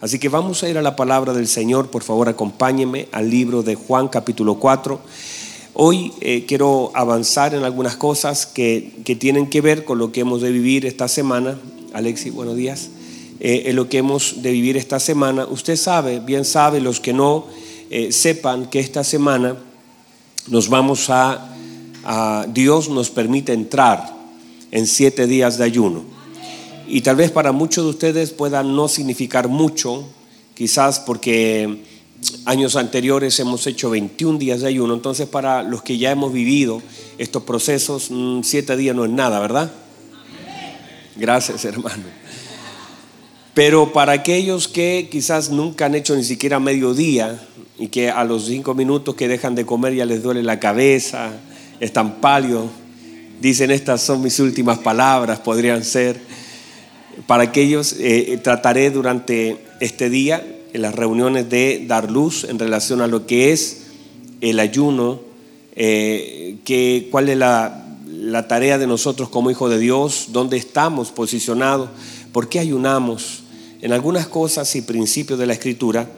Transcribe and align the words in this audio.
Así 0.00 0.18
que 0.18 0.28
vamos 0.28 0.62
a 0.62 0.68
ir 0.68 0.76
a 0.76 0.82
la 0.82 0.96
palabra 0.96 1.32
del 1.32 1.46
Señor. 1.46 1.90
Por 1.90 2.02
favor, 2.02 2.28
acompáñenme 2.28 3.08
al 3.12 3.30
libro 3.30 3.62
de 3.62 3.74
Juan 3.74 4.08
capítulo 4.08 4.56
4. 4.56 5.00
Hoy 5.74 6.12
eh, 6.20 6.44
quiero 6.46 6.92
avanzar 6.94 7.54
en 7.54 7.64
algunas 7.64 7.96
cosas 7.96 8.46
que, 8.46 8.92
tienen 9.18 9.48
que 9.48 9.60
ver 9.60 9.84
con 9.84 9.98
lo 9.98 10.12
que 10.12 10.20
hemos 10.20 10.42
de 10.42 10.52
vivir 10.52 10.84
esta 10.84 11.08
semana. 11.08 11.58
Alexi, 11.92 12.30
buenos 12.30 12.56
días. 12.56 12.90
Eh, 13.40 13.64
en 13.66 13.76
lo 13.76 13.88
que 13.88 13.98
hemos 13.98 14.42
de 14.42 14.52
vivir 14.52 14.76
esta 14.76 15.00
semana. 15.00 15.46
Usted 15.46 15.76
sabe, 15.76 16.20
bien 16.20 16.44
sabe, 16.44 16.80
los 16.80 17.00
que 17.00 17.12
no 17.12 17.46
eh, 17.90 18.12
sepan 18.12 18.66
que 18.66 18.80
esta 18.80 19.04
semana 19.04 19.56
nos 20.48 20.68
vamos 20.68 21.08
a, 21.10 21.54
a, 22.04 22.46
Dios 22.48 22.88
nos 22.88 23.10
permite 23.10 23.52
entrar 23.52 24.14
en 24.70 24.86
siete 24.86 25.26
días 25.26 25.56
de 25.56 25.64
ayuno. 25.64 26.13
Y 26.86 27.00
tal 27.00 27.16
vez 27.16 27.30
para 27.30 27.52
muchos 27.52 27.84
de 27.84 27.90
ustedes 27.90 28.30
pueda 28.32 28.62
no 28.62 28.88
significar 28.88 29.48
mucho, 29.48 30.04
quizás 30.54 31.00
porque 31.00 31.82
años 32.44 32.76
anteriores 32.76 33.38
hemos 33.40 33.66
hecho 33.66 33.90
21 33.90 34.38
días 34.38 34.60
de 34.60 34.68
ayuno, 34.68 34.94
entonces 34.94 35.26
para 35.26 35.62
los 35.62 35.82
que 35.82 35.98
ya 35.98 36.10
hemos 36.10 36.32
vivido 36.32 36.82
estos 37.18 37.42
procesos, 37.44 38.10
7 38.42 38.74
mm, 38.74 38.78
días 38.78 38.96
no 38.96 39.04
es 39.04 39.10
nada, 39.10 39.40
¿verdad? 39.40 39.72
Gracias, 41.16 41.64
hermano. 41.64 42.04
Pero 43.54 43.92
para 43.92 44.12
aquellos 44.12 44.66
que 44.66 45.08
quizás 45.10 45.50
nunca 45.50 45.86
han 45.86 45.94
hecho 45.94 46.16
ni 46.16 46.24
siquiera 46.24 46.58
medio 46.58 46.92
día 46.92 47.40
y 47.78 47.86
que 47.88 48.10
a 48.10 48.24
los 48.24 48.46
cinco 48.46 48.74
minutos 48.74 49.14
que 49.14 49.28
dejan 49.28 49.54
de 49.54 49.64
comer 49.64 49.94
ya 49.94 50.04
les 50.04 50.22
duele 50.22 50.42
la 50.42 50.58
cabeza, 50.58 51.30
están 51.78 52.20
pálidos, 52.20 52.66
dicen 53.40 53.70
estas 53.70 54.02
son 54.02 54.22
mis 54.22 54.40
últimas 54.40 54.78
palabras, 54.78 55.38
podrían 55.38 55.84
ser 55.84 56.20
para 57.26 57.44
aquellos, 57.44 57.96
eh, 57.98 58.38
trataré 58.42 58.90
durante 58.90 59.58
este 59.80 60.10
día, 60.10 60.44
en 60.72 60.82
las 60.82 60.94
reuniones, 60.94 61.48
de 61.48 61.84
dar 61.86 62.10
luz 62.10 62.44
en 62.44 62.58
relación 62.58 63.00
a 63.00 63.06
lo 63.06 63.26
que 63.26 63.52
es 63.52 63.82
el 64.40 64.60
ayuno, 64.60 65.20
eh, 65.76 66.58
que, 66.64 67.08
cuál 67.10 67.28
es 67.28 67.38
la, 67.38 67.80
tarea 68.48 68.78
de 68.78 68.86
nosotros 68.86 69.28
como 69.28 69.50
hijos 69.50 69.70
de 69.70 69.78
Dios, 69.78 70.28
dónde 70.32 70.56
estamos 70.56 71.10
posicionados, 71.10 71.90
por 72.32 72.48
qué 72.48 72.58
ayunamos. 72.58 73.42
En 73.80 73.92
algunas 73.92 74.26
cosas 74.26 74.74
y 74.76 74.82
principios 74.82 75.38
de 75.38 75.46
la 75.46 75.52
escritura, 75.52 76.08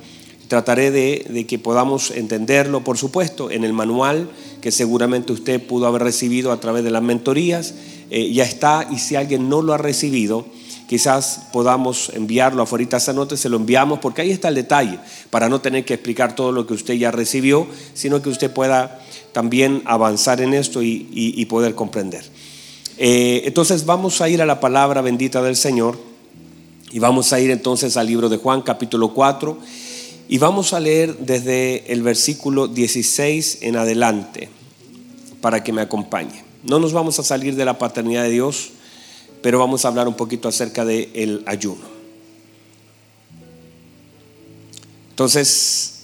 trataré 0.48 0.90
de, 0.90 1.46
que 1.46 1.58
podamos 1.58 2.10
entenderlo, 2.10 2.84
por 2.84 2.96
supuesto, 2.96 3.50
en 3.50 3.64
el 3.64 3.72
manual 3.72 4.28
que 4.60 4.70
seguramente 4.70 5.32
usted 5.32 5.60
pudo 5.60 5.86
haber 5.86 6.02
recibido 6.02 6.52
a 6.52 6.60
través 6.60 6.84
de 6.84 6.90
las 6.90 7.02
mentorías, 7.02 7.74
eh, 8.10 8.32
ya 8.32 8.44
está, 8.44 8.88
y 8.90 8.98
si 8.98 9.16
alguien 9.16 9.48
no 9.48 9.62
lo 9.62 9.74
ha 9.74 9.78
recibido, 9.78 10.46
quizás 10.88 11.48
podamos 11.52 12.10
enviarlo 12.14 12.62
afuera 12.62 12.96
esa 12.96 13.12
nota, 13.12 13.36
se 13.36 13.48
lo 13.48 13.56
enviamos, 13.56 13.98
porque 13.98 14.22
ahí 14.22 14.30
está 14.30 14.48
el 14.48 14.54
detalle, 14.54 14.98
para 15.30 15.48
no 15.48 15.60
tener 15.60 15.84
que 15.84 15.94
explicar 15.94 16.34
todo 16.34 16.52
lo 16.52 16.66
que 16.66 16.74
usted 16.74 16.94
ya 16.94 17.10
recibió, 17.10 17.66
sino 17.94 18.22
que 18.22 18.28
usted 18.28 18.50
pueda 18.50 19.00
también 19.32 19.82
avanzar 19.84 20.40
en 20.40 20.54
esto 20.54 20.82
y, 20.82 21.44
poder 21.48 21.74
comprender. 21.74 22.24
Eh, 22.98 23.42
entonces 23.44 23.84
vamos 23.84 24.20
a 24.20 24.28
ir 24.28 24.40
a 24.40 24.46
la 24.46 24.60
palabra 24.60 25.02
bendita 25.02 25.42
del 25.42 25.56
Señor 25.56 25.98
y 26.90 26.98
vamos 26.98 27.32
a 27.32 27.40
ir 27.40 27.50
entonces 27.50 27.96
al 27.98 28.06
libro 28.06 28.30
de 28.30 28.38
Juan 28.38 28.62
capítulo 28.62 29.12
4 29.12 29.58
y 30.28 30.38
vamos 30.38 30.72
a 30.72 30.80
leer 30.80 31.18
desde 31.18 31.92
el 31.92 32.02
versículo 32.02 32.68
16 32.68 33.58
en 33.60 33.76
adelante 33.76 34.48
para 35.40 35.62
que 35.62 35.72
me 35.72 35.82
acompañe. 35.82 36.44
No 36.64 36.78
nos 36.78 36.92
vamos 36.92 37.18
a 37.18 37.22
salir 37.22 37.54
de 37.54 37.64
la 37.64 37.78
paternidad 37.78 38.22
de 38.22 38.30
Dios, 38.30 38.70
pero 39.46 39.60
vamos 39.60 39.84
a 39.84 39.88
hablar 39.88 40.08
un 40.08 40.14
poquito 40.14 40.48
acerca 40.48 40.84
del 40.84 41.08
el 41.14 41.44
ayuno. 41.46 41.84
Entonces, 45.10 46.00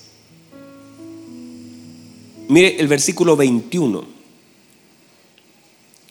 mire 2.47 2.77
el 2.79 2.87
versículo 2.87 3.35
21. 3.35 4.05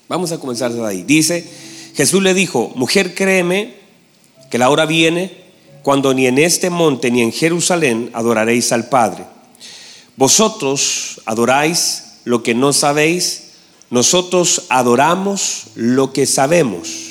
Vamos 0.10 0.34
a 0.34 0.42
comenzar 0.42 0.74
de 0.74 0.86
ahí. 0.86 1.04
Dice, 1.04 1.50
Jesús 1.96 2.22
le 2.22 2.34
dijo, 2.34 2.74
mujer, 2.76 3.16
créeme 3.16 3.76
que 4.50 4.58
la 4.58 4.70
hora 4.70 4.86
viene 4.86 5.32
cuando 5.84 6.14
ni 6.14 6.28
en 6.28 6.38
este 6.38 6.70
monte 6.70 7.12
ni 7.12 7.22
en 7.22 7.32
Jerusalén 7.32 8.10
adoraréis 8.12 8.74
al 8.74 8.90
Padre. 8.90 9.24
Vosotros 10.18 11.22
adoráis 11.24 12.18
lo 12.26 12.44
que 12.44 12.56
no 12.56 12.74
sabéis, 12.74 13.52
nosotros 13.90 14.64
adoramos 14.68 15.68
lo 15.76 16.12
que 16.12 16.26
sabemos 16.26 17.11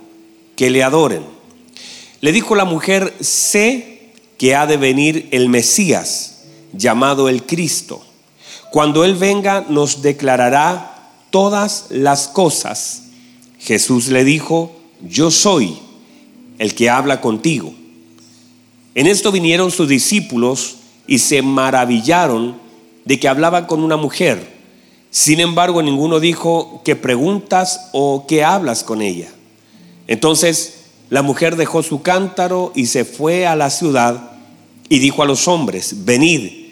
que 0.55 0.69
le 0.69 0.83
adoren. 0.83 1.23
Le 2.21 2.31
dijo 2.31 2.55
la 2.55 2.65
mujer, 2.65 3.13
sé 3.19 4.11
que 4.37 4.55
ha 4.55 4.67
de 4.67 4.77
venir 4.77 5.27
el 5.31 5.49
Mesías, 5.49 6.43
llamado 6.73 7.29
el 7.29 7.45
Cristo. 7.45 8.01
Cuando 8.71 9.03
Él 9.03 9.15
venga 9.15 9.65
nos 9.67 10.01
declarará 10.01 10.91
todas 11.31 11.87
las 11.89 12.27
cosas. 12.27 13.03
Jesús 13.59 14.07
le 14.07 14.23
dijo, 14.23 14.75
yo 15.07 15.31
soy 15.31 15.77
el 16.59 16.75
que 16.75 16.89
habla 16.89 17.21
contigo. 17.21 17.73
En 18.93 19.07
esto 19.07 19.31
vinieron 19.31 19.71
sus 19.71 19.87
discípulos 19.87 20.77
y 21.07 21.19
se 21.19 21.41
maravillaron 21.41 22.55
de 23.05 23.19
que 23.19 23.27
hablaba 23.27 23.65
con 23.67 23.83
una 23.83 23.97
mujer. 23.97 24.61
Sin 25.09 25.39
embargo, 25.39 25.81
ninguno 25.81 26.19
dijo, 26.19 26.81
¿qué 26.85 26.95
preguntas 26.95 27.89
o 27.93 28.25
qué 28.27 28.43
hablas 28.43 28.83
con 28.83 29.01
ella? 29.01 29.29
Entonces 30.07 30.85
la 31.09 31.21
mujer 31.21 31.55
dejó 31.55 31.83
su 31.83 32.01
cántaro 32.01 32.71
y 32.75 32.87
se 32.87 33.05
fue 33.05 33.45
a 33.45 33.55
la 33.55 33.69
ciudad 33.69 34.31
y 34.89 34.99
dijo 34.99 35.23
a 35.23 35.25
los 35.25 35.47
hombres, 35.47 36.05
venid, 36.05 36.69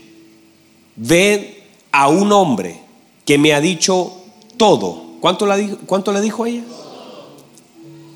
ved 0.96 1.46
a 1.92 2.08
un 2.08 2.32
hombre 2.32 2.80
que 3.26 3.38
me 3.38 3.54
ha 3.54 3.62
dicho 3.62 4.14
todo. 4.58 5.04
¿Cuánto, 5.20 5.46
la 5.46 5.58
¿Cuánto 5.86 6.12
le 6.12 6.22
dijo 6.22 6.46
ella? 6.46 6.64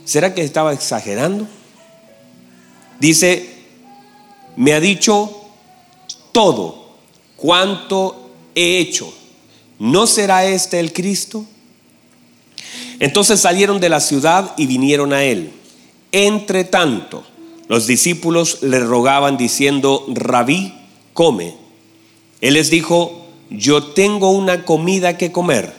¿Será 0.06 0.34
que 0.34 0.44
estaba 0.44 0.74
exagerando? 0.74 1.48
Dice, 3.00 3.50
me 4.56 4.74
ha 4.74 4.80
dicho 4.80 5.30
todo 6.32 6.96
cuanto 7.38 8.32
he 8.56 8.80
hecho. 8.80 9.14
¿No 9.80 10.08
será 10.08 10.46
este 10.46 10.80
el 10.80 10.94
Cristo? 10.94 11.46
Entonces 13.00 13.40
salieron 13.40 13.80
de 13.80 13.90
la 13.90 14.00
ciudad 14.00 14.54
y 14.58 14.68
vinieron 14.68 15.14
a 15.14 15.24
él. 15.24 15.52
Entre 16.12 16.64
tanto, 16.64 17.24
los 17.68 17.88
discípulos 17.88 18.60
le 18.62 18.80
rogaban 18.80 19.36
diciendo, 19.38 20.06
rabí, 20.10 20.74
come. 21.14 21.56
Él 22.42 22.54
les 22.54 22.70
dijo, 22.70 23.26
yo 23.50 23.84
tengo 23.84 24.32
una 24.32 24.66
comida 24.66 25.18
que 25.18 25.32
comer 25.32 25.74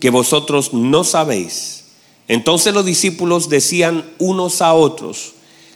que 0.00 0.10
vosotros 0.10 0.72
no 0.74 1.02
sabéis. 1.04 1.84
Entonces 2.28 2.72
los 2.72 2.84
discípulos 2.84 3.48
decían 3.48 4.04
unos 4.18 4.62
a 4.62 4.74
otros, 4.74 5.32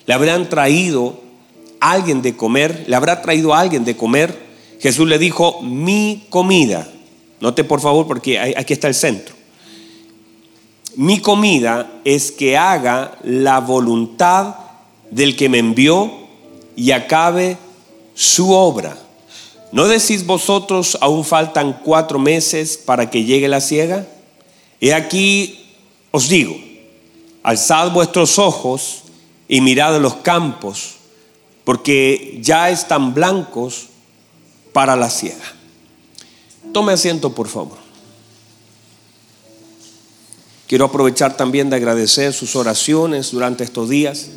le 0.07 0.15
habrán 0.15 0.49
traído 0.49 1.21
alguien 1.81 2.23
de 2.23 2.37
comer, 2.37 2.85
le 2.87 2.97
habrá 2.97 3.21
traído 3.23 3.55
a 3.55 3.61
alguien 3.61 3.85
de 3.85 3.97
comer. 3.97 4.49
Jesús 4.81 5.09
le 5.09 5.19
dijo, 5.19 5.61
mi 5.62 6.27
comida. 6.31 6.91
Note 7.41 7.65
por 7.65 7.81
favor 7.81 8.06
porque 8.06 8.39
aquí 8.39 8.73
está 8.73 8.89
el 8.89 8.94
centro 8.94 9.38
mi 10.99 11.21
comida 11.21 12.00
es 12.05 12.33
que 12.33 12.56
haga 12.56 13.17
la 13.23 13.61
voluntad 13.61 14.56
del 15.12 15.37
que 15.37 15.49
me 15.49 15.59
envió 15.59 16.11
y 16.75 16.91
acabe 16.91 17.56
su 18.15 18.50
obra. 18.50 18.99
¿No 19.71 19.87
decís 19.87 20.27
vosotros 20.27 20.99
aún 21.00 21.25
faltan 21.25 21.83
cuatro 21.85 22.19
meses 22.19 22.77
para 22.77 23.09
que 23.11 23.23
llegue 23.23 23.47
la 23.47 23.61
ciega? 23.61 24.09
He 24.81 24.93
aquí 24.93 25.69
os 26.11 26.29
digo, 26.29 26.56
alzad 27.44 27.93
vuestros 27.93 28.37
ojos 28.41 29.05
y 29.47 29.61
mirad 29.61 30.01
los 30.01 30.17
campos, 30.17 30.97
porque 31.62 32.41
ya 32.43 32.71
están 32.71 33.15
blancos 33.15 33.87
para 34.73 34.97
la 34.97 35.11
ciega. 35.11 35.55
Tome 36.73 36.94
asiento, 36.94 37.33
por 37.33 37.47
favor. 37.47 37.78
Quiero 40.69 40.85
aprovechar 40.85 41.35
también 41.35 41.70
de 41.70 41.76
agradecer 41.76 42.35
sus 42.35 42.55
oraciones 42.55 43.31
durante 43.31 43.65
estos 43.65 43.88
días. 43.88 44.29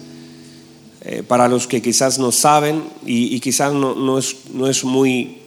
Eh, 1.01 1.23
para 1.27 1.49
los 1.49 1.67
que 1.67 1.81
quizás 1.81 2.19
no 2.19 2.31
saben 2.31 2.83
y, 3.05 3.37
quizás 3.41 3.73
no, 3.73 4.17
es, 4.17 4.37
no, 4.53 4.67
es, 4.67 4.85
muy 4.85 5.39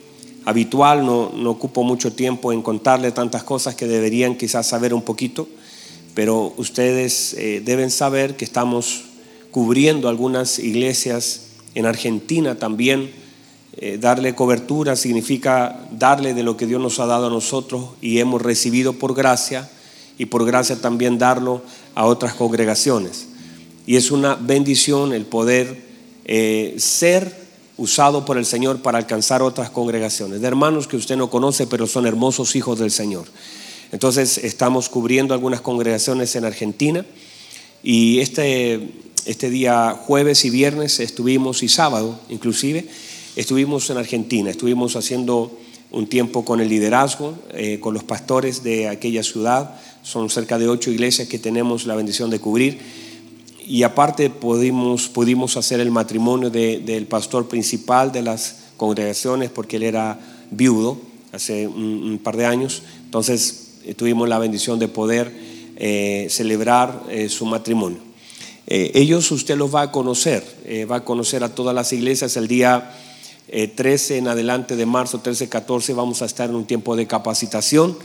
habitual, 0.44 1.06
no, 1.06 1.32
no, 1.34 1.52
ocupo 1.52 1.84
mucho 1.84 2.12
tiempo 2.12 2.52
en 2.52 2.60
contarle 2.60 3.12
tantas 3.12 3.44
cosas 3.44 3.74
que 3.76 3.86
deberían 3.86 4.36
quizás 4.36 4.66
saber 4.66 4.92
un 4.92 5.02
poquito, 5.02 5.48
pero 6.12 6.52
ustedes 6.58 7.34
eh, 7.38 7.62
deben 7.64 7.90
saber 7.90 8.36
que 8.36 8.44
estamos 8.44 9.04
cubriendo 9.52 10.10
algunas 10.10 10.58
iglesias 10.58 11.46
en 11.74 11.86
Argentina 11.86 12.56
también. 12.56 13.10
Eh, 13.78 13.96
darle 13.98 14.34
cobertura 14.34 14.96
significa 14.96 15.86
darle 15.92 16.34
de 16.34 16.42
lo 16.42 16.58
que 16.58 16.66
Dios 16.66 16.82
nos 16.82 16.98
ha 17.00 17.06
dado 17.06 17.28
a 17.28 17.30
nosotros 17.30 17.90
y 18.02 18.18
hemos 18.18 18.42
recibido 18.42 18.92
por 18.92 19.14
gracia 19.14 19.70
y 20.18 20.26
por 20.26 20.44
gracia 20.44 20.80
también 20.80 21.18
darlo 21.18 21.62
a 21.94 22.06
otras 22.06 22.34
congregaciones. 22.34 23.26
Y 23.86 23.96
es 23.96 24.10
una 24.10 24.34
bendición 24.34 25.12
el 25.12 25.26
poder 25.26 25.84
eh, 26.24 26.74
ser 26.78 27.44
usado 27.76 28.24
por 28.24 28.38
el 28.38 28.46
Señor 28.46 28.80
para 28.82 28.98
alcanzar 28.98 29.42
otras 29.42 29.70
congregaciones, 29.70 30.40
de 30.40 30.46
hermanos 30.46 30.86
que 30.86 30.96
usted 30.96 31.16
no 31.16 31.28
conoce, 31.28 31.66
pero 31.66 31.86
son 31.86 32.06
hermosos 32.06 32.54
hijos 32.56 32.78
del 32.78 32.90
Señor. 32.90 33.26
Entonces 33.92 34.38
estamos 34.38 34.88
cubriendo 34.88 35.34
algunas 35.34 35.60
congregaciones 35.60 36.34
en 36.36 36.44
Argentina 36.44 37.04
y 37.82 38.20
este, 38.20 38.90
este 39.26 39.50
día 39.50 39.90
jueves 40.06 40.44
y 40.44 40.50
viernes 40.50 41.00
estuvimos, 41.00 41.62
y 41.62 41.68
sábado 41.68 42.18
inclusive, 42.28 42.86
estuvimos 43.36 43.90
en 43.90 43.98
Argentina, 43.98 44.50
estuvimos 44.50 44.96
haciendo 44.96 45.58
un 45.94 46.08
tiempo 46.08 46.44
con 46.44 46.60
el 46.60 46.68
liderazgo, 46.68 47.34
eh, 47.52 47.78
con 47.78 47.94
los 47.94 48.02
pastores 48.02 48.64
de 48.64 48.88
aquella 48.88 49.22
ciudad, 49.22 49.76
son 50.02 50.28
cerca 50.28 50.58
de 50.58 50.68
ocho 50.68 50.90
iglesias 50.90 51.28
que 51.28 51.38
tenemos 51.38 51.86
la 51.86 51.94
bendición 51.94 52.30
de 52.30 52.40
cubrir 52.40 52.78
y 53.66 53.84
aparte 53.84 54.28
pudimos, 54.28 55.08
pudimos 55.08 55.56
hacer 55.56 55.80
el 55.80 55.90
matrimonio 55.90 56.50
del 56.50 57.06
pastor 57.06 57.48
principal 57.48 58.12
de 58.12 58.22
las 58.22 58.56
congregaciones 58.76 59.50
porque 59.50 59.76
él 59.76 59.84
era 59.84 60.18
viudo 60.50 60.98
hace 61.32 61.66
un, 61.66 62.20
par 62.22 62.36
de 62.36 62.46
años. 62.46 62.82
Entonces 63.04 63.76
eh, 63.84 63.94
tuvimos 63.94 64.28
la 64.28 64.38
bendición 64.38 64.78
de 64.78 64.88
poder 64.88 65.32
eh, 65.76 66.26
celebrar 66.28 67.04
eh, 67.08 67.28
su 67.28 67.46
matrimonio. 67.46 67.98
ellos 68.66 69.30
usted 69.30 69.56
los 69.56 69.74
va 69.74 69.82
a 69.82 69.92
conocer, 69.92 70.42
va 70.90 70.96
a 70.96 71.04
conocer 71.04 71.44
a 71.44 71.54
todas 71.54 71.74
las 71.74 71.92
iglesias 71.92 72.36
el 72.36 72.48
día 72.48 72.94
13 73.54 74.18
en 74.18 74.26
adelante 74.26 74.74
de 74.74 74.84
marzo, 74.84 75.20
13, 75.20 75.48
14 75.48 75.94
vamos 75.94 76.22
a 76.22 76.24
estar 76.24 76.50
en 76.50 76.56
un 76.56 76.64
tiempo 76.64 76.96
de 76.96 77.06
capacitación 77.06 77.96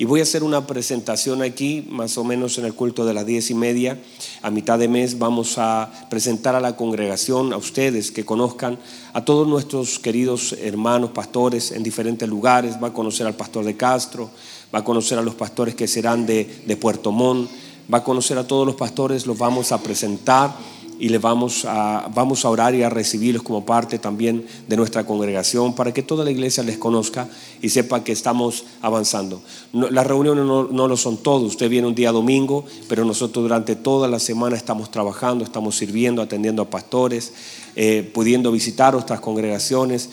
y 0.00 0.04
voy 0.04 0.20
a 0.20 0.22
hacer 0.22 0.44
una 0.44 0.64
presentación 0.66 1.42
aquí, 1.42 1.84
más 1.90 2.18
o 2.18 2.24
menos 2.24 2.56
en 2.58 2.66
el 2.66 2.74
culto 2.74 3.04
de 3.04 3.14
las 3.14 3.26
diez 3.26 3.50
y 3.50 3.54
media. 3.54 3.98
A 4.42 4.50
mitad 4.50 4.78
de 4.78 4.86
mes 4.86 5.18
vamos 5.18 5.56
a 5.56 5.90
presentar 6.08 6.54
a 6.54 6.60
la 6.60 6.76
congregación, 6.76 7.52
a 7.52 7.56
ustedes 7.56 8.12
que 8.12 8.24
conozcan, 8.24 8.78
a 9.12 9.24
todos 9.24 9.48
nuestros 9.48 9.98
queridos 9.98 10.54
hermanos 10.60 11.10
pastores 11.10 11.72
en 11.72 11.82
diferentes 11.82 12.28
lugares. 12.28 12.76
Va 12.80 12.88
a 12.88 12.92
conocer 12.92 13.26
al 13.26 13.34
pastor 13.34 13.64
de 13.64 13.76
Castro, 13.76 14.30
va 14.72 14.80
a 14.80 14.84
conocer 14.84 15.18
a 15.18 15.22
los 15.22 15.34
pastores 15.34 15.74
que 15.74 15.88
serán 15.88 16.26
de, 16.26 16.62
de 16.64 16.76
Puerto 16.76 17.10
Montt, 17.10 17.50
va 17.92 17.98
a 17.98 18.04
conocer 18.04 18.38
a 18.38 18.46
todos 18.46 18.66
los 18.66 18.76
pastores, 18.76 19.26
los 19.26 19.38
vamos 19.38 19.72
a 19.72 19.82
presentar 19.82 20.54
y 20.98 21.08
le 21.08 21.18
vamos 21.18 21.64
a, 21.64 22.10
vamos 22.14 22.44
a 22.44 22.50
orar 22.50 22.74
y 22.74 22.82
a 22.82 22.90
recibirlos 22.90 23.42
como 23.42 23.64
parte 23.64 23.98
también 23.98 24.44
de 24.66 24.76
nuestra 24.76 25.06
congregación 25.06 25.74
para 25.74 25.92
que 25.94 26.02
toda 26.02 26.24
la 26.24 26.30
iglesia 26.30 26.62
les 26.62 26.78
conozca 26.78 27.28
y 27.62 27.68
sepa 27.68 28.02
que 28.02 28.12
estamos 28.12 28.64
avanzando. 28.82 29.40
las 29.72 30.06
reuniones 30.06 30.44
no, 30.44 30.88
lo 30.88 30.96
son 30.96 31.18
todo, 31.18 31.46
usted 31.46 31.68
viene 31.68 31.86
un 31.86 31.94
día 31.94 32.12
domingo, 32.12 32.64
pero 32.88 33.04
nosotros 33.04 33.44
durante 33.44 33.76
toda 33.76 34.08
la 34.08 34.18
semana 34.18 34.56
estamos 34.56 34.90
trabajando, 34.90 35.44
estamos 35.44 35.76
sirviendo, 35.76 36.20
atendiendo 36.20 36.62
a 36.62 36.70
pastores, 36.70 37.32
eh, 37.76 38.10
pudiendo 38.12 38.50
visitar 38.50 38.96
otras 38.96 39.20
congregaciones, 39.20 40.10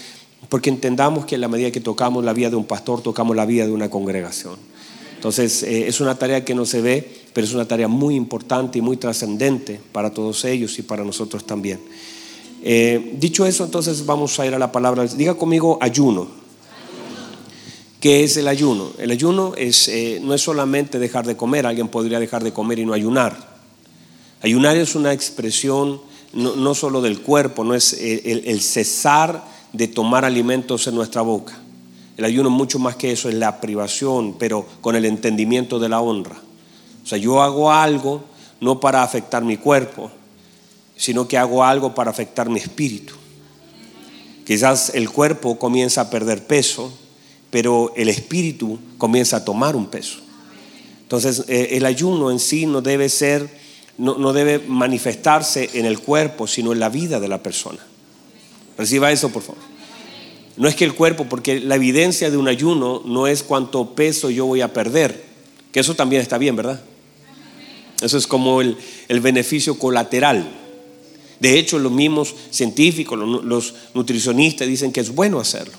porque 0.50 0.70
entendamos 0.70 1.26
que 1.26 1.36
en 1.36 1.42
la 1.42 1.48
medida 1.48 1.72
que 1.72 1.82
tocamos 1.82 2.24
la 2.24 2.34
vida 2.34 2.50
de 2.52 2.56
un 2.56 2.66
pastor, 2.66 3.02
tocamos 3.02 3.36
la 3.36 3.46
vida 3.46 3.66
de 3.66 3.72
una 3.72 3.90
congregación. 3.90 4.56
Entonces, 5.26 5.64
eh, 5.64 5.88
es 5.88 6.02
una 6.02 6.14
tarea 6.14 6.46
que 6.46 6.54
no 6.54 6.68
se 6.68 6.82
ve, 6.82 7.24
pero 7.34 7.48
es 7.48 7.54
una 7.56 7.68
tarea 7.68 7.88
muy 7.88 8.14
importante 8.14 8.78
y 8.78 8.82
muy 8.84 8.96
trascendente 8.96 9.82
para 9.92 10.14
todos 10.14 10.46
ellos 10.46 10.78
y 10.78 10.84
para 10.84 11.04
nosotros 11.04 11.48
también. 11.48 11.80
Eh, 12.62 13.16
dicho 13.18 13.44
eso, 13.48 13.66
entonces 13.66 14.06
vamos 14.06 14.40
a 14.40 14.46
ir 14.46 14.54
a 14.54 14.60
la 14.60 14.72
palabra. 14.72 15.04
Diga 15.08 15.34
conmigo 15.34 15.80
ayuno. 15.82 16.28
¿Qué 18.00 18.24
es 18.24 18.38
el 18.38 18.48
ayuno? 18.48 18.92
El 19.00 19.10
ayuno 19.10 19.56
es, 19.58 19.88
eh, 19.88 20.20
no 20.22 20.36
es 20.36 20.42
solamente 20.42 21.00
dejar 21.00 21.26
de 21.26 21.36
comer, 21.36 21.66
alguien 21.66 21.88
podría 21.88 22.20
dejar 22.20 22.44
de 22.44 22.54
comer 22.54 22.78
y 22.78 22.86
no 22.86 22.94
ayunar. 22.94 23.58
Ayunar 24.44 24.78
es 24.78 24.94
una 24.94 25.12
expresión 25.12 26.02
no, 26.34 26.76
solo 26.76 27.02
del 27.02 27.22
cuerpo, 27.22 27.64
no 27.64 27.74
es 27.74 27.94
el 27.94 28.62
cesar 28.62 29.44
de 29.74 29.88
tomar 29.88 30.24
alimentos 30.24 30.86
en 30.86 30.94
nuestra 30.94 31.24
boca. 31.24 31.65
El 32.18 32.26
ayuno 32.26 32.50
mucho 32.50 32.80
más 32.80 32.96
que 32.96 33.12
eso, 33.12 33.28
es 33.30 33.36
la 33.36 33.60
privación, 33.60 34.36
pero 34.40 34.66
con 34.82 34.96
el 34.96 35.06
entendimiento 35.06 35.80
de 35.80 35.90
la 35.90 36.00
honra. 36.00 36.38
O 37.04 37.08
sea, 37.08 37.18
yo 37.18 37.42
hago 37.42 37.72
algo 37.72 38.24
no 38.62 38.80
para 38.80 39.04
afectar 39.04 39.44
mi 39.44 39.58
cuerpo, 39.58 40.10
sino 40.96 41.28
que 41.28 41.38
hago 41.38 41.64
algo 41.64 41.94
para 41.94 42.12
afectar 42.12 42.50
mi 42.50 42.60
espíritu. 42.60 43.14
Quizás 44.46 44.92
el 44.94 45.10
cuerpo 45.10 45.60
comienza 45.60 46.02
a 46.02 46.10
perder 46.10 46.48
peso, 46.48 46.94
pero 47.50 47.94
el 47.96 48.10
espíritu 48.10 48.80
comienza 48.98 49.38
a 49.38 49.46
tomar 49.46 49.76
un 49.76 49.88
peso. 49.88 50.20
Entonces, 51.02 51.44
eh, 51.48 51.70
el 51.72 51.86
ayuno 51.86 52.32
en 52.32 52.40
sí 52.40 52.66
no 52.66 52.82
debe 52.82 53.10
ser, 53.10 53.50
no, 53.98 54.18
no 54.18 54.34
debe 54.34 54.60
manifestarse 54.60 55.70
en 55.74 55.86
el 55.86 56.00
cuerpo, 56.00 56.48
sino 56.48 56.74
en 56.74 56.80
la 56.80 56.90
vida 56.90 57.20
de 57.20 57.28
la 57.28 57.44
persona. 57.44 57.80
Reciba 58.78 59.12
eso, 59.12 59.30
por 59.30 59.44
favor. 59.44 59.75
No 60.58 60.68
es 60.68 60.76
que 60.76 60.86
el 60.86 60.94
cuerpo, 60.94 61.26
porque 61.26 61.60
la 61.60 61.76
evidencia 61.76 62.32
de 62.32 62.38
un 62.38 62.48
ayuno 62.48 63.02
no 63.06 63.28
es 63.28 63.44
cuánto 63.44 63.94
peso 63.94 64.30
yo 64.30 64.46
voy 64.46 64.62
a 64.62 64.74
perder, 64.74 65.24
que 65.72 65.82
eso 65.82 65.96
también 65.96 66.22
está 66.22 66.38
bien, 66.38 66.56
¿verdad? 66.56 66.82
Eso 68.02 68.18
es 68.18 68.28
como 68.28 68.62
el, 68.62 68.78
beneficio 69.22 69.78
colateral. 69.78 70.48
De 71.40 71.60
hecho, 71.60 71.80
los 71.80 71.92
mismos 71.92 72.34
científicos, 72.52 73.18
los, 73.18 73.74
nutricionistas 73.94 74.68
dicen 74.68 74.92
que 74.92 75.02
es 75.02 75.14
bueno 75.14 75.40
hacerlo. 75.40 75.78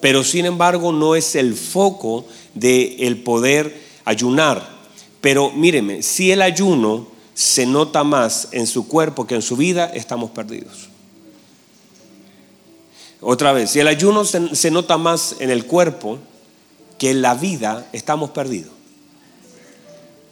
Pero 0.00 0.24
sin 0.24 0.46
embargo, 0.46 0.92
no 0.92 1.14
es 1.14 1.34
el 1.34 1.54
foco 1.54 2.26
del 2.54 2.96
el 3.00 3.18
poder 3.18 3.80
ayunar. 4.04 4.66
Pero 5.20 5.50
míreme, 5.50 6.02
si 6.02 6.32
el 6.32 6.40
ayuno 6.40 7.08
se 7.34 7.66
nota 7.66 8.04
más 8.04 8.48
en 8.52 8.66
su 8.66 8.88
cuerpo 8.88 9.26
que 9.26 9.34
en 9.34 9.42
su 9.42 9.56
vida, 9.56 9.86
estamos 9.94 10.30
perdidos. 10.30 10.89
Otra 13.20 13.52
vez, 13.52 13.70
si 13.70 13.80
el 13.80 13.88
ayuno 13.88 14.24
se, 14.24 14.70
nota 14.70 14.96
más 14.96 15.36
en 15.40 15.50
el 15.50 15.66
cuerpo 15.66 16.18
que 16.98 17.10
en 17.10 17.22
la 17.22 17.34
vida, 17.34 17.86
estamos 17.92 18.30
perdidos. 18.30 18.72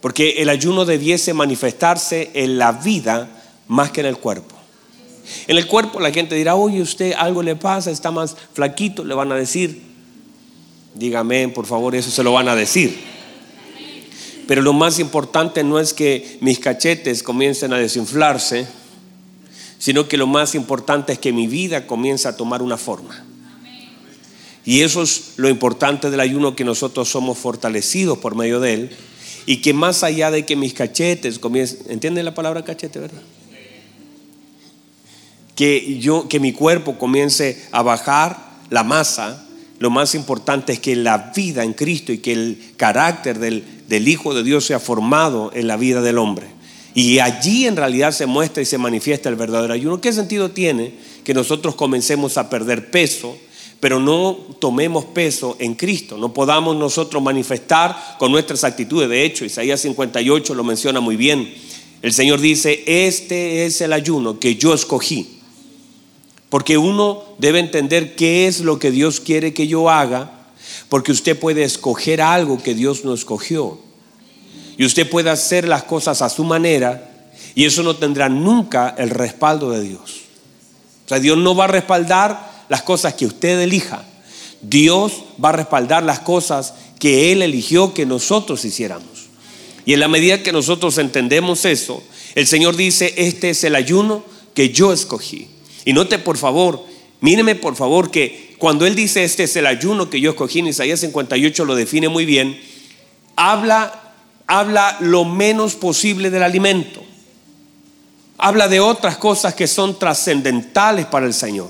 Porque 0.01 0.41
el 0.41 0.49
ayuno 0.49 0.85
debiese 0.85 1.33
manifestarse 1.33 2.31
en 2.33 2.57
la 2.57 2.71
vida 2.71 3.29
más 3.67 3.91
que 3.91 4.01
en 4.01 4.07
el 4.07 4.17
cuerpo. 4.17 4.55
En 5.47 5.57
el 5.57 5.67
cuerpo 5.67 5.99
la 5.99 6.11
gente 6.11 6.35
dirá, 6.35 6.55
oye, 6.55 6.81
usted 6.81 7.13
algo 7.17 7.43
le 7.43 7.55
pasa, 7.55 7.91
está 7.91 8.09
más 8.09 8.35
flaquito, 8.53 9.03
le 9.03 9.13
van 9.13 9.31
a 9.31 9.35
decir. 9.35 9.81
Dígame, 10.95 11.49
por 11.49 11.65
favor, 11.65 11.95
eso 11.95 12.09
se 12.09 12.23
lo 12.23 12.33
van 12.33 12.47
a 12.47 12.55
decir. 12.55 12.99
Pero 14.47 14.63
lo 14.63 14.73
más 14.73 14.97
importante 14.97 15.63
no 15.63 15.79
es 15.79 15.93
que 15.93 16.39
mis 16.41 16.57
cachetes 16.57 17.21
comiencen 17.21 17.71
a 17.71 17.77
desinflarse, 17.77 18.67
sino 19.79 20.07
que 20.07 20.17
lo 20.17 20.27
más 20.27 20.53
importante 20.53 21.13
es 21.13 21.19
que 21.19 21.33
mi 21.33 21.47
vida 21.47 21.87
comience 21.87 22.27
a 22.27 22.37
tomar 22.37 22.61
una 22.61 22.77
forma. 22.77 23.25
Y 24.65 24.81
eso 24.81 25.01
es 25.01 25.33
lo 25.37 25.49
importante 25.49 26.11
del 26.11 26.19
ayuno, 26.19 26.55
que 26.55 26.65
nosotros 26.65 27.09
somos 27.09 27.39
fortalecidos 27.39 28.19
por 28.19 28.35
medio 28.35 28.59
de 28.59 28.73
él 28.73 28.89
y 29.45 29.61
que 29.61 29.73
más 29.73 30.03
allá 30.03 30.29
de 30.29 30.45
que 30.45 30.55
mis 30.55 30.73
cachetes 30.73 31.39
comiencen, 31.39 31.79
¿entienden 31.89 32.25
la 32.25 32.35
palabra 32.35 32.63
cachete, 32.63 32.99
verdad? 32.99 33.21
Que 35.55 35.97
yo, 35.99 36.27
que 36.27 36.39
mi 36.39 36.53
cuerpo 36.53 36.99
comience 36.99 37.65
a 37.71 37.81
bajar 37.81 38.37
la 38.69 38.83
masa, 38.83 39.43
lo 39.79 39.89
más 39.89 40.13
importante 40.13 40.73
es 40.73 40.79
que 40.79 40.95
la 40.95 41.31
vida 41.35 41.63
en 41.63 41.73
Cristo 41.73 42.11
y 42.11 42.19
que 42.19 42.33
el 42.33 42.73
carácter 42.77 43.39
del, 43.39 43.63
del 43.87 44.07
Hijo 44.07 44.33
de 44.33 44.43
Dios 44.43 44.65
sea 44.65 44.79
formado 44.79 45.51
en 45.53 45.67
la 45.67 45.77
vida 45.77 46.01
del 46.01 46.17
hombre. 46.17 46.58
Y 46.93 47.19
allí 47.19 47.67
en 47.67 47.75
realidad 47.75 48.11
se 48.11 48.25
muestra 48.25 48.63
y 48.63 48.65
se 48.65 48.77
manifiesta 48.77 49.29
el 49.29 49.35
verdadero 49.35 49.73
ayuno. 49.73 50.01
¿Qué 50.01 50.11
sentido 50.11 50.51
tiene 50.51 50.93
que 51.23 51.33
nosotros 51.33 51.75
comencemos 51.75 52.37
a 52.37 52.49
perder 52.49 52.91
peso? 52.91 53.37
pero 53.79 53.99
no 53.99 54.37
tomemos 54.59 55.05
peso 55.05 55.55
en 55.59 55.75
Cristo, 55.75 56.17
no 56.17 56.33
podamos 56.33 56.75
nosotros 56.75 57.23
manifestar 57.23 58.17
con 58.19 58.31
nuestras 58.31 58.63
actitudes. 58.63 59.09
De 59.09 59.23
hecho, 59.23 59.45
Isaías 59.45 59.79
58 59.79 60.53
lo 60.53 60.63
menciona 60.63 60.99
muy 60.99 61.15
bien. 61.15 61.53
El 62.01 62.13
Señor 62.13 62.41
dice, 62.41 62.83
este 62.85 63.65
es 63.65 63.81
el 63.81 63.93
ayuno 63.93 64.39
que 64.39 64.55
yo 64.55 64.73
escogí. 64.73 65.39
Porque 66.49 66.77
uno 66.77 67.23
debe 67.37 67.59
entender 67.59 68.15
qué 68.15 68.47
es 68.47 68.61
lo 68.61 68.79
que 68.79 68.91
Dios 68.91 69.19
quiere 69.19 69.53
que 69.53 69.67
yo 69.67 69.89
haga, 69.89 70.49
porque 70.89 71.11
usted 71.11 71.39
puede 71.39 71.63
escoger 71.63 72.21
algo 72.21 72.61
que 72.61 72.73
Dios 72.73 73.05
no 73.05 73.13
escogió. 73.13 73.79
Y 74.79 74.85
usted 74.85 75.09
puede 75.09 75.29
hacer 75.29 75.67
las 75.67 75.83
cosas 75.83 76.21
a 76.21 76.29
su 76.29 76.45
manera 76.45 77.11
Y 77.53 77.65
eso 77.65 77.83
no 77.83 77.97
tendrá 77.97 78.29
nunca 78.29 78.95
el 78.97 79.09
respaldo 79.09 79.71
de 79.71 79.81
Dios. 79.81 80.21
O 81.05 81.09
sea, 81.09 81.19
Dios 81.19 81.37
no 81.37 81.53
va 81.53 81.65
a 81.65 81.67
respaldar 81.67 82.65
las 82.69 82.83
cosas 82.83 83.13
que 83.13 83.25
usted 83.25 83.59
elija. 83.59 84.05
Dios 84.61 85.23
va 85.43 85.49
a 85.49 85.53
respaldar 85.53 86.03
las 86.03 86.19
cosas 86.19 86.73
que 86.97 87.31
Él 87.31 87.41
eligió 87.41 87.93
que 87.93 88.05
nosotros 88.05 88.63
hiciéramos. 88.63 89.27
Y 89.85 89.93
en 89.93 89.99
la 89.99 90.07
medida 90.07 90.43
que 90.43 90.53
nosotros 90.53 90.97
entendemos 90.97 91.65
eso, 91.65 92.01
el 92.35 92.47
Señor 92.47 92.77
dice, 92.77 93.13
este 93.17 93.49
es 93.49 93.63
el 93.65 93.75
ayuno 93.75 94.23
que 94.53 94.69
yo 94.69 94.93
escogí. 94.93 95.47
Y 95.83 95.91
note 95.91 96.19
por 96.19 96.37
favor, 96.37 96.85
míreme 97.19 97.55
por 97.55 97.75
favor 97.75 98.11
que 98.11 98.55
cuando 98.57 98.85
Él 98.85 98.95
dice, 98.95 99.23
este 99.23 99.43
es 99.43 99.55
el 99.55 99.65
ayuno 99.65 100.09
que 100.09 100.21
yo 100.21 100.31
escogí, 100.31 100.59
en 100.59 100.67
Isaías 100.67 100.99
58 101.01 101.65
lo 101.65 101.75
define 101.75 102.07
muy 102.07 102.25
bien, 102.25 102.61
habla, 103.35 104.08
habla 104.49 104.97
lo 104.99 105.25
menos 105.25 105.75
posible 105.75 106.31
del 106.31 106.41
alimento. 106.41 107.03
Habla 108.39 108.67
de 108.67 108.79
otras 108.79 109.15
cosas 109.17 109.53
que 109.53 109.67
son 109.67 109.99
trascendentales 109.99 111.05
para 111.05 111.27
el 111.27 111.35
Señor. 111.35 111.69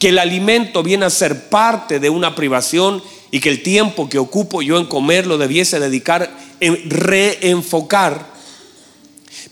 Que 0.00 0.08
el 0.08 0.18
alimento 0.18 0.82
viene 0.82 1.06
a 1.06 1.10
ser 1.10 1.48
parte 1.48 2.00
de 2.00 2.10
una 2.10 2.34
privación 2.34 3.00
y 3.30 3.38
que 3.38 3.50
el 3.50 3.62
tiempo 3.62 4.08
que 4.08 4.18
ocupo 4.18 4.62
yo 4.62 4.78
en 4.78 4.86
comer 4.86 5.28
lo 5.28 5.38
debiese 5.38 5.78
dedicar 5.78 6.28
en 6.58 6.90
reenfocar. 6.90 8.34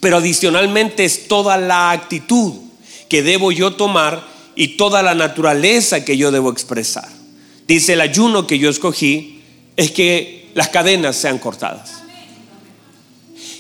Pero 0.01 0.17
adicionalmente 0.17 1.05
es 1.05 1.29
toda 1.29 1.57
la 1.57 1.93
actitud 1.93 2.55
que 3.09 3.23
debo 3.23 3.53
yo 3.53 3.75
tomar 3.77 4.27
y 4.57 4.77
toda 4.77 5.05
la 5.05 5.15
naturaleza 5.15 6.05
que 6.05 6.17
yo 6.17 6.33
debo 6.33 6.51
expresar. 6.51 7.09
Dice 7.69 7.93
el 7.93 8.01
ayuno 8.01 8.49
que 8.49 8.59
yo 8.59 8.69
escogí 8.69 9.41
es 9.77 9.93
que 9.93 10.51
las 10.55 10.69
cadenas 10.71 11.15
sean 11.15 11.39
cortadas. 11.39 12.04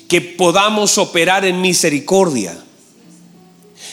Que 0.08 0.20
podamos 0.20 0.98
operar 0.98 1.44
en 1.44 1.60
misericordia. 1.60 2.56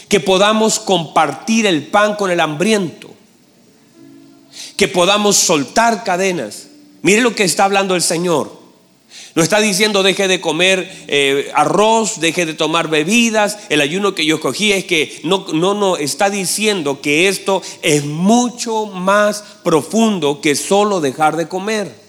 Que 0.07 0.19
podamos 0.19 0.79
compartir 0.79 1.65
el 1.65 1.87
pan 1.87 2.15
con 2.15 2.31
el 2.31 2.39
hambriento 2.39 3.11
que 4.81 4.87
podamos 4.87 5.37
soltar 5.37 6.03
cadenas. 6.03 6.67
Mire 7.01 7.21
lo 7.21 7.35
que 7.35 7.43
está 7.43 7.65
hablando 7.65 7.95
el 7.95 8.01
Señor. 8.01 8.59
No 9.35 9.43
está 9.43 9.59
diciendo 9.59 10.03
deje 10.03 10.27
de 10.27 10.41
comer 10.41 10.91
eh, 11.07 11.51
arroz, 11.53 12.19
deje 12.19 12.45
de 12.45 12.53
tomar 12.53 12.89
bebidas. 12.89 13.59
El 13.69 13.81
ayuno 13.81 14.15
que 14.15 14.25
yo 14.25 14.35
escogí 14.35 14.71
es 14.71 14.85
que 14.85 15.19
no, 15.23 15.45
no, 15.53 15.73
no, 15.73 15.97
está 15.97 16.29
diciendo 16.29 17.01
que 17.01 17.27
esto 17.27 17.61
es 17.81 18.05
mucho 18.05 18.87
más 18.87 19.43
profundo 19.63 20.41
que 20.41 20.55
solo 20.55 20.99
dejar 20.99 21.35
de 21.37 21.47
comer 21.47 22.00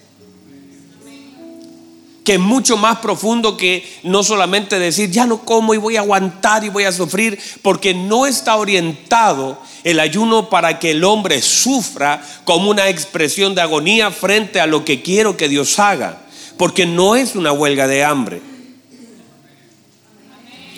que 2.23 2.33
es 2.33 2.39
mucho 2.39 2.77
más 2.77 2.99
profundo 2.99 3.57
que 3.57 3.87
no 4.03 4.23
solamente 4.23 4.79
decir, 4.79 5.11
ya 5.11 5.25
no 5.25 5.39
como 5.39 5.73
y 5.73 5.77
voy 5.77 5.97
a 5.97 6.01
aguantar 6.01 6.63
y 6.63 6.69
voy 6.69 6.85
a 6.85 6.91
sufrir, 6.91 7.39
porque 7.61 7.93
no 7.93 8.25
está 8.25 8.55
orientado 8.55 9.59
el 9.83 9.99
ayuno 9.99 10.49
para 10.49 10.79
que 10.79 10.91
el 10.91 11.03
hombre 11.03 11.41
sufra 11.41 12.23
como 12.45 12.69
una 12.69 12.87
expresión 12.89 13.55
de 13.55 13.61
agonía 13.61 14.11
frente 14.11 14.61
a 14.61 14.67
lo 14.67 14.85
que 14.85 15.01
quiero 15.01 15.35
que 15.35 15.49
Dios 15.49 15.79
haga, 15.79 16.21
porque 16.57 16.85
no 16.85 17.15
es 17.15 17.35
una 17.35 17.51
huelga 17.51 17.87
de 17.87 18.03
hambre. 18.03 18.52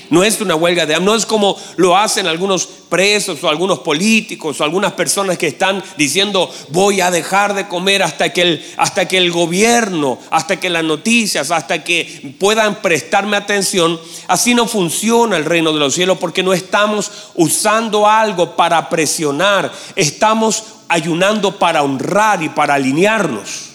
No 0.10 0.24
es 0.24 0.42
una 0.42 0.56
huelga 0.56 0.86
de 0.86 0.96
hambre, 0.96 1.12
no 1.12 1.16
es 1.18 1.26
como 1.26 1.58
lo 1.78 1.98
hacen 1.98 2.28
algunos 2.28 2.68
presos 2.90 3.44
o 3.44 3.50
algunos 3.50 3.80
políticos 3.80 4.60
o 4.60 4.64
algunas 4.64 4.94
personas 4.94 5.38
que 5.38 5.48
están 5.48 5.84
diciendo 5.98 6.50
voy 6.70 7.02
a 7.02 7.12
dejar 7.12 7.54
de 7.54 7.68
comer 7.68 8.04
hasta 8.04 8.32
que 8.32 8.42
el, 8.42 8.66
hasta 8.78 9.08
que 9.08 9.18
el 9.18 9.32
gobierno, 9.32 10.20
hasta 10.30 10.60
que 10.60 10.70
las 10.70 10.84
noticias, 10.84 11.52
hasta 11.52 11.84
que 11.84 12.36
puedan 12.40 12.82
prestarme 12.82 13.38
atención. 13.38 14.00
Así 14.28 14.54
no 14.54 14.68
funciona 14.68 15.38
el 15.38 15.46
reino 15.46 15.74
de 15.74 15.80
los 15.80 15.94
cielos 15.94 16.18
porque 16.20 16.44
no 16.44 16.54
estamos 16.54 17.12
usando 17.36 18.08
algo 18.08 18.56
para 18.56 18.90
presionar, 18.90 19.72
estamos 19.96 20.64
ayunando 20.88 21.58
para 21.58 21.84
honrar 21.84 22.44
y 22.44 22.50
para 22.50 22.76
alinearnos, 22.76 23.72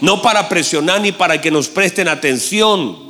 no 0.00 0.20
para 0.20 0.48
presionar 0.48 1.00
ni 1.00 1.12
para 1.12 1.40
que 1.40 1.50
nos 1.50 1.68
presten 1.68 2.08
atención. 2.08 3.01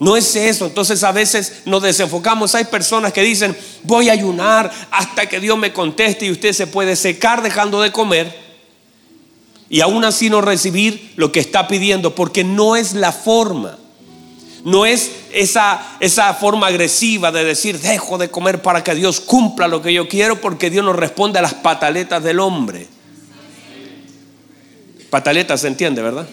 No 0.00 0.16
es 0.16 0.36
eso. 0.36 0.66
Entonces 0.66 1.02
a 1.02 1.12
veces 1.12 1.62
nos 1.64 1.82
desenfocamos. 1.82 2.54
Hay 2.54 2.64
personas 2.64 3.12
que 3.12 3.22
dicen, 3.22 3.56
voy 3.82 4.08
a 4.08 4.12
ayunar 4.12 4.70
hasta 4.90 5.28
que 5.28 5.40
Dios 5.40 5.58
me 5.58 5.72
conteste 5.72 6.26
y 6.26 6.30
usted 6.30 6.52
se 6.52 6.66
puede 6.66 6.96
secar 6.96 7.42
dejando 7.42 7.80
de 7.80 7.92
comer 7.92 8.48
y 9.68 9.80
aún 9.80 10.04
así 10.04 10.30
no 10.30 10.40
recibir 10.40 11.12
lo 11.16 11.30
que 11.32 11.40
está 11.40 11.68
pidiendo 11.68 12.14
porque 12.14 12.44
no 12.44 12.76
es 12.76 12.94
la 12.94 13.12
forma. 13.12 13.78
No 14.64 14.86
es 14.86 15.12
esa, 15.32 15.96
esa 16.00 16.34
forma 16.34 16.66
agresiva 16.66 17.30
de 17.30 17.44
decir, 17.44 17.78
dejo 17.80 18.18
de 18.18 18.30
comer 18.30 18.60
para 18.60 18.82
que 18.82 18.94
Dios 18.94 19.20
cumpla 19.20 19.68
lo 19.68 19.82
que 19.82 19.92
yo 19.92 20.08
quiero 20.08 20.40
porque 20.40 20.70
Dios 20.70 20.84
no 20.84 20.92
responde 20.92 21.38
a 21.38 21.42
las 21.42 21.54
pataletas 21.54 22.22
del 22.22 22.40
hombre. 22.40 22.86
Pataletas 25.10 25.60
se 25.60 25.68
entiende, 25.68 26.02
¿verdad? 26.02 26.28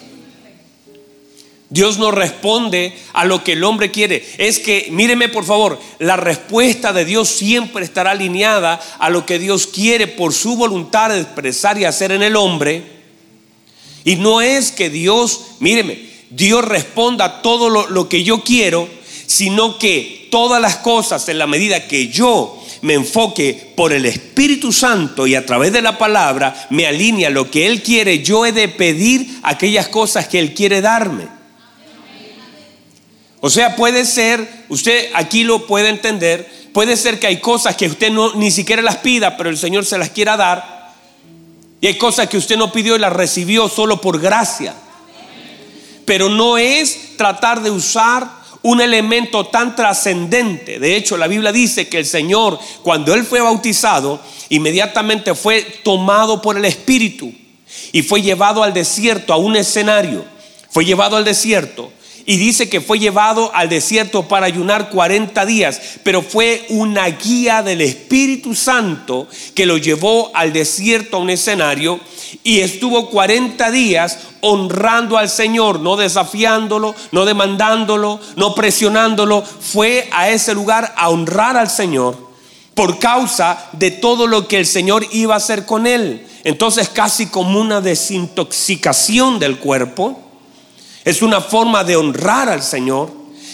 Dios 1.76 1.98
no 1.98 2.10
responde 2.10 2.98
a 3.12 3.26
lo 3.26 3.44
que 3.44 3.52
el 3.52 3.64
hombre 3.66 3.92
quiere. 3.92 4.26
Es 4.38 4.60
que, 4.60 4.88
míreme 4.92 5.28
por 5.28 5.44
favor, 5.44 5.78
la 6.00 6.16
respuesta 6.16 6.94
de 6.94 7.04
Dios 7.04 7.28
siempre 7.28 7.84
estará 7.84 8.12
alineada 8.12 8.80
a 8.98 9.10
lo 9.10 9.26
que 9.26 9.40
Dios 9.40 9.68
quiere 9.68 10.08
por 10.08 10.32
su 10.32 10.56
voluntad 10.56 11.10
de 11.10 11.20
expresar 11.20 11.78
y 11.78 11.84
hacer 11.84 12.14
en 12.14 12.24
el 12.24 12.38
hombre. 12.38 12.82
Y 14.06 14.16
no 14.16 14.40
es 14.40 14.72
que 14.72 14.90
Dios, 14.90 15.42
míreme, 15.60 16.00
Dios 16.30 16.64
responda 16.64 17.26
a 17.26 17.42
todo 17.42 17.70
lo, 17.70 17.90
lo 17.90 18.08
que 18.08 18.24
yo 18.24 18.42
quiero, 18.42 18.88
sino 19.28 19.78
que 19.78 20.30
todas 20.32 20.62
las 20.62 20.78
cosas 20.78 21.28
en 21.28 21.38
la 21.38 21.46
medida 21.46 21.90
que 21.90 22.08
yo 22.08 22.58
me 22.84 22.94
enfoque 22.94 23.74
por 23.76 23.92
el 23.92 24.06
Espíritu 24.06 24.72
Santo 24.72 25.28
y 25.28 25.36
a 25.36 25.46
través 25.46 25.74
de 25.74 25.82
la 25.82 25.98
palabra 25.98 26.68
me 26.70 26.88
alinea 26.88 27.30
lo 27.30 27.52
que 27.52 27.68
Él 27.68 27.84
quiere, 27.84 28.24
yo 28.24 28.46
he 28.46 28.54
de 28.54 28.70
pedir 28.70 29.28
aquellas 29.44 29.90
cosas 29.90 30.30
que 30.30 30.40
Él 30.40 30.54
quiere 30.54 30.80
darme. 30.80 31.35
O 33.46 33.50
sea, 33.52 33.76
puede 33.76 34.06
ser, 34.06 34.66
usted 34.70 35.12
aquí 35.14 35.44
lo 35.44 35.68
puede 35.68 35.90
entender, 35.90 36.50
puede 36.74 36.98
ser 36.98 37.20
que 37.20 37.28
hay 37.28 37.40
cosas 37.40 37.76
que 37.76 37.86
usted 37.86 38.10
no, 38.10 38.34
ni 38.34 38.50
siquiera 38.50 38.82
las 38.82 38.98
pida, 38.98 39.38
pero 39.38 39.52
el 39.52 39.58
Señor 39.60 39.86
se 39.86 40.00
las 40.00 40.10
quiera 40.10 40.36
dar. 40.36 40.96
Y 41.80 41.86
hay 41.86 41.96
cosas 41.96 42.28
que 42.28 42.40
usted 42.40 42.58
no 42.58 42.72
pidió 42.72 42.96
y 42.96 43.00
las 43.00 43.14
recibió 43.14 43.70
solo 43.70 44.02
por 44.02 44.20
gracia. 44.20 44.74
Pero 46.06 46.28
no 46.28 46.58
es 46.58 47.18
tratar 47.18 47.62
de 47.62 47.70
usar 47.70 48.28
un 48.64 48.82
elemento 48.82 49.46
tan 49.46 49.76
trascendente. 49.76 50.80
De 50.80 50.96
hecho, 50.96 51.16
la 51.16 51.28
Biblia 51.28 51.52
dice 51.52 51.88
que 51.88 52.00
el 52.00 52.08
Señor, 52.08 52.58
cuando 52.82 53.14
Él 53.14 53.26
fue 53.26 53.42
bautizado, 53.42 54.20
inmediatamente 54.50 55.36
fue 55.36 55.62
tomado 55.84 56.42
por 56.42 56.58
el 56.58 56.66
Espíritu 56.66 57.32
y 57.92 58.02
fue 58.02 58.24
llevado 58.24 58.64
al 58.64 58.74
desierto, 58.74 59.34
a 59.34 59.38
un 59.38 59.56
escenario. 59.56 60.26
Fue 60.72 60.84
llevado 60.84 61.16
al 61.16 61.24
desierto 61.24 61.92
y 62.26 62.38
dice 62.38 62.70
que 62.70 62.82
fue 62.82 62.98
llevado 62.98 63.52
al 63.54 63.70
desierto 63.70 64.28
para 64.28 64.48
ayunar 64.48 64.90
40 64.90 65.46
días, 65.46 65.80
pero 66.04 66.22
fue 66.22 66.66
una 66.70 67.08
guía 67.08 67.62
del 67.62 67.82
Espíritu 67.82 68.56
Santo 68.56 69.28
que 69.54 69.66
lo 69.66 69.78
llevó 69.78 70.32
al 70.34 70.52
desierto 70.52 71.18
a 71.18 71.20
un 71.20 71.30
escenario 71.30 72.00
y 72.44 72.62
estuvo 72.62 73.10
40 73.10 73.70
días 73.72 74.20
honrando 74.42 75.18
al 75.18 75.30
Señor, 75.30 75.80
no 75.80 75.98
desafiándolo, 75.98 76.96
no 77.12 77.26
demandándolo, 77.26 78.20
no 78.36 78.56
presionándolo, 78.56 79.44
fue 79.44 80.08
a 80.12 80.30
ese 80.30 80.54
lugar 80.54 80.94
a 80.98 81.10
honrar 81.10 81.58
al 81.58 81.70
Señor 81.70 82.18
por 82.74 83.00
causa 83.00 83.70
de 83.74 83.92
todo 83.92 84.28
lo 84.28 84.48
que 84.48 84.58
el 84.58 84.66
Señor 84.66 85.06
iba 85.12 85.36
a 85.36 85.38
hacer 85.38 85.66
con 85.66 85.88
él. 85.88 86.26
Entonces 86.44 86.90
casi 86.90 87.28
como 87.28 87.60
una 87.60 87.82
desintoxicación 87.82 89.40
del 89.40 89.58
cuerpo 89.58 90.25
es 91.06 91.22
una 91.22 91.40
forma 91.40 91.84
de 91.84 91.96
honrar 91.96 92.50
al 92.50 92.62
Señor. 92.62 93.12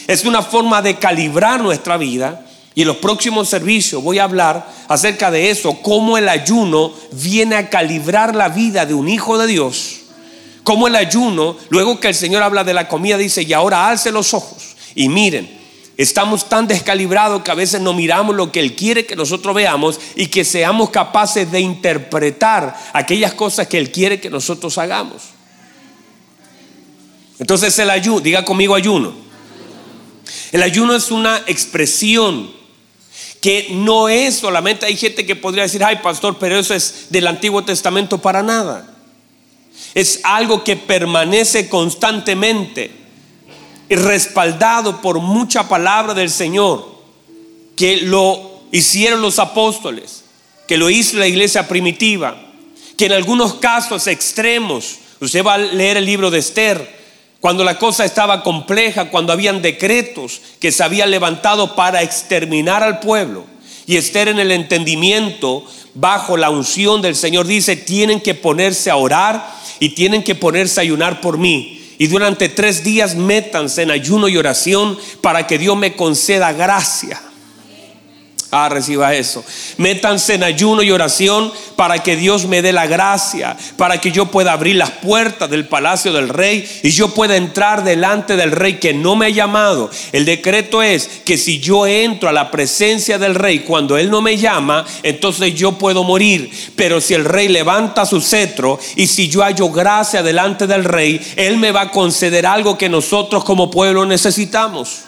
Es 0.08 0.24
una 0.24 0.42
forma 0.42 0.82
de 0.82 0.96
calibrar 0.96 1.62
nuestra 1.62 1.96
vida. 1.96 2.44
Y 2.74 2.82
en 2.82 2.88
los 2.88 2.96
próximos 2.96 3.48
servicios 3.48 4.02
voy 4.02 4.18
a 4.18 4.24
hablar 4.24 4.66
acerca 4.88 5.30
de 5.30 5.50
eso, 5.50 5.78
cómo 5.82 6.18
el 6.18 6.28
ayuno 6.28 6.92
viene 7.12 7.54
a 7.54 7.70
calibrar 7.70 8.34
la 8.34 8.48
vida 8.48 8.86
de 8.86 8.94
un 8.94 9.08
hijo 9.08 9.38
de 9.38 9.46
Dios. 9.46 10.00
Cómo 10.64 10.88
el 10.88 10.96
ayuno, 10.96 11.56
luego 11.68 12.00
que 12.00 12.08
el 12.08 12.14
Señor 12.14 12.42
habla 12.42 12.64
de 12.64 12.74
la 12.74 12.88
comida, 12.88 13.18
dice, 13.18 13.42
y 13.42 13.52
ahora 13.52 13.88
alce 13.88 14.10
los 14.10 14.32
ojos 14.32 14.72
y 14.94 15.08
miren, 15.08 15.48
estamos 15.96 16.48
tan 16.48 16.66
descalibrados 16.66 17.42
que 17.42 17.50
a 17.50 17.54
veces 17.54 17.80
no 17.80 17.92
miramos 17.92 18.34
lo 18.34 18.52
que 18.52 18.60
Él 18.60 18.74
quiere 18.74 19.06
que 19.06 19.16
nosotros 19.16 19.54
veamos 19.54 19.98
y 20.16 20.26
que 20.26 20.44
seamos 20.44 20.90
capaces 20.90 21.50
de 21.50 21.60
interpretar 21.60 22.76
aquellas 22.92 23.34
cosas 23.34 23.66
que 23.66 23.78
Él 23.78 23.90
quiere 23.90 24.20
que 24.20 24.30
nosotros 24.30 24.76
hagamos. 24.78 25.31
Entonces 27.42 27.76
el 27.80 27.90
ayuno, 27.90 28.20
diga 28.20 28.44
conmigo 28.44 28.76
ayuno. 28.76 29.12
El 30.52 30.62
ayuno 30.62 30.94
es 30.94 31.10
una 31.10 31.38
expresión 31.48 32.52
que 33.40 33.66
no 33.72 34.08
es 34.08 34.36
solamente, 34.36 34.86
hay 34.86 34.96
gente 34.96 35.26
que 35.26 35.34
podría 35.34 35.64
decir, 35.64 35.82
ay 35.82 35.96
pastor, 36.04 36.38
pero 36.38 36.56
eso 36.56 36.72
es 36.72 37.06
del 37.10 37.26
Antiguo 37.26 37.64
Testamento 37.64 38.18
para 38.18 38.44
nada. 38.44 38.94
Es 39.92 40.20
algo 40.22 40.62
que 40.62 40.76
permanece 40.76 41.68
constantemente 41.68 42.92
y 43.88 43.96
respaldado 43.96 45.02
por 45.02 45.18
mucha 45.18 45.68
palabra 45.68 46.14
del 46.14 46.30
Señor, 46.30 46.94
que 47.74 48.02
lo 48.02 48.62
hicieron 48.70 49.20
los 49.20 49.40
apóstoles, 49.40 50.22
que 50.68 50.76
lo 50.78 50.90
hizo 50.90 51.16
la 51.16 51.26
iglesia 51.26 51.66
primitiva, 51.66 52.40
que 52.96 53.06
en 53.06 53.12
algunos 53.12 53.54
casos 53.54 54.06
extremos, 54.06 54.98
usted 55.18 55.44
va 55.44 55.54
a 55.54 55.58
leer 55.58 55.96
el 55.96 56.06
libro 56.06 56.30
de 56.30 56.38
Esther, 56.38 57.01
cuando 57.42 57.64
la 57.64 57.76
cosa 57.76 58.04
estaba 58.04 58.44
compleja, 58.44 59.10
cuando 59.10 59.32
habían 59.32 59.62
decretos 59.62 60.40
que 60.60 60.70
se 60.70 60.84
habían 60.84 61.10
levantado 61.10 61.74
para 61.74 62.00
exterminar 62.00 62.84
al 62.84 63.00
pueblo, 63.00 63.44
y 63.84 63.96
Esther 63.96 64.28
en 64.28 64.38
el 64.38 64.52
entendimiento, 64.52 65.66
bajo 65.92 66.36
la 66.36 66.50
unción 66.50 67.02
del 67.02 67.16
Señor, 67.16 67.48
dice, 67.48 67.74
tienen 67.74 68.20
que 68.20 68.36
ponerse 68.36 68.92
a 68.92 68.96
orar 68.96 69.44
y 69.80 69.88
tienen 69.88 70.22
que 70.22 70.36
ponerse 70.36 70.78
a 70.78 70.84
ayunar 70.84 71.20
por 71.20 71.36
mí. 71.36 71.82
Y 71.98 72.06
durante 72.06 72.48
tres 72.48 72.84
días 72.84 73.16
métanse 73.16 73.82
en 73.82 73.90
ayuno 73.90 74.28
y 74.28 74.36
oración 74.36 74.96
para 75.20 75.48
que 75.48 75.58
Dios 75.58 75.76
me 75.76 75.96
conceda 75.96 76.52
gracia. 76.52 77.20
Ah, 78.54 78.68
reciba 78.68 79.14
eso. 79.14 79.42
Métanse 79.78 80.34
en 80.34 80.42
ayuno 80.42 80.82
y 80.82 80.90
oración 80.90 81.50
para 81.74 82.02
que 82.02 82.16
Dios 82.16 82.44
me 82.44 82.60
dé 82.60 82.70
la 82.70 82.86
gracia, 82.86 83.56
para 83.78 83.98
que 83.98 84.12
yo 84.12 84.26
pueda 84.26 84.52
abrir 84.52 84.76
las 84.76 84.90
puertas 84.90 85.48
del 85.48 85.66
palacio 85.66 86.12
del 86.12 86.28
rey 86.28 86.68
y 86.82 86.90
yo 86.90 87.14
pueda 87.14 87.36
entrar 87.36 87.82
delante 87.82 88.36
del 88.36 88.50
rey 88.50 88.74
que 88.74 88.92
no 88.92 89.16
me 89.16 89.24
ha 89.24 89.30
llamado. 89.30 89.90
El 90.12 90.26
decreto 90.26 90.82
es 90.82 91.22
que 91.24 91.38
si 91.38 91.60
yo 91.60 91.86
entro 91.86 92.28
a 92.28 92.32
la 92.32 92.50
presencia 92.50 93.16
del 93.16 93.36
rey 93.36 93.60
cuando 93.60 93.96
él 93.96 94.10
no 94.10 94.20
me 94.20 94.36
llama, 94.36 94.84
entonces 95.02 95.54
yo 95.54 95.78
puedo 95.78 96.04
morir. 96.04 96.50
Pero 96.76 97.00
si 97.00 97.14
el 97.14 97.24
rey 97.24 97.48
levanta 97.48 98.04
su 98.04 98.20
cetro 98.20 98.78
y 98.96 99.06
si 99.06 99.28
yo 99.28 99.40
hallo 99.40 99.70
gracia 99.70 100.22
delante 100.22 100.66
del 100.66 100.84
rey, 100.84 101.18
él 101.36 101.56
me 101.56 101.72
va 101.72 101.80
a 101.80 101.90
conceder 101.90 102.44
algo 102.44 102.76
que 102.76 102.90
nosotros 102.90 103.44
como 103.44 103.70
pueblo 103.70 104.04
necesitamos. 104.04 105.04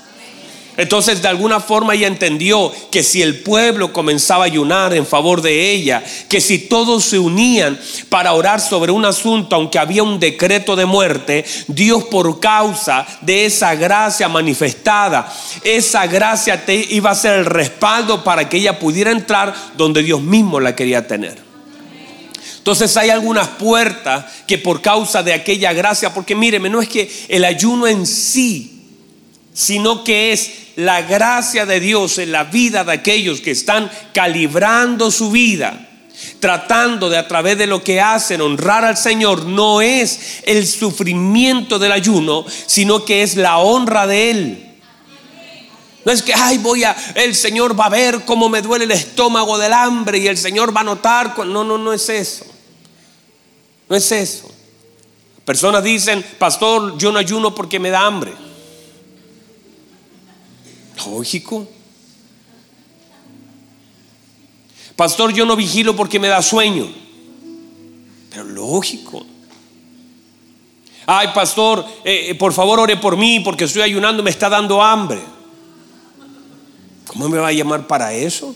Entonces 0.76 1.22
de 1.22 1.28
alguna 1.28 1.60
forma 1.60 1.94
ella 1.94 2.08
entendió 2.08 2.72
que 2.90 3.04
si 3.04 3.22
el 3.22 3.40
pueblo 3.40 3.92
comenzaba 3.92 4.44
a 4.44 4.46
ayunar 4.46 4.92
en 4.92 5.06
favor 5.06 5.40
de 5.40 5.70
ella, 5.70 6.02
que 6.28 6.40
si 6.40 6.58
todos 6.58 7.04
se 7.04 7.18
unían 7.18 7.78
para 8.08 8.32
orar 8.32 8.60
sobre 8.60 8.90
un 8.90 9.04
asunto, 9.04 9.54
aunque 9.54 9.78
había 9.78 10.02
un 10.02 10.18
decreto 10.18 10.74
de 10.74 10.84
muerte, 10.84 11.44
Dios 11.68 12.04
por 12.04 12.40
causa 12.40 13.06
de 13.20 13.46
esa 13.46 13.76
gracia 13.76 14.28
manifestada, 14.28 15.32
esa 15.62 16.06
gracia 16.08 16.64
te 16.64 16.74
iba 16.74 17.10
a 17.10 17.14
ser 17.14 17.38
el 17.38 17.46
respaldo 17.46 18.24
para 18.24 18.48
que 18.48 18.56
ella 18.56 18.78
pudiera 18.78 19.12
entrar 19.12 19.54
donde 19.76 20.02
Dios 20.02 20.20
mismo 20.20 20.58
la 20.58 20.74
quería 20.74 21.06
tener. 21.06 21.38
Entonces 22.58 22.96
hay 22.96 23.10
algunas 23.10 23.46
puertas 23.46 24.24
que 24.46 24.58
por 24.58 24.80
causa 24.80 25.22
de 25.22 25.34
aquella 25.34 25.72
gracia, 25.72 26.12
porque 26.12 26.34
míreme, 26.34 26.68
no 26.70 26.80
es 26.80 26.88
que 26.88 27.08
el 27.28 27.44
ayuno 27.44 27.86
en 27.86 28.06
sí 28.06 28.73
sino 29.54 30.02
que 30.02 30.32
es 30.32 30.50
la 30.76 31.02
gracia 31.02 31.64
de 31.64 31.80
Dios 31.80 32.18
en 32.18 32.32
la 32.32 32.44
vida 32.44 32.84
de 32.84 32.92
aquellos 32.92 33.40
que 33.40 33.52
están 33.52 33.90
calibrando 34.12 35.10
su 35.12 35.30
vida, 35.30 35.88
tratando 36.40 37.08
de 37.08 37.16
a 37.16 37.28
través 37.28 37.56
de 37.56 37.68
lo 37.68 37.82
que 37.82 38.00
hacen 38.00 38.40
honrar 38.40 38.84
al 38.84 38.96
Señor, 38.96 39.46
no 39.46 39.80
es 39.80 40.42
el 40.44 40.66
sufrimiento 40.66 41.78
del 41.78 41.92
ayuno, 41.92 42.44
sino 42.66 43.04
que 43.04 43.22
es 43.22 43.36
la 43.36 43.58
honra 43.58 44.08
de 44.08 44.30
Él. 44.30 44.70
No 46.04 46.12
es 46.12 46.20
que, 46.20 46.34
ay, 46.34 46.58
voy 46.58 46.84
a, 46.84 46.94
el 47.14 47.34
Señor 47.34 47.78
va 47.78 47.86
a 47.86 47.90
ver 47.90 48.24
cómo 48.26 48.48
me 48.48 48.60
duele 48.60 48.84
el 48.84 48.90
estómago 48.90 49.56
del 49.56 49.72
hambre 49.72 50.18
y 50.18 50.26
el 50.26 50.36
Señor 50.36 50.76
va 50.76 50.82
a 50.82 50.84
notar. 50.84 51.38
No, 51.46 51.64
no, 51.64 51.78
no 51.78 51.92
es 51.92 52.08
eso. 52.08 52.44
No 53.88 53.96
es 53.96 54.12
eso. 54.12 54.50
Personas 55.44 55.82
dicen, 55.82 56.24
pastor, 56.38 56.98
yo 56.98 57.12
no 57.12 57.18
ayuno 57.18 57.54
porque 57.54 57.78
me 57.78 57.90
da 57.90 58.04
hambre. 58.04 58.43
Lógico. 60.96 61.66
Pastor, 64.96 65.32
yo 65.32 65.44
no 65.44 65.56
vigilo 65.56 65.96
porque 65.96 66.20
me 66.20 66.28
da 66.28 66.40
sueño. 66.42 66.88
Pero 68.30 68.44
lógico. 68.44 69.26
Ay, 71.06 71.28
pastor, 71.34 71.84
eh, 72.04 72.30
eh, 72.30 72.34
por 72.34 72.52
favor 72.52 72.80
ore 72.80 72.96
por 72.96 73.16
mí 73.16 73.40
porque 73.40 73.64
estoy 73.64 73.82
ayunando 73.82 74.22
me 74.22 74.30
está 74.30 74.48
dando 74.48 74.82
hambre. 74.82 75.20
¿Cómo 77.06 77.28
me 77.28 77.38
va 77.38 77.48
a 77.48 77.52
llamar 77.52 77.86
para 77.86 78.12
eso? 78.14 78.54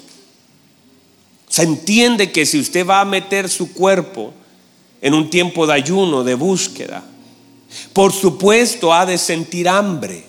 Se 1.49 1.63
entiende 1.63 2.33
que 2.33 2.47
si 2.47 2.59
usted 2.59 2.87
va 2.87 3.01
a 3.01 3.05
meter 3.05 3.49
su 3.49 3.73
cuerpo 3.73 4.33
en 5.01 5.15
un 5.15 5.29
tiempo 5.31 5.67
de 5.67 5.75
ayuno, 5.75 6.25
de 6.25 6.35
búsqueda, 6.35 7.05
por 7.93 8.13
supuesto 8.13 8.93
ha 8.93 9.05
de 9.05 9.19
sentir 9.19 9.69
hambre. 9.69 10.28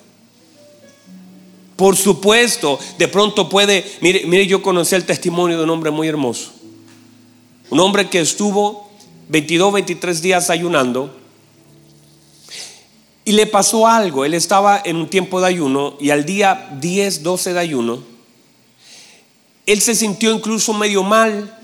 Por 1.80 1.96
supuesto, 1.96 2.78
de 2.98 3.08
pronto 3.08 3.48
puede, 3.48 3.90
mire, 4.02 4.26
mire, 4.26 4.46
yo 4.46 4.62
conocí 4.62 4.96
el 4.96 5.06
testimonio 5.06 5.58
de 5.58 5.64
un 5.64 5.70
hombre 5.70 5.92
muy 5.92 6.10
hermoso. 6.10 6.52
Un 7.70 7.80
hombre 7.80 8.10
que 8.10 8.20
estuvo 8.20 8.92
22, 9.30 9.72
23 9.72 10.22
días 10.22 10.50
ayunando 10.50 11.16
y 13.24 13.32
le 13.32 13.46
pasó 13.46 13.88
algo. 13.88 14.26
Él 14.26 14.34
estaba 14.34 14.82
en 14.84 14.98
un 14.98 15.08
tiempo 15.08 15.40
de 15.40 15.48
ayuno 15.48 15.96
y 16.02 16.10
al 16.10 16.26
día 16.26 16.70
10, 16.82 17.24
12 17.24 17.54
de 17.54 17.60
ayuno, 17.62 18.04
él 19.66 19.80
se 19.80 19.96
sintió 19.96 20.34
incluso 20.34 20.74
medio 20.74 21.02
mal 21.02 21.58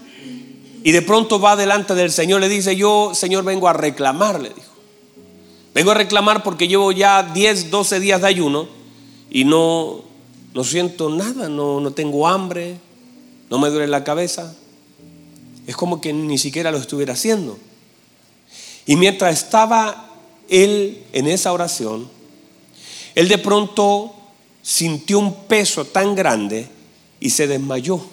y 0.82 0.94
de 0.94 1.02
pronto 1.02 1.42
va 1.42 1.58
delante 1.58 1.94
del 1.94 2.10
Señor, 2.10 2.40
le 2.40 2.48
dice, 2.48 2.78
yo, 2.78 3.12
Señor, 3.14 3.44
vengo 3.44 3.68
a 3.68 3.74
reclamar, 3.74 4.40
le 4.40 4.48
dijo. 4.48 4.72
Vengo 5.74 5.92
a 5.92 5.96
reclamar 5.96 6.42
porque 6.42 6.70
llevo 6.70 6.94
ya 6.94 7.22
10, 7.22 7.70
12 7.70 8.00
días 8.00 8.22
de 8.22 8.28
ayuno 8.30 8.85
y 9.30 9.44
no, 9.44 10.04
no 10.54 10.64
siento 10.64 11.10
nada, 11.10 11.50
no, 11.50 11.80
no 11.80 11.92
tengo 11.92 12.28
hambre, 12.28 12.78
no 13.50 13.60
me 13.60 13.70
duele 13.70 13.88
la 13.88 14.04
cabeza. 14.04 14.56
Es 15.68 15.76
como 15.76 16.02
que 16.02 16.14
ni 16.14 16.38
siquiera 16.38 16.72
lo 16.72 16.78
estuviera 16.78 17.14
haciendo. 17.14 17.58
Y 18.86 18.96
mientras 18.96 19.36
estaba 19.36 20.14
él 20.50 21.04
en 21.12 21.28
esa 21.28 21.52
oración, 21.52 22.08
él 23.16 23.28
de 23.28 23.38
pronto 23.38 24.14
sintió 24.62 25.20
un 25.20 25.46
peso 25.46 25.86
tan 25.86 26.16
grande 26.16 26.68
y 27.20 27.30
se 27.32 27.48
desmayó. 27.48 28.04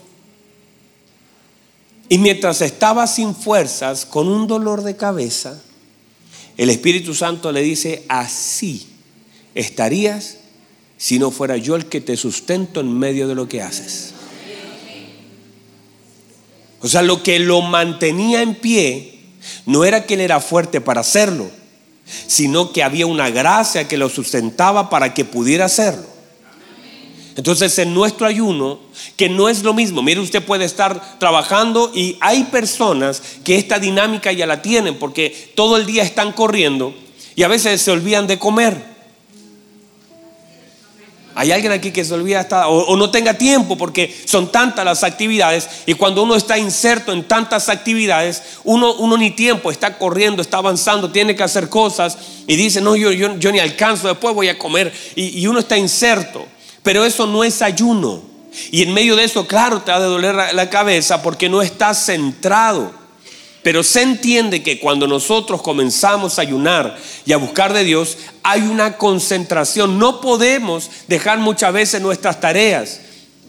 Y 2.09 2.19
mientras 2.19 2.61
estaba 2.61 3.07
sin 3.07 3.35
fuerzas, 3.35 4.05
con 4.05 4.29
un 4.29 4.47
dolor 4.47 4.83
de 4.83 4.97
cabeza, 4.97 5.63
el 6.57 6.71
Espíritu 6.71 7.15
Santo 7.15 7.53
le 7.53 7.63
dice, 7.63 8.05
así 8.09 8.87
estarías 9.55 10.39
si 11.03 11.19
no 11.19 11.33
fuera 11.33 11.57
yo 11.57 11.75
el 11.75 11.87
que 11.87 12.01
te 12.01 12.17
sustento 12.17 12.79
en 12.79 12.97
medio 12.97 13.27
de 13.27 13.35
lo 13.35 13.49
que 13.49 13.61
haces. 13.61 14.15
O 16.81 16.87
sea, 16.87 17.03
lo 17.03 17.25
que 17.25 17.41
lo 17.41 17.61
mantenía 17.61 18.41
en 18.41 18.55
pie 18.55 19.19
no 19.67 19.83
era 19.85 20.07
que 20.07 20.15
él 20.15 20.21
era 20.21 20.39
fuerte 20.39 20.81
para 20.81 21.01
hacerlo, 21.01 21.51
sino 22.29 22.73
que 22.73 22.85
había 22.85 23.07
una 23.07 23.31
gracia 23.31 23.89
que 23.89 23.97
lo 23.97 24.09
sustentaba 24.09 24.91
para 24.91 25.13
que 25.13 25.25
pudiera 25.25 25.65
hacerlo. 25.65 26.07
Entonces 27.35 27.77
en 27.81 27.95
nuestro 27.95 28.29
ayuno, 28.29 28.79
que 29.17 29.29
no 29.29 29.49
es 29.49 29.65
lo 29.65 29.75
mismo, 29.75 30.03
mire 30.03 30.21
usted 30.21 30.45
puede 30.45 30.67
estar 30.67 31.19
trabajando 31.19 31.91
y 31.93 32.17
hay 32.21 32.45
personas 32.45 33.21
que 33.43 33.57
esta 33.57 33.81
dinámica 33.81 34.31
ya 34.31 34.47
la 34.47 34.63
tienen 34.63 35.01
porque 35.01 35.51
todo 35.57 35.77
el 35.77 35.85
día 35.85 36.05
están 36.05 36.31
corriendo 36.31 36.95
y 37.35 37.43
a 37.43 37.49
veces 37.49 37.83
se 37.83 37.91
olvidan 37.91 38.29
de 38.29 38.39
comer. 38.39 38.92
Hay 41.35 41.53
alguien 41.53 41.73
aquí 41.73 41.91
que 41.91 42.05
se 42.05 42.15
olvida 42.15 42.41
hasta, 42.41 42.69
o, 42.69 42.97
no 42.97 43.11
tenga 43.11 43.35
tiempo 43.35 43.77
porque 43.77 44.15
son 44.27 44.53
tantas 44.53 44.85
las 44.85 45.03
actividades 45.03 45.69
y 45.87 45.95
cuando 45.95 46.23
uno 46.23 46.37
está 46.37 46.59
inserto 46.59 47.13
en 47.13 47.25
tantas 47.25 47.69
actividades, 47.69 48.43
uno, 48.65 48.95
uno 48.95 49.17
ni 49.17 49.31
tiempo 49.31 49.71
está 49.71 49.99
corriendo, 49.99 50.43
está 50.43 50.59
avanzando, 50.59 51.11
tiene 51.11 51.35
que 51.35 51.43
hacer 51.43 51.69
cosas 51.69 52.19
y 52.47 52.57
dice, 52.57 52.81
no, 52.81 52.97
yo, 52.97 53.13
yo, 53.13 53.37
yo 53.39 53.53
ni 53.53 53.59
alcanzo, 53.59 54.09
después 54.09 54.35
voy 54.35 54.49
a 54.49 54.59
comer 54.59 54.93
y, 55.15 55.41
y 55.41 55.47
uno 55.47 55.61
está 55.61 55.77
inserto. 55.77 56.47
Pero 56.83 57.05
eso 57.05 57.27
no 57.27 57.45
es 57.45 57.63
ayuno. 57.63 58.23
Y 58.71 58.83
en 58.83 58.93
medio 58.93 59.17
de 59.17 59.25
eso, 59.25 59.47
claro, 59.47 59.81
te 59.83 59.93
ha 59.93 60.01
de 60.01 60.07
doler 60.07 60.35
la 60.35 60.71
cabeza 60.71 61.23
porque 61.23 61.49
no 61.49 61.63
estás 61.63 62.05
centrado. 62.05 63.02
Pero 63.63 63.83
se 63.83 64.03
entiende 64.03 64.63
que 64.63 64.81
cuando 64.81 65.07
nosotros 65.07 65.63
comenzamos 65.63 66.39
a 66.39 66.43
ayunar 66.43 66.99
y 67.25 67.33
a 67.33 67.37
buscar 67.37 67.73
de 67.73 67.85
Dios, 67.85 68.19
hay 68.43 68.63
una 68.63 68.97
concentración. 68.97 69.99
No 69.99 70.21
podemos 70.21 70.91
dejar 71.07 71.39
muchas 71.39 71.73
veces 71.73 72.03
nuestras 72.03 72.41
tareas. 72.41 73.01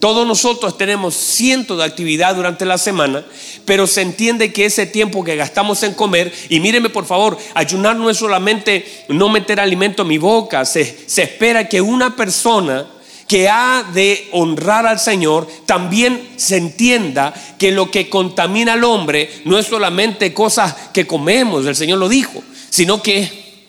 Todos 0.04 0.28
nosotros 0.28 0.78
tenemos 0.78 1.15
cientos 1.15 1.78
de 1.78 1.86
actividad 1.86 2.36
durante 2.36 2.65
la 2.65 2.78
semana, 2.78 3.23
pero 3.63 3.88
se 3.88 4.02
entiende 4.02 4.52
que 4.52 4.65
ese 4.65 4.86
tiempo 4.86 5.23
que 5.23 5.38
gastamos 5.38 5.82
en 5.82 5.93
comer, 5.93 6.34
y 6.49 6.60
míreme 6.60 6.89
por 6.89 7.06
favor, 7.06 7.38
ayunar 7.54 7.95
no 7.95 8.10
es 8.10 8.17
solamente 8.17 9.06
no 9.08 9.30
meter 9.30 9.62
alimento 9.62 10.02
en 10.02 10.10
mi 10.10 10.17
boca, 10.17 10.65
se, 10.65 11.06
se 11.08 11.23
espera 11.23 11.69
que 11.69 11.80
una 11.80 12.17
persona 12.17 12.86
que 13.34 13.50
ha 13.50 13.84
de 13.91 14.30
honrar 14.32 14.86
al 14.86 15.00
Señor, 15.00 15.48
también 15.65 16.34
se 16.36 16.56
entienda 16.56 17.34
que 17.58 17.72
lo 17.72 17.89
que 17.89 18.08
contamina 18.08 18.74
al 18.74 18.84
hombre 18.84 19.41
no 19.46 19.58
es 19.58 19.65
solamente 19.65 20.36
cosas 20.36 20.76
que 20.93 21.08
comemos, 21.08 21.65
el 21.65 21.76
Señor 21.76 21.98
lo 21.98 22.08
dijo, 22.08 22.43
sino 22.69 23.02
que 23.02 23.65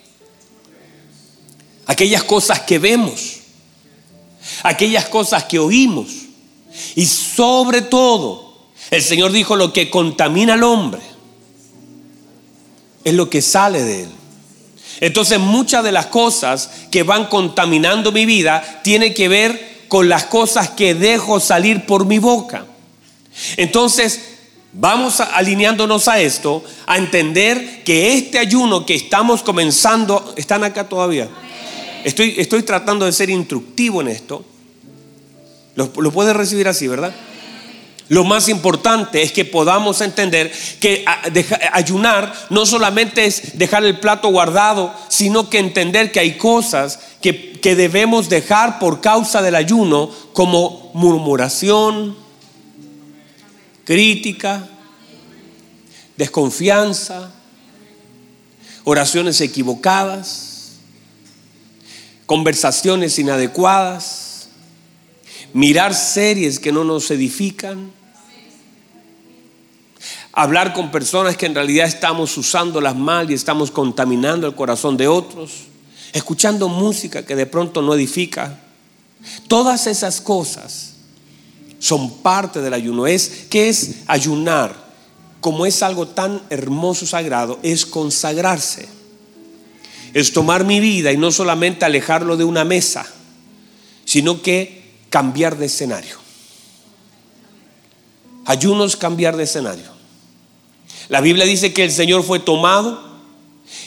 aquellas 1.87 2.23
cosas 2.25 2.59
que 2.59 2.77
vemos, 2.77 3.39
aquellas 4.61 5.05
cosas 5.05 5.45
que 5.45 5.57
oímos. 5.57 6.09
Y 6.93 7.07
sobre 7.07 7.81
todo, 7.81 8.67
el 8.91 9.01
Señor 9.01 9.31
dijo, 9.31 9.55
lo 9.55 9.73
que 9.73 9.89
contamina 9.89 10.53
al 10.53 10.63
hombre 10.63 11.01
es 13.03 13.15
lo 13.15 13.31
que 13.31 13.41
sale 13.41 13.81
de 13.81 14.03
él. 14.03 14.09
Entonces 14.99 15.39
muchas 15.39 15.83
de 15.83 15.91
las 15.91 16.07
cosas 16.07 16.69
que 16.91 17.03
van 17.03 17.25
contaminando 17.25 18.11
mi 18.11 18.25
vida 18.25 18.81
tienen 18.83 19.13
que 19.13 19.27
ver 19.27 19.75
con 19.87 20.09
las 20.09 20.25
cosas 20.25 20.69
que 20.69 20.95
dejo 20.95 21.39
salir 21.39 21.85
por 21.85 22.05
mi 22.05 22.19
boca. 22.19 22.65
Entonces, 23.57 24.21
vamos 24.73 25.19
alineándonos 25.19 26.07
a 26.07 26.19
esto, 26.19 26.63
a 26.85 26.97
entender 26.97 27.83
que 27.83 28.13
este 28.13 28.39
ayuno 28.39 28.85
que 28.85 28.95
estamos 28.95 29.43
comenzando, 29.43 30.33
¿están 30.37 30.63
acá 30.63 30.87
todavía? 30.87 31.29
Estoy, 32.03 32.35
estoy 32.37 32.63
tratando 32.63 33.05
de 33.05 33.11
ser 33.11 33.29
instructivo 33.29 34.01
en 34.01 34.09
esto. 34.09 34.45
Lo, 35.75 35.91
lo 35.97 36.11
puedes 36.11 36.35
recibir 36.35 36.67
así, 36.67 36.87
¿verdad? 36.87 37.13
Lo 38.07 38.23
más 38.23 38.49
importante 38.49 39.23
es 39.23 39.31
que 39.31 39.45
podamos 39.45 39.99
entender 40.01 40.51
que 40.79 41.03
ayunar 41.71 42.33
no 42.51 42.65
solamente 42.65 43.25
es 43.25 43.57
dejar 43.57 43.83
el 43.83 43.99
plato 43.99 44.29
guardado, 44.29 44.93
sino 45.09 45.49
que 45.49 45.57
entender 45.57 46.11
que 46.11 46.19
hay 46.19 46.37
cosas 46.37 46.99
que, 47.19 47.53
que 47.53 47.75
debemos 47.75 48.29
dejar 48.29 48.77
por 48.77 49.01
causa 49.01 49.41
del 49.41 49.55
ayuno, 49.55 50.11
como 50.33 50.91
murmuración, 50.93 52.15
crítica, 53.85 54.67
desconfianza, 56.15 57.31
oraciones 58.83 59.41
equivocadas, 59.41 60.73
conversaciones 62.27 63.17
inadecuadas 63.17 64.24
mirar 65.55 65.95
series 65.95 66.59
que 66.59 66.73
no 66.73 66.83
nos 66.83 67.09
edifican, 67.11 67.89
hablar 70.33 70.73
con 70.73 70.91
personas 70.91 71.37
que 71.37 71.45
en 71.45 71.55
realidad 71.55 71.87
estamos 71.87 72.37
usándolas 72.37 72.93
mal 72.93 73.31
y 73.31 73.35
estamos 73.35 73.71
contaminando 73.71 74.47
el 74.47 74.53
corazón 74.53 74.97
de 74.97 75.07
otros, 75.07 75.67
escuchando 76.11 76.67
música 76.67 77.25
que 77.25 77.37
de 77.37 77.45
pronto 77.45 77.81
no 77.81 77.93
edifica. 77.93 78.59
Todas 79.47 79.87
esas 79.87 80.19
cosas 80.19 80.95
son 81.79 82.17
parte 82.17 82.59
del 82.59 82.73
ayuno. 82.73 83.07
Es 83.07 83.47
que 83.49 83.69
es 83.69 83.99
ayunar, 84.07 84.75
como 85.39 85.65
es 85.65 85.81
algo 85.83 86.09
tan 86.09 86.41
hermoso, 86.49 87.05
sagrado, 87.05 87.59
es 87.63 87.85
consagrarse. 87.85 88.89
Es 90.13 90.33
tomar 90.33 90.65
mi 90.65 90.81
vida 90.81 91.13
y 91.13 91.17
no 91.17 91.31
solamente 91.31 91.85
alejarlo 91.85 92.35
de 92.35 92.43
una 92.43 92.65
mesa, 92.65 93.05
sino 94.03 94.41
que 94.41 94.84
cambiar 95.15 95.57
de 95.57 95.67
escenario. 95.67 96.17
Ayunos, 98.43 98.97
cambiar 98.97 99.37
de 99.37 99.45
escenario. 99.45 99.85
La 101.07 101.21
Biblia 101.21 101.45
dice 101.45 101.71
que 101.71 101.85
el 101.85 101.91
Señor 101.93 102.21
fue 102.21 102.39
tomado 102.39 103.01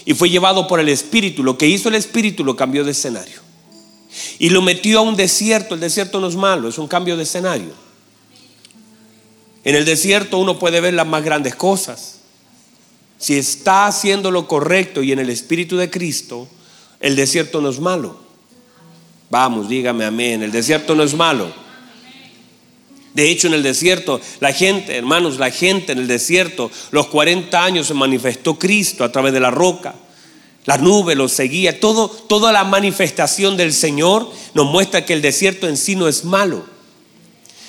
y 0.07 0.15
fue 0.15 0.31
llevado 0.31 0.67
por 0.67 0.81
el 0.81 0.89
Espíritu. 0.89 1.43
Lo 1.43 1.59
que 1.59 1.69
hizo 1.69 1.91
el 1.91 1.97
Espíritu 1.97 2.45
lo 2.45 2.57
cambió 2.57 2.83
de 2.83 2.93
escenario. 2.93 3.43
Y 4.39 4.49
lo 4.49 4.63
metió 4.63 5.01
a 5.01 5.03
un 5.03 5.17
desierto. 5.17 5.75
El 5.75 5.81
desierto 5.81 6.19
no 6.19 6.29
es 6.29 6.35
malo, 6.35 6.67
es 6.67 6.79
un 6.79 6.89
cambio 6.89 7.15
de 7.19 7.25
escenario. 7.25 7.75
En 9.65 9.75
el 9.75 9.85
desierto 9.85 10.39
uno 10.39 10.59
puede 10.59 10.81
ver 10.81 10.95
las 10.95 11.07
más 11.07 11.23
grandes 11.23 11.55
cosas. 11.55 12.21
Si 13.19 13.37
está 13.37 13.87
haciendo 13.87 14.31
lo 14.31 14.49
correcto 14.49 15.03
y 15.03 15.13
en 15.13 15.19
el 15.19 15.29
Espíritu 15.29 15.77
de 15.77 15.91
Cristo, 15.91 16.49
el 17.01 17.17
desierto 17.17 17.61
no 17.61 17.69
es 17.69 17.81
malo. 17.81 18.28
Vamos, 19.31 19.69
dígame 19.69 20.05
amén. 20.05 20.43
El 20.43 20.53
desierto 20.53 20.95
no 20.95 21.03
es 21.03 21.15
malo. 21.15 21.53
De 23.15 23.29
hecho, 23.29 23.49
en 23.49 23.55
el 23.55 23.63
desierto, 23.63 24.21
la 24.41 24.53
gente, 24.53 24.97
hermanos, 24.97 25.39
la 25.39 25.51
gente 25.51 25.93
en 25.93 25.99
el 25.99 26.07
desierto, 26.07 26.71
los 26.91 27.09
40 27.09 27.65
años 27.65 27.89
se 27.89 27.95
manifestó 27.95 28.59
Cristo 28.59 29.03
a 29.03 29.11
través 29.11 29.33
de 29.33 29.41
la 29.41 29.51
roca. 29.51 29.95
La 30.67 30.77
nube 30.77 31.15
lo 31.15 31.29
seguía. 31.29 31.81
Todo, 31.81 32.09
toda 32.09 32.53
la 32.53 32.65
manifestación 32.65 33.57
del 33.57 33.73
Señor 33.73 34.31
nos 34.55 34.67
muestra 34.67 35.05
que 35.05 35.15
el 35.15 35.23
desierto 35.23 35.67
en 35.67 35.77
sí 35.77 35.97
no 35.97 36.09
es 36.09 36.25
malo. 36.25 36.78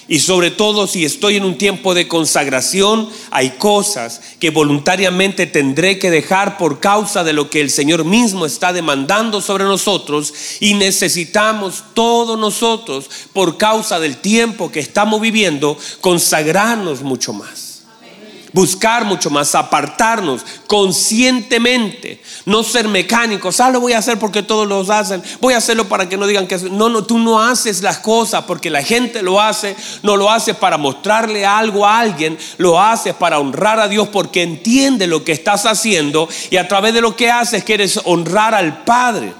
Y 0.09 0.19
sobre 0.19 0.49
todo 0.49 0.87
si 0.87 1.05
estoy 1.05 1.35
en 1.35 1.45
un 1.45 1.55
tiempo 1.55 1.93
de 1.93 2.07
consagración, 2.07 3.07
hay 3.29 3.51
cosas 3.51 4.21
que 4.39 4.49
voluntariamente 4.49 5.45
tendré 5.45 5.99
que 5.99 6.09
dejar 6.09 6.57
por 6.57 6.79
causa 6.79 7.23
de 7.23 7.31
lo 7.31 7.51
que 7.51 7.61
el 7.61 7.69
Señor 7.69 8.03
mismo 8.03 8.47
está 8.47 8.73
demandando 8.73 9.39
sobre 9.39 9.65
nosotros. 9.65 10.33
Y 10.59 10.73
necesitamos 10.73 11.83
todos 11.93 12.39
nosotros, 12.39 13.07
por 13.33 13.57
causa 13.57 13.99
del 13.99 14.17
tiempo 14.17 14.71
que 14.71 14.79
estamos 14.79 15.21
viviendo, 15.21 15.77
consagrarnos 16.01 17.03
mucho 17.03 17.31
más 17.31 17.68
buscar 18.53 19.05
mucho 19.05 19.29
más, 19.29 19.55
apartarnos 19.55 20.45
conscientemente, 20.67 22.21
no 22.45 22.63
ser 22.63 22.87
mecánicos, 22.87 23.59
ah, 23.59 23.69
lo 23.69 23.79
voy 23.79 23.93
a 23.93 23.99
hacer 23.99 24.17
porque 24.19 24.43
todos 24.43 24.67
lo 24.67 24.81
hacen, 24.91 25.21
voy 25.39 25.53
a 25.53 25.57
hacerlo 25.57 25.87
para 25.87 26.09
que 26.09 26.17
no 26.17 26.27
digan 26.27 26.47
que 26.47 26.57
no, 26.57 26.89
no, 26.89 27.03
tú 27.03 27.19
no 27.19 27.41
haces 27.41 27.81
las 27.81 27.99
cosas 27.99 28.43
porque 28.45 28.69
la 28.69 28.83
gente 28.83 29.21
lo 29.21 29.41
hace, 29.41 29.75
no 30.03 30.17
lo 30.17 30.29
hace 30.29 30.53
para 30.53 30.77
mostrarle 30.77 31.45
algo 31.45 31.85
a 31.85 31.99
alguien, 31.99 32.37
lo 32.57 32.79
haces 32.79 33.13
para 33.13 33.39
honrar 33.39 33.79
a 33.79 33.87
Dios 33.87 34.09
porque 34.09 34.43
entiende 34.43 35.07
lo 35.07 35.23
que 35.23 35.31
estás 35.31 35.65
haciendo 35.65 36.27
y 36.49 36.57
a 36.57 36.67
través 36.67 36.93
de 36.93 37.01
lo 37.01 37.15
que 37.15 37.31
haces 37.31 37.63
quieres 37.63 37.99
honrar 38.05 38.55
al 38.55 38.83
Padre 38.83 39.33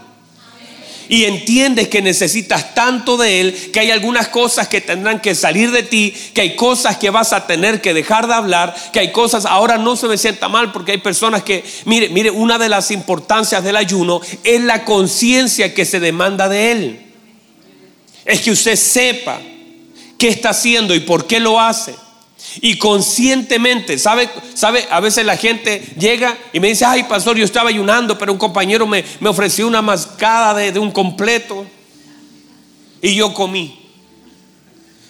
y 1.09 1.25
entiendes 1.25 1.87
que 1.87 2.03
necesitas 2.03 2.75
tanto 2.75 3.17
de 3.17 3.41
Él, 3.41 3.71
que 3.73 3.79
hay 3.79 3.89
algunas 3.91 4.29
cosas 4.29 4.67
que 4.67 4.79
tendrán 4.79 5.19
que 5.19 5.33
salir 5.33 5.71
de 5.71 5.81
ti, 5.81 6.13
que 6.33 6.41
hay 6.41 6.55
cosas 6.55 6.97
que 6.97 7.09
vas 7.09 7.33
a 7.33 7.47
tener 7.47 7.81
que 7.81 7.95
dejar 7.95 8.27
de 8.27 8.35
hablar, 8.35 8.75
que 8.93 8.99
hay 8.99 9.11
cosas, 9.11 9.45
ahora 9.45 9.79
no 9.79 9.95
se 9.95 10.07
me 10.07 10.19
sienta 10.19 10.47
mal 10.47 10.71
porque 10.71 10.91
hay 10.93 10.99
personas 10.99 11.41
que, 11.41 11.63
mire, 11.85 12.09
mire, 12.09 12.29
una 12.29 12.59
de 12.59 12.69
las 12.69 12.91
importancias 12.91 13.63
del 13.63 13.75
ayuno 13.75 14.21
es 14.43 14.61
la 14.61 14.85
conciencia 14.85 15.73
que 15.73 15.83
se 15.83 15.99
demanda 15.99 16.47
de 16.47 16.71
Él. 16.71 16.99
Es 18.23 18.41
que 18.41 18.51
usted 18.51 18.75
sepa 18.75 19.41
qué 20.19 20.27
está 20.27 20.49
haciendo 20.49 20.93
y 20.93 20.99
por 20.99 21.25
qué 21.25 21.39
lo 21.39 21.59
hace. 21.59 21.95
Y 22.61 22.77
conscientemente, 22.77 23.97
¿sabe? 23.97 24.29
¿sabe? 24.53 24.85
A 24.89 24.99
veces 24.99 25.25
la 25.25 25.37
gente 25.37 25.83
llega 25.97 26.37
y 26.53 26.59
me 26.59 26.69
dice, 26.69 26.85
ay 26.85 27.03
pastor, 27.03 27.37
yo 27.37 27.45
estaba 27.45 27.69
ayunando, 27.69 28.17
pero 28.17 28.31
un 28.31 28.39
compañero 28.39 28.87
me, 28.87 29.03
ofreció 29.25 29.67
una 29.67 29.81
mascada 29.81 30.53
de, 30.53 30.71
de 30.71 30.79
un 30.79 30.91
completo 30.91 31.65
y 33.01 33.15
yo 33.15 33.33
comí. 33.33 33.79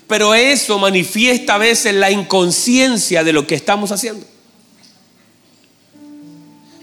Pero 0.07 0.33
eso 0.33 0.79
manifiesta 0.79 1.55
a 1.55 1.59
veces 1.59 1.93
la 1.93 2.09
inconsciencia 2.09 3.23
de 3.23 3.31
lo 3.31 3.45
que 3.45 3.55
estamos 3.55 3.91
haciendo. 3.91 4.25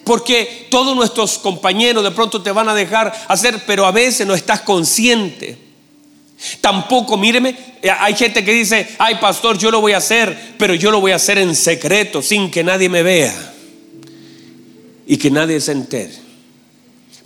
Porque 0.04 0.68
todos 0.70 0.94
nuestros 0.94 1.36
compañeros 1.38 2.04
de 2.04 2.12
pronto 2.12 2.40
te 2.40 2.52
van 2.52 2.68
a 2.68 2.74
dejar 2.74 3.12
hacer, 3.26 3.64
pero 3.66 3.86
a 3.86 3.90
veces 3.90 4.24
no 4.24 4.34
estás 4.34 4.60
consciente. 4.60 5.65
Tampoco, 6.60 7.16
míreme, 7.16 7.56
eh, 7.82 7.90
hay 7.90 8.14
gente 8.14 8.44
que 8.44 8.52
dice, 8.52 8.86
ay 8.98 9.16
pastor, 9.16 9.56
yo 9.56 9.70
lo 9.70 9.80
voy 9.80 9.92
a 9.92 9.98
hacer, 9.98 10.54
pero 10.58 10.74
yo 10.74 10.90
lo 10.90 11.00
voy 11.00 11.12
a 11.12 11.16
hacer 11.16 11.38
en 11.38 11.54
secreto, 11.54 12.20
sin 12.20 12.50
que 12.50 12.62
nadie 12.62 12.88
me 12.88 13.02
vea 13.02 13.54
y 15.06 15.16
que 15.16 15.30
nadie 15.30 15.60
se 15.60 15.72
entere. 15.72 16.14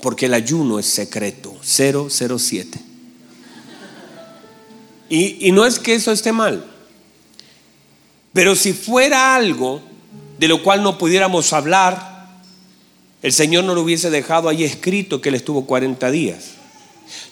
Porque 0.00 0.26
el 0.26 0.34
ayuno 0.34 0.78
es 0.78 0.86
secreto, 0.86 1.56
007. 1.62 2.78
Y, 5.08 5.48
y 5.48 5.52
no 5.52 5.66
es 5.66 5.78
que 5.78 5.94
eso 5.94 6.12
esté 6.12 6.30
mal, 6.30 6.64
pero 8.32 8.54
si 8.54 8.72
fuera 8.72 9.34
algo 9.34 9.82
de 10.38 10.46
lo 10.46 10.62
cual 10.62 10.84
no 10.84 10.98
pudiéramos 10.98 11.52
hablar, 11.52 12.28
el 13.22 13.32
Señor 13.32 13.64
no 13.64 13.74
lo 13.74 13.82
hubiese 13.82 14.08
dejado 14.08 14.48
ahí 14.48 14.62
escrito 14.62 15.20
que 15.20 15.30
Él 15.30 15.34
estuvo 15.34 15.66
40 15.66 16.10
días. 16.12 16.52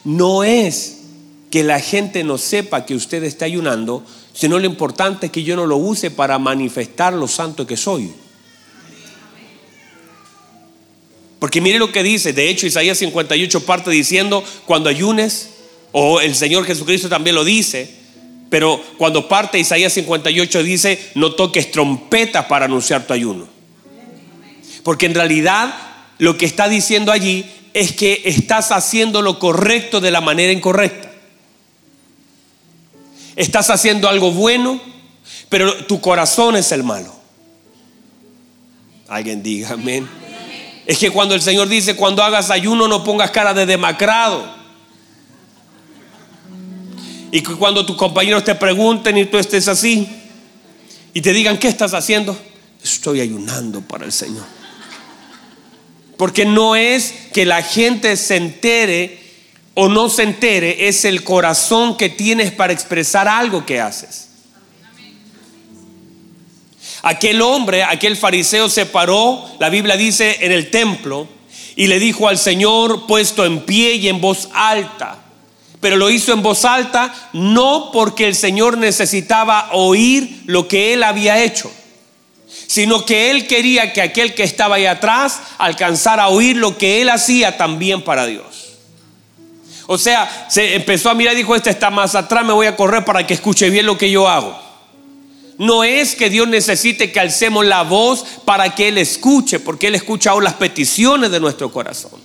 No 0.04 0.42
es 0.42 0.97
que 1.50 1.62
la 1.62 1.80
gente 1.80 2.24
no 2.24 2.38
sepa 2.38 2.84
que 2.84 2.94
usted 2.94 3.24
está 3.24 3.46
ayunando, 3.46 4.04
sino 4.32 4.58
lo 4.58 4.66
importante 4.66 5.26
es 5.26 5.32
que 5.32 5.42
yo 5.42 5.56
no 5.56 5.66
lo 5.66 5.76
use 5.76 6.10
para 6.10 6.38
manifestar 6.38 7.12
lo 7.12 7.26
santo 7.26 7.66
que 7.66 7.76
soy. 7.76 8.12
Porque 11.38 11.60
mire 11.60 11.78
lo 11.78 11.92
que 11.92 12.02
dice, 12.02 12.32
de 12.32 12.48
hecho 12.48 12.66
Isaías 12.66 12.98
58 12.98 13.64
parte 13.64 13.90
diciendo, 13.90 14.44
cuando 14.66 14.88
ayunes, 14.88 15.50
o 15.92 16.20
el 16.20 16.34
Señor 16.34 16.64
Jesucristo 16.64 17.08
también 17.08 17.36
lo 17.36 17.44
dice, 17.44 17.94
pero 18.50 18.82
cuando 18.96 19.28
parte 19.28 19.58
Isaías 19.58 19.92
58 19.92 20.62
dice, 20.62 20.98
no 21.14 21.34
toques 21.34 21.70
trompeta 21.70 22.48
para 22.48 22.64
anunciar 22.64 23.06
tu 23.06 23.12
ayuno. 23.12 23.46
Porque 24.82 25.06
en 25.06 25.14
realidad 25.14 25.74
lo 26.18 26.36
que 26.36 26.46
está 26.46 26.68
diciendo 26.68 27.12
allí 27.12 27.44
es 27.74 27.92
que 27.92 28.22
estás 28.24 28.72
haciendo 28.72 29.22
lo 29.22 29.38
correcto 29.38 30.00
de 30.00 30.10
la 30.10 30.20
manera 30.20 30.52
incorrecta. 30.52 31.07
Estás 33.38 33.70
haciendo 33.70 34.08
algo 34.08 34.32
bueno, 34.32 34.80
pero 35.48 35.84
tu 35.86 36.00
corazón 36.00 36.56
es 36.56 36.72
el 36.72 36.82
malo. 36.82 37.14
Alguien 39.06 39.44
diga 39.44 39.74
amén. 39.74 40.08
Es 40.84 40.98
que 40.98 41.12
cuando 41.12 41.36
el 41.36 41.40
Señor 41.40 41.68
dice, 41.68 41.94
cuando 41.94 42.24
hagas 42.24 42.50
ayuno 42.50 42.88
no 42.88 43.04
pongas 43.04 43.30
cara 43.30 43.54
de 43.54 43.64
demacrado. 43.64 44.44
Y 47.30 47.40
cuando 47.42 47.86
tus 47.86 47.96
compañeros 47.96 48.42
te 48.42 48.56
pregunten 48.56 49.16
y 49.16 49.26
tú 49.26 49.38
estés 49.38 49.68
así 49.68 50.08
y 51.14 51.20
te 51.20 51.32
digan, 51.32 51.58
¿qué 51.58 51.68
estás 51.68 51.94
haciendo? 51.94 52.36
Estoy 52.82 53.20
ayunando 53.20 53.82
para 53.82 54.04
el 54.04 54.12
Señor. 54.12 54.46
Porque 56.16 56.44
no 56.44 56.74
es 56.74 57.14
que 57.32 57.46
la 57.46 57.62
gente 57.62 58.16
se 58.16 58.34
entere 58.34 59.27
o 59.80 59.88
no 59.88 60.08
se 60.08 60.24
entere, 60.24 60.88
es 60.88 61.04
el 61.04 61.22
corazón 61.22 61.96
que 61.96 62.08
tienes 62.08 62.50
para 62.50 62.72
expresar 62.72 63.28
algo 63.28 63.64
que 63.64 63.80
haces. 63.80 64.28
Aquel 67.02 67.40
hombre, 67.40 67.84
aquel 67.84 68.16
fariseo 68.16 68.68
se 68.68 68.86
paró, 68.86 69.48
la 69.60 69.68
Biblia 69.68 69.96
dice, 69.96 70.38
en 70.40 70.50
el 70.50 70.72
templo 70.72 71.28
y 71.76 71.86
le 71.86 72.00
dijo 72.00 72.26
al 72.26 72.38
Señor 72.38 73.06
puesto 73.06 73.46
en 73.46 73.60
pie 73.60 73.94
y 73.94 74.08
en 74.08 74.20
voz 74.20 74.48
alta. 74.52 75.20
Pero 75.78 75.94
lo 75.94 76.10
hizo 76.10 76.32
en 76.32 76.42
voz 76.42 76.64
alta 76.64 77.14
no 77.32 77.90
porque 77.92 78.26
el 78.26 78.34
Señor 78.34 78.78
necesitaba 78.78 79.70
oír 79.74 80.42
lo 80.46 80.66
que 80.66 80.92
él 80.92 81.04
había 81.04 81.40
hecho, 81.44 81.70
sino 82.66 83.06
que 83.06 83.30
él 83.30 83.46
quería 83.46 83.92
que 83.92 84.02
aquel 84.02 84.34
que 84.34 84.42
estaba 84.42 84.74
ahí 84.74 84.86
atrás 84.86 85.40
alcanzara 85.56 86.24
a 86.24 86.28
oír 86.30 86.56
lo 86.56 86.76
que 86.76 87.00
él 87.00 87.10
hacía 87.10 87.56
también 87.56 88.02
para 88.02 88.26
Dios. 88.26 88.67
O 89.90 89.96
sea, 89.96 90.46
se 90.50 90.74
empezó 90.74 91.08
a 91.08 91.14
mirar 91.14 91.32
y 91.32 91.38
dijo, 91.38 91.56
este 91.56 91.70
está 91.70 91.88
más 91.88 92.14
atrás, 92.14 92.44
me 92.44 92.52
voy 92.52 92.66
a 92.66 92.76
correr 92.76 93.06
para 93.06 93.26
que 93.26 93.32
escuche 93.32 93.70
bien 93.70 93.86
lo 93.86 93.96
que 93.96 94.10
yo 94.10 94.28
hago. 94.28 94.54
No 95.56 95.82
es 95.82 96.14
que 96.14 96.28
Dios 96.28 96.46
necesite 96.46 97.10
que 97.10 97.18
alcemos 97.18 97.64
la 97.64 97.84
voz 97.84 98.22
para 98.44 98.74
que 98.74 98.88
Él 98.88 98.98
escuche, 98.98 99.60
porque 99.60 99.86
Él 99.86 99.94
escucha 99.94 100.32
aún 100.32 100.44
las 100.44 100.52
peticiones 100.52 101.30
de 101.30 101.40
nuestro 101.40 101.72
corazón. 101.72 102.20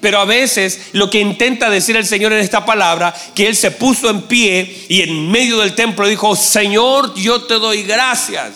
Pero 0.00 0.20
a 0.20 0.24
veces 0.24 0.90
lo 0.92 1.10
que 1.10 1.18
intenta 1.18 1.68
decir 1.68 1.96
el 1.96 2.06
Señor 2.06 2.32
en 2.32 2.38
esta 2.38 2.64
palabra, 2.64 3.12
que 3.34 3.48
Él 3.48 3.56
se 3.56 3.72
puso 3.72 4.08
en 4.08 4.22
pie 4.22 4.86
y 4.88 5.00
en 5.02 5.32
medio 5.32 5.58
del 5.58 5.74
templo 5.74 6.06
dijo, 6.06 6.36
Señor, 6.36 7.12
yo 7.16 7.42
te 7.42 7.54
doy 7.54 7.82
gracias, 7.82 8.52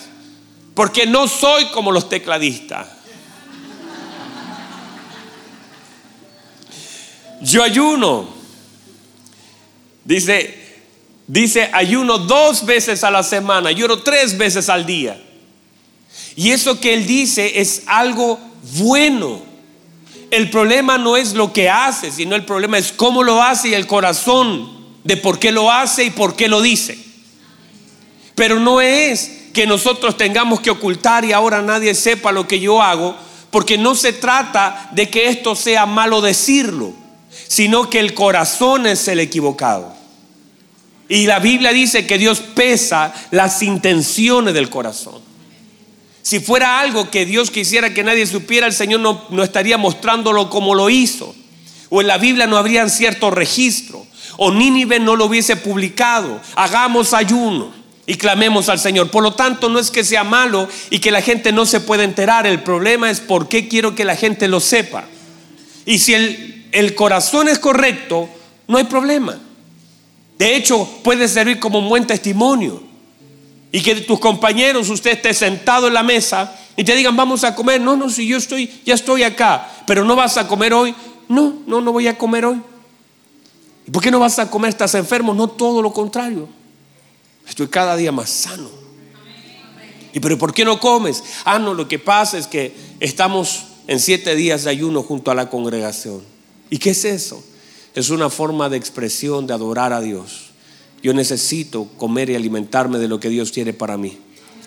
porque 0.73 1.05
no 1.05 1.27
soy 1.27 1.65
como 1.65 1.91
los 1.91 2.07
tecladistas. 2.07 2.87
Yo 7.43 7.61
ayuno. 7.61 8.25
Dice, 10.05 10.57
dice, 11.27 11.69
ayuno 11.73 12.17
dos 12.17 12.65
veces 12.65 13.03
a 13.03 13.11
la 13.11 13.21
semana, 13.21 13.69
ayuno 13.69 13.99
tres 13.99 14.37
veces 14.37 14.69
al 14.69 14.85
día. 14.85 15.21
Y 16.35 16.51
eso 16.51 16.79
que 16.79 16.93
él 16.93 17.05
dice 17.05 17.59
es 17.59 17.83
algo 17.85 18.39
bueno. 18.77 19.41
El 20.31 20.49
problema 20.49 20.97
no 20.97 21.15
es 21.15 21.33
lo 21.33 21.53
que 21.53 21.69
hace, 21.69 22.11
sino 22.11 22.35
el 22.35 22.45
problema 22.45 22.77
es 22.77 22.91
cómo 22.91 23.23
lo 23.23 23.43
hace 23.43 23.69
y 23.69 23.73
el 23.73 23.87
corazón 23.87 24.71
de 25.03 25.17
por 25.17 25.37
qué 25.37 25.51
lo 25.51 25.71
hace 25.71 26.05
y 26.05 26.09
por 26.09 26.35
qué 26.35 26.47
lo 26.47 26.61
dice. 26.61 26.97
Pero 28.35 28.59
no 28.59 28.81
es 28.81 29.49
que 29.53 29.67
nosotros 29.67 30.17
tengamos 30.17 30.61
que 30.61 30.71
ocultar 30.71 31.23
y 31.23 31.33
ahora 31.33 31.61
nadie 31.61 31.93
sepa 31.93 32.31
lo 32.31 32.47
que 32.47 32.59
yo 32.59 32.81
hago, 32.81 33.15
porque 33.51 33.77
no 33.77 33.95
se 33.95 34.13
trata 34.13 34.89
de 34.93 35.09
que 35.09 35.27
esto 35.27 35.55
sea 35.55 35.85
malo 35.85 36.21
decirlo 36.21 37.02
sino 37.47 37.89
que 37.89 37.99
el 37.99 38.13
corazón 38.13 38.87
es 38.87 39.07
el 39.07 39.19
equivocado. 39.19 39.93
Y 41.09 41.25
la 41.25 41.39
Biblia 41.39 41.71
dice 41.71 42.07
que 42.07 42.17
Dios 42.17 42.39
pesa 42.39 43.13
las 43.31 43.61
intenciones 43.61 44.53
del 44.53 44.69
corazón. 44.69 45.21
Si 46.21 46.39
fuera 46.39 46.79
algo 46.79 47.11
que 47.11 47.25
Dios 47.25 47.51
quisiera 47.51 47.93
que 47.93 48.03
nadie 48.03 48.25
supiera, 48.25 48.65
el 48.65 48.73
Señor 48.73 49.01
no, 49.01 49.25
no 49.29 49.43
estaría 49.43 49.77
mostrándolo 49.77 50.49
como 50.49 50.73
lo 50.73 50.89
hizo. 50.89 51.35
O 51.89 52.01
en 52.01 52.07
la 52.07 52.17
Biblia 52.17 52.47
no 52.47 52.57
habría 52.57 52.87
cierto 52.87 53.29
registro. 53.29 54.07
O 54.37 54.51
Nínive 54.51 54.99
no 54.99 55.15
lo 55.15 55.25
hubiese 55.25 55.57
publicado. 55.57 56.39
Hagamos 56.55 57.13
ayuno 57.13 57.73
y 58.05 58.15
clamemos 58.15 58.69
al 58.69 58.79
Señor. 58.79 59.11
Por 59.11 59.21
lo 59.21 59.33
tanto, 59.33 59.69
no 59.69 59.79
es 59.79 59.91
que 59.91 60.03
sea 60.03 60.23
malo 60.23 60.67
y 60.89 60.99
que 60.99 61.11
la 61.11 61.21
gente 61.21 61.51
no 61.51 61.65
se 61.65 61.81
pueda 61.81 62.03
enterar. 62.03 62.47
El 62.47 62.63
problema 62.63 63.09
es 63.11 63.19
por 63.19 63.49
qué 63.49 63.67
quiero 63.67 63.93
que 63.93 64.05
la 64.05 64.15
gente 64.15 64.47
lo 64.47 64.59
sepa. 64.59 65.05
Y 65.85 65.99
si 65.99 66.13
el 66.13 66.62
el 66.73 66.95
corazón 66.95 67.47
es 67.47 67.59
correcto, 67.59 68.27
no 68.67 68.77
hay 68.77 68.83
problema. 68.85 69.39
De 70.37 70.55
hecho, 70.55 70.89
puede 71.03 71.27
servir 71.27 71.59
como 71.59 71.79
un 71.79 71.87
buen 71.87 72.05
testimonio. 72.05 72.81
Y 73.71 73.81
que 73.81 73.95
tus 74.01 74.19
compañeros, 74.19 74.89
usted 74.89 75.11
esté 75.11 75.33
sentado 75.33 75.87
en 75.87 75.93
la 75.93 76.03
mesa 76.03 76.59
y 76.75 76.83
te 76.83 76.95
digan, 76.95 77.15
vamos 77.15 77.43
a 77.43 77.55
comer. 77.55 77.79
No, 77.79 77.95
no, 77.95 78.09
si 78.09 78.27
yo 78.27 78.37
estoy, 78.37 78.69
ya 78.85 78.93
estoy 78.93 79.23
acá, 79.23 79.69
pero 79.87 80.03
no 80.03 80.15
vas 80.15 80.37
a 80.37 80.47
comer 80.47 80.73
hoy. 80.73 80.93
No, 81.29 81.61
no, 81.65 81.79
no 81.81 81.91
voy 81.91 82.07
a 82.07 82.17
comer 82.17 82.45
hoy. 82.45 82.61
¿Y 83.87 83.91
por 83.91 84.01
qué 84.01 84.11
no 84.11 84.19
vas 84.19 84.37
a 84.39 84.49
comer? 84.49 84.69
¿Estás 84.69 84.95
enfermo? 84.95 85.33
No, 85.33 85.47
todo 85.47 85.81
lo 85.81 85.93
contrario. 85.93 86.47
Estoy 87.47 87.67
cada 87.67 87.95
día 87.95 88.11
más 88.11 88.29
sano. 88.29 88.69
¿Y 90.13 90.19
pero 90.19 90.37
por 90.37 90.53
qué 90.53 90.65
no 90.65 90.79
comes? 90.79 91.23
Ah, 91.45 91.57
no, 91.57 91.73
lo 91.73 91.87
que 91.87 91.99
pasa 91.99 92.37
es 92.37 92.47
que 92.47 92.75
estamos 92.99 93.65
en 93.87 93.99
siete 93.99 94.35
días 94.35 94.63
de 94.63 94.69
ayuno 94.69 95.03
junto 95.03 95.31
a 95.31 95.35
la 95.35 95.49
congregación. 95.49 96.32
¿Y 96.73 96.79
qué 96.79 96.89
es 96.89 97.05
eso? 97.05 97.43
Es 97.93 98.09
una 98.09 98.31
forma 98.31 98.67
de 98.67 98.77
expresión 98.77 99.45
de 99.45 99.53
adorar 99.53 99.93
a 99.93 100.01
Dios. 100.01 100.45
Yo 101.03 101.13
necesito 101.13 101.87
comer 101.97 102.31
y 102.31 102.35
alimentarme 102.35 102.97
de 102.97 103.07
lo 103.07 103.19
que 103.19 103.29
Dios 103.29 103.51
tiene 103.51 103.73
para 103.73 103.95
mí. 103.95 104.17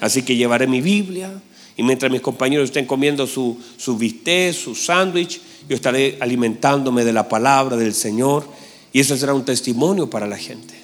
Así 0.01 0.23
que 0.23 0.37
llevaré 0.37 0.69
mi 0.69 0.81
Biblia 0.81 1.43
y 1.77 1.83
mientras 1.83 2.13
mis 2.13 2.21
compañeros 2.21 2.67
estén 2.67 2.87
comiendo 2.87 3.27
su, 3.27 3.59
su 3.77 3.97
bistec, 3.97 4.55
su 4.55 4.77
sándwich, 4.77 5.41
yo 5.69 5.75
estaré 5.75 6.17
alimentándome 6.21 7.05
de 7.05 7.13
la 7.13 7.29
palabra 7.29 7.77
del 7.77 7.93
Señor 7.93 8.47
y 8.93 9.01
eso 9.01 9.17
será 9.17 9.35
un 9.35 9.45
testimonio 9.45 10.09
para 10.09 10.29
la 10.29 10.39
gente. 10.39 10.75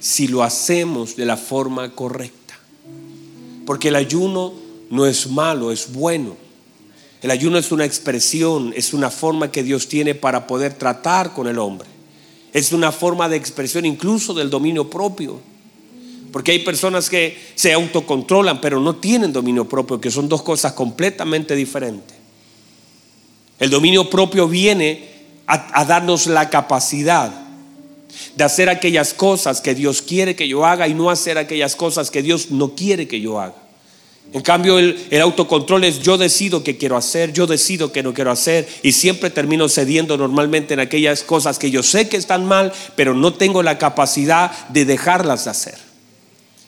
Si 0.00 0.26
lo 0.26 0.42
hacemos 0.42 1.14
de 1.14 1.24
la 1.24 1.36
forma 1.36 1.94
correcta. 1.94 2.58
Porque 3.64 3.90
el 3.90 3.94
ayuno 3.94 4.54
no 4.90 5.06
es 5.06 5.30
malo, 5.30 5.70
es 5.70 5.92
bueno. 5.92 6.49
El 7.22 7.30
ayuno 7.30 7.58
es 7.58 7.70
una 7.70 7.84
expresión, 7.84 8.72
es 8.74 8.94
una 8.94 9.10
forma 9.10 9.52
que 9.52 9.62
Dios 9.62 9.88
tiene 9.88 10.14
para 10.14 10.46
poder 10.46 10.74
tratar 10.74 11.34
con 11.34 11.46
el 11.46 11.58
hombre. 11.58 11.88
Es 12.52 12.72
una 12.72 12.92
forma 12.92 13.28
de 13.28 13.36
expresión 13.36 13.84
incluso 13.84 14.32
del 14.32 14.48
dominio 14.48 14.88
propio. 14.88 15.40
Porque 16.32 16.52
hay 16.52 16.60
personas 16.60 17.10
que 17.10 17.36
se 17.54 17.72
autocontrolan 17.72 18.60
pero 18.60 18.80
no 18.80 18.96
tienen 18.96 19.32
dominio 19.32 19.68
propio, 19.68 20.00
que 20.00 20.10
son 20.10 20.28
dos 20.28 20.42
cosas 20.42 20.72
completamente 20.72 21.54
diferentes. 21.54 22.16
El 23.58 23.68
dominio 23.68 24.08
propio 24.08 24.48
viene 24.48 25.10
a, 25.46 25.84
darnos 25.84 26.26
la 26.26 26.48
capacidad 26.48 27.30
de 28.34 28.44
hacer 28.44 28.70
aquellas 28.70 29.12
cosas 29.12 29.60
que 29.60 29.74
Dios 29.74 30.00
quiere 30.00 30.34
que 30.36 30.48
yo 30.48 30.64
haga 30.64 30.88
y 30.88 30.94
no 30.94 31.10
hacer 31.10 31.36
aquellas 31.36 31.76
cosas 31.76 32.10
que 32.10 32.22
Dios 32.22 32.50
no 32.50 32.74
quiere 32.74 33.06
que 33.06 33.20
yo 33.20 33.40
haga. 33.40 33.59
En 34.32 34.42
cambio, 34.42 34.78
el, 34.78 35.20
autocontrol 35.20 35.82
es 35.82 36.00
yo 36.02 36.16
decido 36.16 36.62
qué 36.62 36.76
quiero 36.76 36.96
hacer, 36.96 37.32
yo 37.32 37.48
decido 37.48 37.90
qué 37.90 38.02
no 38.04 38.14
quiero 38.14 38.30
hacer 38.30 38.68
y 38.82 38.92
siempre 38.92 39.28
termino 39.28 39.68
cediendo 39.68 40.16
normalmente 40.16 40.74
en 40.74 40.80
aquellas 40.80 41.24
cosas 41.24 41.58
que 41.58 41.70
yo 41.70 41.82
sé 41.82 42.08
que 42.08 42.16
están 42.16 42.44
mal, 42.44 42.72
pero 42.94 43.12
no 43.12 43.34
tengo 43.34 43.62
la 43.64 43.78
capacidad 43.78 44.52
de 44.68 44.84
dejarlas 44.84 45.44
de 45.44 45.50
hacer. 45.50 45.90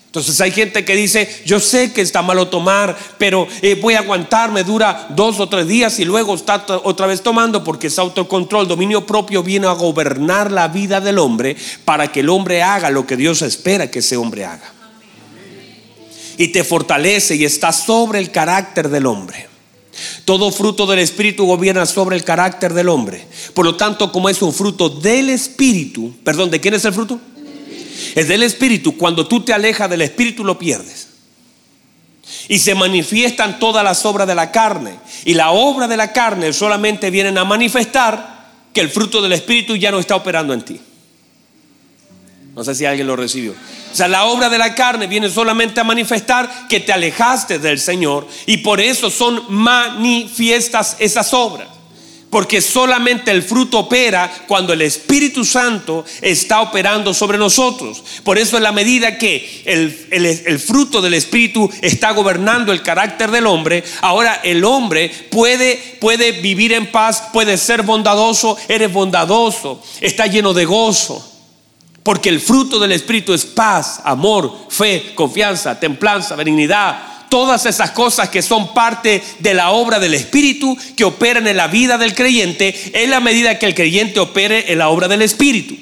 Entonces 0.06 0.40
hay 0.40 0.50
gente 0.50 0.84
que 0.84 0.96
dice, 0.96 1.26
yo 1.46 1.60
sé 1.60 1.92
que 1.92 2.02
está 2.02 2.20
malo 2.20 2.48
tomar, 2.48 2.98
pero 3.16 3.46
eh, 3.62 3.78
voy 3.80 3.94
a 3.94 4.00
aguantarme, 4.00 4.64
dura 4.64 5.06
dos 5.10 5.38
o 5.38 5.48
tres 5.48 5.68
días 5.68 6.00
y 6.00 6.04
luego 6.04 6.34
está 6.34 6.66
otra 6.82 7.06
vez 7.06 7.22
tomando 7.22 7.62
porque 7.62 7.86
es 7.86 7.98
autocontrol, 7.98 8.66
dominio 8.66 9.06
propio 9.06 9.42
viene 9.42 9.68
a 9.68 9.72
gobernar 9.72 10.50
la 10.50 10.68
vida 10.68 11.00
del 11.00 11.18
hombre 11.18 11.56
para 11.84 12.10
que 12.10 12.20
el 12.20 12.28
hombre 12.28 12.62
haga 12.62 12.90
lo 12.90 13.06
que 13.06 13.16
Dios 13.16 13.40
espera 13.40 13.90
que 13.90 14.00
ese 14.00 14.16
hombre 14.16 14.44
haga 14.44 14.81
y 16.42 16.48
te 16.48 16.64
fortalece 16.64 17.36
y 17.36 17.44
está 17.44 17.70
sobre 17.70 18.18
el 18.18 18.32
carácter 18.32 18.88
del 18.88 19.06
hombre. 19.06 19.46
Todo 20.24 20.50
fruto 20.50 20.86
del 20.86 20.98
Espíritu 20.98 21.46
gobierna 21.46 21.86
sobre 21.86 22.16
el 22.16 22.24
carácter 22.24 22.74
del 22.74 22.88
hombre. 22.88 23.24
Por 23.54 23.64
lo 23.64 23.76
tanto, 23.76 24.10
como 24.10 24.28
es 24.28 24.42
un 24.42 24.52
fruto 24.52 24.88
del 24.88 25.30
Espíritu, 25.30 26.12
perdón, 26.24 26.50
¿de 26.50 26.60
quién 26.60 26.74
es 26.74 26.84
el 26.84 26.94
fruto? 26.94 27.20
Es 28.16 28.26
del 28.26 28.42
Espíritu. 28.42 28.96
Cuando 28.96 29.28
tú 29.28 29.44
te 29.44 29.52
alejas 29.52 29.88
del 29.88 30.02
Espíritu 30.02 30.42
lo 30.42 30.58
pierdes. 30.58 31.10
Y 32.48 32.58
se 32.58 32.74
manifiestan 32.74 33.60
todas 33.60 33.84
las 33.84 34.04
obras 34.04 34.26
de 34.26 34.34
la 34.34 34.50
carne. 34.50 34.98
Y 35.24 35.34
la 35.34 35.52
obra 35.52 35.86
de 35.86 35.96
la 35.96 36.12
carne 36.12 36.52
solamente 36.52 37.10
vienen 37.10 37.38
a 37.38 37.44
manifestar 37.44 38.50
que 38.72 38.80
el 38.80 38.90
fruto 38.90 39.22
del 39.22 39.34
Espíritu 39.34 39.76
ya 39.76 39.92
no 39.92 40.00
está 40.00 40.16
operando 40.16 40.52
en 40.54 40.62
ti. 40.62 40.80
No 42.54 42.64
sé 42.64 42.74
si 42.74 42.84
alguien 42.84 43.06
lo 43.06 43.16
recibió. 43.16 43.52
O 43.52 43.94
sea, 43.94 44.08
la 44.08 44.26
obra 44.26 44.50
de 44.50 44.58
la 44.58 44.74
carne 44.74 45.06
viene 45.06 45.30
solamente 45.30 45.80
a 45.80 45.84
manifestar 45.84 46.68
que 46.68 46.80
te 46.80 46.92
alejaste 46.92 47.58
del 47.58 47.78
Señor 47.78 48.26
y 48.46 48.58
por 48.58 48.80
eso 48.80 49.10
son 49.10 49.42
manifiestas 49.48 50.96
esas 50.98 51.32
obras. 51.32 51.68
Porque 52.28 52.62
solamente 52.62 53.30
el 53.30 53.42
fruto 53.42 53.80
opera 53.80 54.30
cuando 54.48 54.72
el 54.72 54.80
Espíritu 54.80 55.44
Santo 55.44 56.04
está 56.22 56.62
operando 56.62 57.12
sobre 57.12 57.36
nosotros. 57.36 58.02
Por 58.24 58.38
eso 58.38 58.56
en 58.56 58.62
la 58.62 58.72
medida 58.72 59.18
que 59.18 59.62
el, 59.66 60.08
el, 60.10 60.58
fruto 60.58 61.02
del 61.02 61.12
Espíritu 61.12 61.70
está 61.82 62.12
gobernando 62.12 62.72
el 62.72 62.82
carácter 62.82 63.30
del 63.30 63.46
hombre, 63.46 63.84
ahora 64.00 64.40
el 64.44 64.64
hombre 64.64 65.10
puede, 65.30 65.76
puede 66.00 66.32
vivir 66.32 66.72
en 66.72 66.90
paz, 66.90 67.24
puede 67.34 67.58
ser 67.58 67.82
bondadoso, 67.82 68.56
eres 68.66 68.90
bondadoso, 68.90 69.82
está 70.00 70.26
lleno 70.26 70.54
de 70.54 70.64
gozo. 70.64 71.31
Porque 72.02 72.28
el 72.28 72.40
fruto 72.40 72.78
del 72.78 72.92
Espíritu 72.92 73.32
es 73.32 73.44
paz, 73.44 74.00
amor, 74.04 74.52
fe, 74.68 75.12
confianza, 75.14 75.78
templanza, 75.78 76.34
benignidad, 76.34 77.28
todas 77.28 77.64
esas 77.64 77.92
cosas 77.92 78.28
que 78.28 78.42
son 78.42 78.74
parte 78.74 79.22
de 79.38 79.54
la 79.54 79.70
obra 79.70 79.98
del 79.98 80.14
Espíritu 80.14 80.76
que 80.96 81.04
operan 81.04 81.46
en 81.46 81.56
la 81.56 81.68
vida 81.68 81.96
del 81.96 82.14
creyente 82.14 82.74
en 82.92 83.08
la 83.08 83.20
medida 83.20 83.58
que 83.58 83.66
el 83.66 83.74
creyente 83.74 84.20
opere 84.20 84.70
en 84.70 84.78
la 84.78 84.88
obra 84.90 85.08
del 85.08 85.22
Espíritu. 85.22 85.74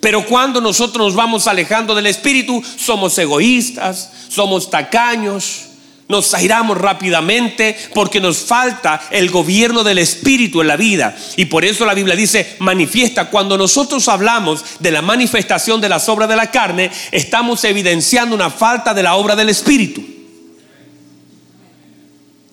Pero 0.00 0.26
cuando 0.26 0.60
nosotros 0.60 1.06
nos 1.06 1.14
vamos 1.14 1.46
alejando 1.46 1.94
del 1.94 2.06
Espíritu, 2.06 2.62
somos 2.76 3.16
egoístas, 3.16 4.10
somos 4.28 4.68
tacaños, 4.68 5.66
nos 6.08 6.34
airamos 6.34 6.76
rápidamente 6.76 7.76
porque 7.94 8.20
nos 8.20 8.38
falta 8.38 9.00
el 9.10 9.30
gobierno 9.30 9.82
del 9.82 9.98
Espíritu 9.98 10.60
en 10.60 10.68
la 10.68 10.76
vida. 10.76 11.16
Y 11.36 11.46
por 11.46 11.64
eso 11.64 11.86
la 11.86 11.94
Biblia 11.94 12.14
dice, 12.14 12.56
manifiesta. 12.58 13.30
Cuando 13.30 13.56
nosotros 13.56 14.06
hablamos 14.08 14.64
de 14.80 14.90
la 14.90 15.00
manifestación 15.00 15.80
de 15.80 15.88
las 15.88 16.08
obras 16.08 16.28
de 16.28 16.36
la 16.36 16.50
carne, 16.50 16.90
estamos 17.10 17.64
evidenciando 17.64 18.34
una 18.34 18.50
falta 18.50 18.92
de 18.92 19.02
la 19.02 19.14
obra 19.14 19.34
del 19.34 19.48
Espíritu. 19.48 20.04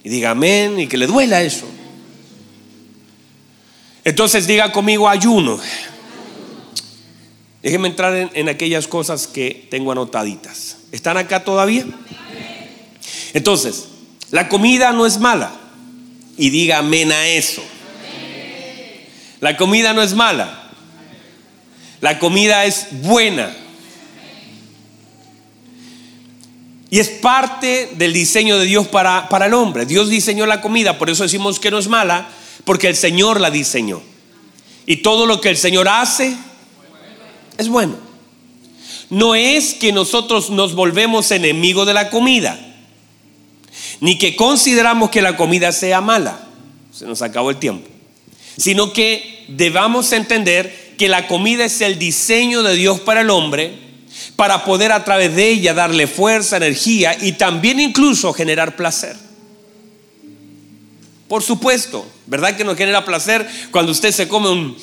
Y 0.03 0.09
diga 0.09 0.31
amén 0.31 0.79
y 0.79 0.87
que 0.87 0.97
le 0.97 1.05
duela 1.05 1.41
eso. 1.41 1.67
Entonces 4.03 4.47
diga 4.47 4.71
conmigo 4.71 5.09
ayuno. 5.09 5.59
Déjenme 7.61 7.89
entrar 7.89 8.15
en, 8.15 8.31
en 8.33 8.49
aquellas 8.49 8.87
cosas 8.87 9.27
que 9.27 9.67
tengo 9.69 9.91
anotaditas. 9.91 10.77
¿Están 10.91 11.17
acá 11.17 11.43
todavía? 11.43 11.85
Entonces, 13.33 13.87
la 14.31 14.49
comida 14.49 14.91
no 14.91 15.05
es 15.05 15.19
mala. 15.19 15.51
Y 16.37 16.49
diga 16.49 16.79
amén 16.79 17.11
a 17.11 17.27
eso. 17.27 17.61
La 19.39 19.57
comida 19.57 19.93
no 19.93 20.01
es 20.01 20.13
mala. 20.13 20.69
La 21.99 22.17
comida 22.19 22.65
es 22.65 22.87
buena. 22.91 23.55
Y 26.89 26.99
es 26.99 27.09
parte 27.09 27.91
del 27.95 28.11
diseño 28.11 28.57
de 28.57 28.65
Dios 28.65 28.87
para, 28.87 29.29
para, 29.29 29.45
el 29.45 29.53
hombre. 29.53 29.85
Dios 29.85 30.09
diseñó 30.09 30.45
la 30.45 30.61
comida, 30.61 30.97
por 30.97 31.09
eso 31.09 31.23
decimos 31.23 31.59
que 31.59 31.71
no 31.71 31.79
es 31.79 31.87
mala, 31.87 32.27
porque 32.65 32.87
el 32.87 32.95
Señor 32.95 33.39
la 33.39 33.49
diseñó. 33.49 34.01
Y 34.85 34.97
todo 34.97 35.25
lo 35.25 35.39
que 35.39 35.49
el 35.49 35.57
Señor 35.57 35.87
hace 35.87 36.35
es 37.57 37.69
bueno. 37.69 37.95
No 39.09 39.35
es 39.35 39.73
que 39.73 39.91
nosotros 39.91 40.49
nos 40.49 40.73
volvemos 40.75 41.31
enemigos 41.31 41.87
de 41.87 41.93
la 41.93 42.09
comida 42.09 42.70
ni 44.01 44.17
que 44.17 44.35
consideramos 44.35 45.11
que 45.11 45.21
la 45.21 45.37
comida 45.37 45.71
sea 45.71 46.01
mala, 46.01 46.39
se 46.91 47.05
nos 47.05 47.21
acabó 47.21 47.51
el 47.51 47.57
tiempo, 47.57 47.87
sino 48.57 48.91
que 48.91 49.45
debamos 49.47 50.11
entender 50.11 50.95
que 50.97 51.07
la 51.07 51.27
comida 51.27 51.65
es 51.65 51.79
el 51.81 51.97
diseño 51.97 52.63
de 52.63 52.75
Dios 52.75 52.99
para 52.99 53.21
el 53.21 53.29
hombre, 53.29 53.77
para 54.35 54.65
poder 54.65 54.91
a 54.91 55.03
través 55.05 55.35
de 55.35 55.49
ella 55.49 55.73
darle 55.73 56.07
fuerza, 56.07 56.57
energía 56.57 57.15
y 57.21 57.33
también 57.33 57.79
incluso 57.79 58.33
generar 58.33 58.75
placer. 58.75 59.15
Por 61.27 61.43
supuesto, 61.43 62.05
¿verdad 62.25 62.57
que 62.57 62.63
nos 62.63 62.75
genera 62.75 63.05
placer 63.05 63.47
cuando 63.71 63.91
usted 63.91 64.11
se 64.11 64.27
come 64.27 64.49
un... 64.49 64.77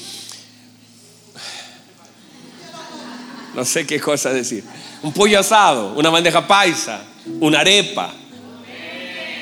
No 3.55 3.65
sé 3.65 3.85
qué 3.85 4.01
cosa 4.01 4.33
decir. 4.33 4.63
Un 5.03 5.13
pollo 5.13 5.41
asado, 5.41 5.95
una 5.95 6.09
bandeja 6.09 6.47
paisa, 6.47 7.03
una 7.41 7.61
arepa, 7.61 8.15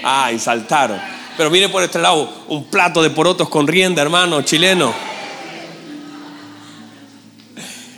Ay, 0.08 0.38
saltaron. 0.38 1.00
Pero 1.36 1.50
mire 1.50 1.68
por 1.68 1.82
este 1.82 1.98
lado, 1.98 2.32
un 2.46 2.66
plato 2.66 3.02
de 3.02 3.10
porotos 3.10 3.48
con 3.48 3.66
rienda, 3.66 4.02
hermano, 4.02 4.40
chileno. 4.42 4.94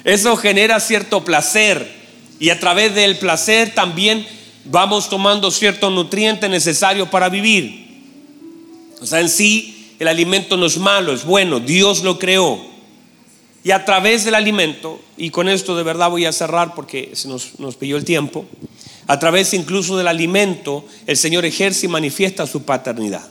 Eso 0.05 0.35
genera 0.39 0.81
cierto 0.81 1.23
placer. 1.23 1.87
Y 2.41 2.49
a 2.49 2.59
través 2.59 2.95
del 2.95 3.19
placer 3.19 3.75
también 3.75 4.27
vamos 4.65 5.11
tomando 5.11 5.51
ciertos 5.51 5.93
nutrientes 5.93 6.49
necesarios 6.49 7.11
para 7.11 7.29
vivir. 7.29 7.87
O 9.03 9.05
sea, 9.07 9.21
en 9.21 9.29
sí 9.29 9.93
el 9.99 10.09
alimento 10.09 10.57
no 10.57 10.65
es 10.65 10.79
malo, 10.79 11.13
es 11.13 11.27
bueno. 11.27 11.61
Dios 11.61 12.03
lo 12.05 12.19
creó. 12.19 12.59
Y 13.63 13.71
a 13.71 13.85
través 13.85 14.25
del 14.25 14.35
alimento, 14.35 14.99
y 15.19 15.29
con 15.29 15.47
esto 15.47 15.77
de 15.77 15.83
verdad 15.83 16.09
voy 16.09 16.25
a 16.25 16.33
cerrar 16.33 16.75
porque 16.75 17.11
se 17.13 17.29
nos, 17.29 17.61
nos 17.61 17.77
pilló 17.77 17.99
el 17.99 18.07
tiempo. 18.07 18.47
A 19.09 19.19
través 19.19 19.55
incluso 19.55 19.97
del 19.97 20.07
alimento, 20.07 20.85
el 21.07 21.17
Señor 21.17 21.47
ejerce 21.47 21.87
y 21.87 21.89
manifiesta 21.89 22.47
su 22.47 22.65
paternidad. 22.65 23.27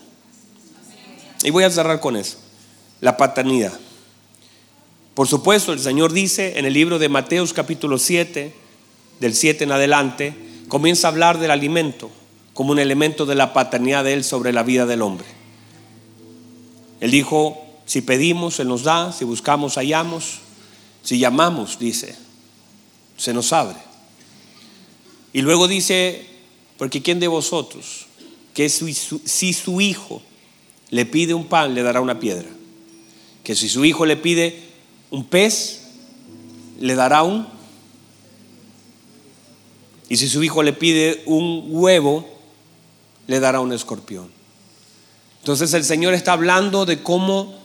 Y 1.43 1.51
voy 1.51 1.63
a 1.63 1.69
cerrar 1.69 1.99
con 1.99 2.17
eso. 2.17 2.39
La 2.99 3.15
paternidad. 3.15 3.73
Por 5.13 5.27
supuesto, 5.27 5.73
el 5.73 5.79
Señor 5.79 6.13
dice 6.13 6.57
en 6.57 6.65
el 6.65 6.73
libro 6.73 6.97
de 6.97 7.09
Mateos 7.09 7.53
capítulo 7.53 7.99
7, 7.99 8.53
del 9.19 9.35
7 9.35 9.65
en 9.65 9.71
adelante, 9.71 10.35
comienza 10.67 11.07
a 11.07 11.11
hablar 11.11 11.37
del 11.37 11.51
alimento 11.51 12.09
como 12.55 12.71
un 12.71 12.79
elemento 12.79 13.27
de 13.27 13.35
la 13.35 13.53
paternidad 13.53 14.03
de 14.03 14.13
Él 14.13 14.23
sobre 14.23 14.53
la 14.53 14.63
vida 14.63 14.87
del 14.87 15.03
hombre. 15.03 15.27
Él 16.99 17.11
dijo, 17.11 17.63
si 17.85 18.01
pedimos, 18.01 18.59
Él 18.59 18.67
nos 18.67 18.81
da, 18.81 19.11
si 19.11 19.25
buscamos, 19.25 19.75
hallamos, 19.75 20.39
si 21.03 21.19
llamamos, 21.19 21.77
dice, 21.77 22.15
se 23.15 23.31
nos 23.31 23.53
abre. 23.53 23.86
Y 25.37 25.43
luego 25.43 25.67
dice, 25.67 26.25
porque 26.79 27.03
¿quién 27.03 27.19
de 27.19 27.27
vosotros, 27.27 28.07
que 28.55 28.69
si 28.69 29.53
su, 29.53 29.81
hijo 29.81 30.23
le 30.89 31.05
pide 31.05 31.35
un 31.35 31.45
pan, 31.45 31.75
le 31.75 31.83
dará 31.83 32.01
una 32.01 32.19
piedra? 32.19 32.49
Que 33.43 33.55
si 33.55 33.69
su 33.69 33.85
hijo 33.85 34.07
le 34.07 34.17
pide 34.17 34.59
un 35.11 35.25
pez, 35.25 35.89
le 36.79 36.95
dará 36.95 37.21
un... 37.21 37.47
Y 40.09 40.17
si 40.17 40.27
su 40.27 40.41
hijo 40.41 40.63
le 40.63 40.73
pide 40.73 41.21
un 41.27 41.65
huevo, 41.67 42.27
le 43.27 43.39
dará 43.39 43.59
un 43.59 43.73
escorpión. 43.73 44.31
Entonces 45.41 45.71
el 45.75 45.83
Señor 45.83 46.15
está 46.15 46.33
hablando 46.33 46.87
de 46.87 47.03
cómo, 47.03 47.59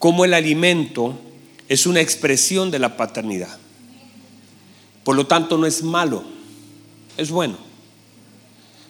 cómo 0.00 0.24
el 0.24 0.34
alimento 0.34 1.16
es 1.68 1.86
una 1.86 2.00
expresión 2.00 2.72
de 2.72 2.80
la 2.80 2.96
paternidad. 2.96 3.56
Por 5.04 5.14
lo 5.14 5.28
tanto, 5.28 5.56
no 5.56 5.66
es 5.68 5.84
malo 5.84 6.33
es 7.16 7.30
bueno. 7.30 7.56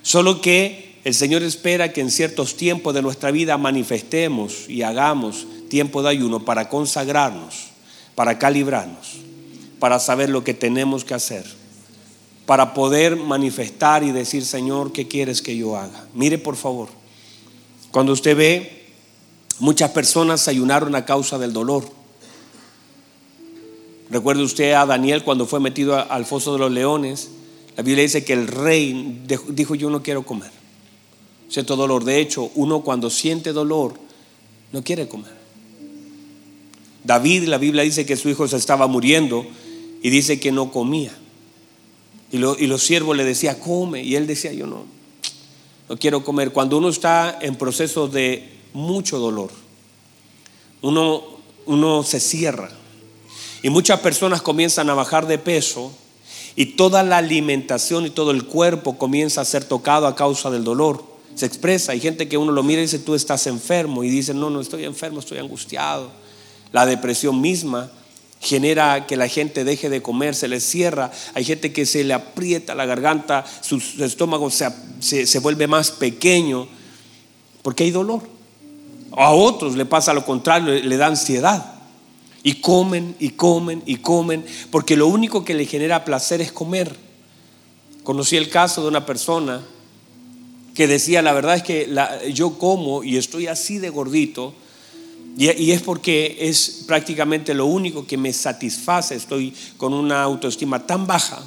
Solo 0.02 0.40
que 0.40 0.98
el 1.04 1.14
Señor 1.14 1.42
espera 1.42 1.92
que 1.92 2.00
en 2.00 2.10
ciertos 2.10 2.56
tiempos 2.56 2.94
de 2.94 3.02
nuestra 3.02 3.30
vida 3.30 3.58
manifestemos 3.58 4.68
y 4.68 4.82
hagamos 4.82 5.46
tiempo 5.68 6.02
de 6.02 6.10
ayuno 6.10 6.44
para 6.44 6.68
consagrarnos, 6.68 7.66
para 8.14 8.38
calibrarnos, 8.38 9.16
para 9.78 9.98
saber 9.98 10.30
lo 10.30 10.44
que 10.44 10.54
tenemos 10.54 11.04
que 11.04 11.14
hacer, 11.14 11.44
para 12.46 12.72
poder 12.74 13.16
manifestar 13.16 14.02
y 14.02 14.12
decir, 14.12 14.44
Señor, 14.44 14.92
¿qué 14.92 15.08
quieres 15.08 15.42
que 15.42 15.56
yo 15.56 15.76
haga? 15.76 16.06
Mire 16.14 16.38
por 16.38 16.56
favor, 16.56 16.88
cuando 17.90 18.12
usted 18.12 18.36
ve, 18.36 18.86
muchas 19.58 19.90
personas 19.90 20.48
ayunaron 20.48 20.94
a 20.94 21.04
causa 21.04 21.38
del 21.38 21.52
dolor. 21.52 21.84
Recuerde 24.10 24.42
usted 24.42 24.72
a 24.72 24.86
Daniel 24.86 25.24
cuando 25.24 25.46
fue 25.46 25.60
metido 25.60 25.98
al 26.10 26.24
foso 26.24 26.52
de 26.52 26.58
los 26.58 26.72
leones 26.72 27.30
la 27.76 27.82
Biblia 27.82 28.02
dice 28.02 28.24
que 28.24 28.32
el 28.32 28.46
rey 28.46 29.22
dijo 29.48 29.74
yo 29.74 29.90
no 29.90 30.02
quiero 30.02 30.24
comer. 30.24 30.50
Siento 31.48 31.76
dolor. 31.76 32.04
De 32.04 32.20
hecho, 32.20 32.50
uno 32.54 32.80
cuando 32.80 33.10
siente 33.10 33.52
dolor 33.52 33.94
no 34.72 34.82
quiere 34.82 35.08
comer. 35.08 35.32
David, 37.04 37.44
la 37.44 37.58
Biblia 37.58 37.82
dice 37.82 38.06
que 38.06 38.16
su 38.16 38.28
hijo 38.28 38.48
se 38.48 38.56
estaba 38.56 38.86
muriendo 38.86 39.44
y 40.02 40.10
dice 40.10 40.40
que 40.40 40.52
no 40.52 40.70
comía. 40.70 41.12
Y, 42.32 42.38
los 42.38 42.82
siervos 42.82 43.16
le 43.16 43.24
decían, 43.24 43.56
come. 43.60 44.02
Y 44.02 44.16
él 44.16 44.26
decía, 44.26 44.52
yo 44.52 44.66
no, 44.66 44.84
no 45.88 45.96
quiero 45.96 46.24
comer. 46.24 46.50
Cuando 46.52 46.78
uno 46.78 46.88
está 46.88 47.38
en 47.40 47.56
proceso 47.56 48.08
de 48.08 48.48
mucho 48.72 49.18
dolor, 49.18 49.50
uno, 50.82 51.22
uno 51.66 52.02
se 52.02 52.20
cierra. 52.20 52.70
Y 53.62 53.70
muchas 53.70 54.00
personas 54.00 54.42
comienzan 54.42 54.90
a 54.90 54.94
bajar 54.94 55.26
de 55.26 55.38
peso 55.38 55.92
y 56.56 56.66
toda 56.66 57.02
la 57.02 57.18
alimentación 57.18 58.06
y 58.06 58.10
todo 58.10 58.30
el 58.30 58.44
cuerpo 58.44 58.96
comienza 58.96 59.40
a 59.40 59.44
ser 59.44 59.64
tocado 59.64 60.06
a 60.06 60.14
causa 60.14 60.50
del 60.50 60.64
dolor. 60.64 61.04
Se 61.34 61.46
expresa. 61.46 61.92
Hay 61.92 62.00
gente 62.00 62.28
que 62.28 62.36
uno 62.36 62.52
lo 62.52 62.62
mira 62.62 62.80
y 62.80 62.84
dice, 62.84 63.00
tú 63.00 63.14
estás 63.14 63.46
enfermo. 63.46 64.04
Y 64.04 64.08
dice, 64.08 64.34
no, 64.34 64.50
no 64.50 64.60
estoy 64.60 64.84
enfermo, 64.84 65.18
estoy 65.18 65.38
angustiado. 65.38 66.10
La 66.70 66.86
depresión 66.86 67.40
misma 67.40 67.90
genera 68.40 69.06
que 69.06 69.16
la 69.16 69.26
gente 69.26 69.64
deje 69.64 69.88
de 69.88 70.02
comer, 70.02 70.34
se 70.36 70.46
le 70.46 70.60
cierra. 70.60 71.10
Hay 71.34 71.44
gente 71.44 71.72
que 71.72 71.86
se 71.86 72.04
le 72.04 72.14
aprieta 72.14 72.74
la 72.74 72.86
garganta, 72.86 73.44
su, 73.60 73.78
estómago 74.04 74.50
se, 74.50 75.26
se 75.26 75.38
vuelve 75.40 75.66
más 75.66 75.90
pequeño 75.90 76.68
porque 77.62 77.84
hay 77.84 77.90
dolor. 77.90 78.22
A 79.16 79.32
otros 79.32 79.74
le 79.74 79.86
pasa 79.86 80.12
lo 80.12 80.24
contrario, 80.24 80.74
le 80.74 80.96
da 80.96 81.06
ansiedad. 81.06 81.73
Y 82.44 82.60
comen 82.60 83.16
y 83.18 83.30
comen 83.30 83.82
y 83.86 83.96
comen, 83.96 84.44
porque 84.70 84.96
lo 84.96 85.08
único 85.08 85.44
que 85.44 85.54
le 85.54 85.66
genera 85.66 86.04
placer 86.04 86.40
es 86.40 86.52
comer. 86.52 86.94
Conocí 88.04 88.36
el 88.36 88.50
caso 88.50 88.82
de 88.82 88.88
una 88.88 89.04
persona 89.04 89.64
que 90.74 90.86
decía, 90.86 91.22
la 91.22 91.32
verdad 91.32 91.56
es 91.56 91.62
que 91.62 91.88
yo 92.32 92.58
como 92.58 93.02
y 93.02 93.16
estoy 93.16 93.46
así 93.46 93.78
de 93.78 93.88
gordito, 93.88 94.54
y, 95.36 95.72
es 95.72 95.82
porque 95.82 96.36
es 96.38 96.84
prácticamente 96.86 97.54
lo 97.54 97.66
único 97.66 98.06
que 98.06 98.16
me 98.16 98.32
satisface, 98.32 99.16
estoy 99.16 99.52
con 99.76 99.92
una 99.92 100.22
autoestima 100.22 100.86
tan 100.86 101.06
baja, 101.06 101.42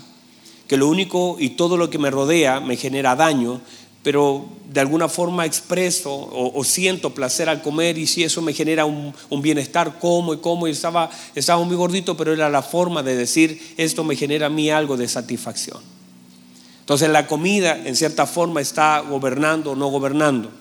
que 0.67 0.75
lo 0.75 0.89
único 0.89 1.37
y 1.39 1.51
todo 1.51 1.77
lo 1.77 1.89
que 1.89 1.97
me 1.97 2.11
rodea 2.11 2.59
me 2.59 2.75
genera 2.75 3.15
daño, 3.15 3.61
pero 4.07 4.45
de 4.71 4.79
alguna 4.79 5.09
forma 5.09 5.45
expreso 5.45 6.09
o, 6.15 6.63
siento 6.63 7.13
placer 7.13 7.49
al 7.49 7.61
comer 7.61 7.97
y 7.97 8.07
si 8.07 8.23
eso 8.23 8.41
me 8.41 8.53
genera 8.53 8.85
un, 8.85 9.13
bienestar, 9.41 9.99
como 9.99 10.33
y 10.33 10.37
como 10.37 10.65
y 10.65 10.71
estaba, 10.71 11.09
estaba 11.35 11.61
muy 11.65 11.75
gordito, 11.75 12.15
pero 12.15 12.31
era 12.31 12.49
la 12.49 12.61
forma 12.61 13.03
de 13.03 13.17
decir, 13.17 13.75
esto 13.75 14.05
me 14.05 14.15
genera 14.15 14.45
a 14.45 14.49
mí 14.49 14.69
algo 14.69 14.95
de 14.95 15.09
satisfacción. 15.09 15.79
Entonces 16.79 17.09
la 17.09 17.27
comida 17.27 17.77
en 17.83 17.97
cierta 17.97 18.25
forma 18.25 18.61
está 18.61 19.01
gobernando 19.01 19.71
o 19.71 19.75
no 19.75 19.87
gobernando. 19.87 20.51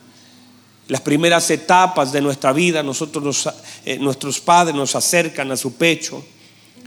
Las 0.88 1.03
primeras 1.03 1.49
etapas 1.49 2.11
de 2.11 2.22
nuestra 2.22 2.53
vida, 2.53 2.82
nosotros 2.82 3.49
eh, 3.84 3.97
nuestros 4.01 4.40
padres 4.40 4.74
nos 4.74 4.97
acercan 4.97 5.53
a 5.53 5.57
su 5.57 5.74
pecho 5.74 6.24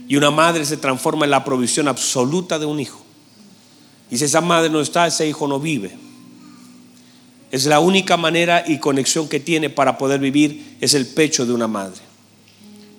y 0.06 0.16
una 0.16 0.30
madre 0.30 0.66
se 0.66 0.76
transforma 0.76 1.24
en 1.24 1.30
la 1.30 1.42
provisión 1.42 1.88
absoluta 1.88 2.58
de 2.58 2.66
un 2.66 2.80
hijo. 2.80 3.02
Y 4.10 4.18
si 4.18 4.26
esa 4.26 4.42
madre 4.42 4.68
no 4.68 4.82
está, 4.82 5.06
ese 5.06 5.26
hijo 5.26 5.48
no 5.48 5.58
vive. 5.58 6.09
Es 7.50 7.66
la 7.66 7.80
única 7.80 8.16
manera 8.16 8.64
y 8.66 8.78
conexión 8.78 9.28
que 9.28 9.40
tiene 9.40 9.70
para 9.70 9.98
poder 9.98 10.20
vivir 10.20 10.76
es 10.80 10.94
el 10.94 11.06
pecho 11.06 11.46
de 11.46 11.52
una 11.52 11.66
madre. 11.66 12.00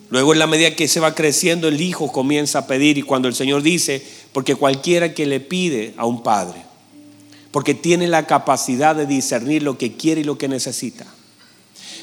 Luego 0.10 0.34
en 0.34 0.40
la 0.40 0.48
medida 0.48 0.76
que 0.76 0.90
se 0.90 1.00
va 1.00 1.16
creciendo 1.16 1.70
el 1.70 1.80
hijo 1.80 2.12
comienza 2.12 2.60
a 2.60 2.68
pedir 2.68 2.98
y 2.98 3.02
cuando 3.02 3.30
el 3.30 3.34
Señor 3.34 3.62
dice, 3.62 4.06
porque 4.34 4.56
cualquiera 4.56 5.14
que 5.14 5.26
le 5.26 5.40
pide 5.40 5.94
a 5.96 6.06
un 6.06 6.22
padre, 6.22 6.62
porque 7.52 7.74
tiene 7.74 8.08
la 8.10 8.28
capacidad 8.28 8.94
de 8.94 9.06
discernir 9.06 9.64
lo 9.64 9.78
que 9.78 9.94
quiere 9.94 10.22
y 10.22 10.26
lo 10.26 10.38
que 10.38 10.50
necesita. 10.50 11.06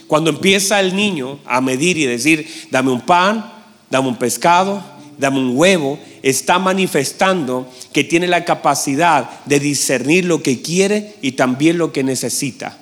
Cuando 0.07 0.31
empieza 0.31 0.81
el 0.81 0.97
niño 0.97 1.39
a 1.45 1.61
medir 1.61 1.99
y 1.99 2.07
decir, 2.07 2.49
dame 2.71 2.91
un 2.91 3.03
pan, 3.03 3.53
dame 3.91 4.09
un 4.09 4.17
pescado, 4.17 4.83
dame 5.19 5.39
un 5.39 5.57
huevo, 5.57 5.99
está 6.23 6.59
manifestando 6.59 7.69
que 7.93 8.05
tiene 8.05 8.27
la 8.27 8.45
capacidad 8.45 9.45
de 9.45 9.61
discernir 9.61 10.25
lo 10.25 10.43
que 10.43 10.63
quiere 10.63 11.17
y 11.21 11.33
también 11.33 11.77
lo 11.77 11.93
que 11.93 12.05
necesita. 12.05 12.79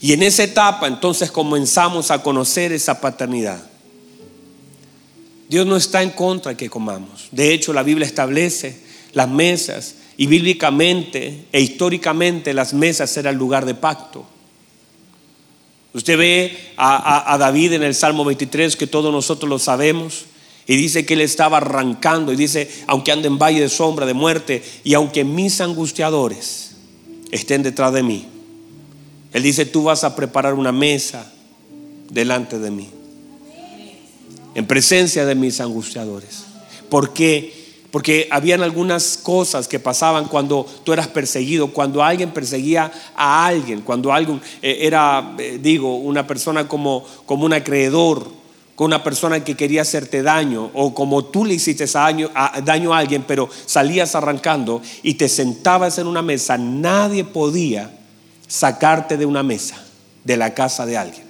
Y 0.00 0.12
en 0.12 0.24
esa 0.24 0.42
etapa 0.42 0.88
entonces 0.88 1.30
comenzamos 1.30 2.10
a 2.10 2.22
conocer 2.22 2.72
esa 2.72 3.00
paternidad. 3.00 3.62
Dios 5.48 5.64
no 5.64 5.76
está 5.76 6.02
en 6.02 6.10
contra 6.10 6.50
de 6.50 6.56
que 6.56 6.68
comamos. 6.68 7.28
De 7.30 7.52
hecho, 7.52 7.72
la 7.72 7.84
Biblia 7.84 8.06
establece 8.06 8.80
las 9.12 9.28
mesas 9.28 9.96
y 10.16 10.26
bíblicamente 10.26 11.44
e 11.52 11.60
históricamente 11.60 12.52
las 12.52 12.74
mesas 12.74 13.16
eran 13.16 13.36
lugar 13.36 13.64
de 13.64 13.74
pacto. 13.74 14.26
Usted 15.94 16.16
ve 16.16 16.56
a, 16.76 17.36
David 17.38 17.74
en 17.74 17.82
el 17.82 17.94
Salmo 17.94 18.24
23, 18.24 18.76
que 18.76 18.86
todos 18.86 19.12
nosotros 19.12 19.48
lo 19.48 19.58
sabemos, 19.58 20.24
y 20.66 20.76
dice 20.76 21.04
que 21.04 21.14
él 21.14 21.20
estaba 21.20 21.58
arrancando, 21.58 22.32
y 22.32 22.36
dice, 22.36 22.70
aunque 22.86 23.12
ande 23.12 23.28
en 23.28 23.38
valle 23.38 23.60
de 23.60 23.68
sombra, 23.68 24.06
de 24.06 24.14
muerte, 24.14 24.62
y 24.84 24.94
aunque 24.94 25.24
mis 25.24 25.60
angustiadores 25.60 26.76
estén 27.30 27.62
detrás 27.62 27.92
de 27.92 28.02
mí, 28.02 28.26
él 29.32 29.42
dice, 29.42 29.66
tú 29.66 29.84
vas 29.84 30.04
a 30.04 30.16
preparar 30.16 30.54
una 30.54 30.72
mesa 30.72 31.30
delante 32.08 32.58
de 32.58 32.70
mí, 32.70 32.88
en 34.54 34.66
presencia 34.66 35.26
de 35.26 35.34
mis 35.34 35.60
angustiadores. 35.60 36.44
¿Por 36.88 37.12
qué? 37.12 37.61
Porque 37.92 38.26
habían 38.30 38.62
algunas 38.62 39.18
cosas 39.18 39.68
que 39.68 39.78
pasaban 39.78 40.24
cuando 40.24 40.66
tú 40.82 40.94
eras 40.94 41.08
perseguido, 41.08 41.74
cuando 41.74 42.02
alguien 42.02 42.30
perseguía 42.30 42.90
a 43.14 43.46
alguien, 43.46 43.82
cuando 43.82 44.10
alguien 44.14 44.40
eh, 44.62 44.78
era, 44.80 45.36
eh, 45.38 45.58
digo, 45.62 45.98
una 45.98 46.26
persona 46.26 46.66
como, 46.66 47.04
como 47.26 47.44
un 47.44 47.52
acreedor, 47.52 48.26
con 48.74 48.86
una 48.86 49.04
persona 49.04 49.44
que 49.44 49.54
quería 49.54 49.82
hacerte 49.82 50.22
daño, 50.22 50.70
o 50.72 50.94
como 50.94 51.26
tú 51.26 51.44
le 51.44 51.52
hiciste 51.52 51.84
daño 51.84 52.30
a, 52.34 52.62
daño 52.62 52.94
a 52.94 52.98
alguien, 52.98 53.24
pero 53.28 53.50
salías 53.66 54.14
arrancando 54.14 54.80
y 55.02 55.14
te 55.14 55.28
sentabas 55.28 55.98
en 55.98 56.06
una 56.06 56.22
mesa, 56.22 56.56
nadie 56.56 57.24
podía 57.24 57.94
sacarte 58.48 59.18
de 59.18 59.26
una 59.26 59.42
mesa, 59.42 59.84
de 60.24 60.38
la 60.38 60.54
casa 60.54 60.86
de 60.86 60.96
alguien. 60.96 61.24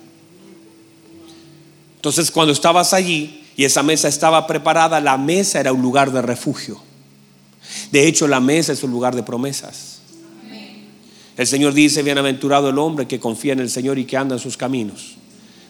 Entonces 1.96 2.30
cuando 2.30 2.52
estabas 2.52 2.92
allí, 2.92 3.41
y 3.56 3.64
esa 3.64 3.82
mesa 3.82 4.08
estaba 4.08 4.46
preparada, 4.46 5.00
la 5.00 5.18
mesa 5.18 5.60
era 5.60 5.72
un 5.72 5.82
lugar 5.82 6.10
de 6.12 6.22
refugio. 6.22 6.80
De 7.90 8.06
hecho, 8.06 8.26
la 8.26 8.40
mesa 8.40 8.72
es 8.72 8.82
un 8.82 8.90
lugar 8.90 9.14
de 9.14 9.22
promesas. 9.22 10.00
El 11.36 11.46
Señor 11.46 11.74
dice, 11.74 12.02
bienaventurado 12.02 12.70
el 12.70 12.78
hombre 12.78 13.06
que 13.06 13.20
confía 13.20 13.52
en 13.52 13.60
el 13.60 13.70
Señor 13.70 13.98
y 13.98 14.04
que 14.04 14.16
anda 14.16 14.36
en 14.36 14.40
sus 14.40 14.56
caminos. 14.56 15.16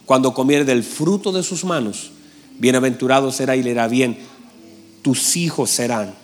Cuando 0.07 0.35
comiere 0.35 0.65
del 0.65 0.83
fruto 0.83 1.33
de 1.33 1.43
sus 1.43 1.65
manos, 1.65 2.11
bienaventurado 2.59 3.31
será 3.31 3.57
y 3.57 3.63
le 3.63 3.71
irá 3.71 3.89
bien. 3.89 4.19
Tus 5.03 5.37
hijos 5.37 5.71
serán 5.71 6.15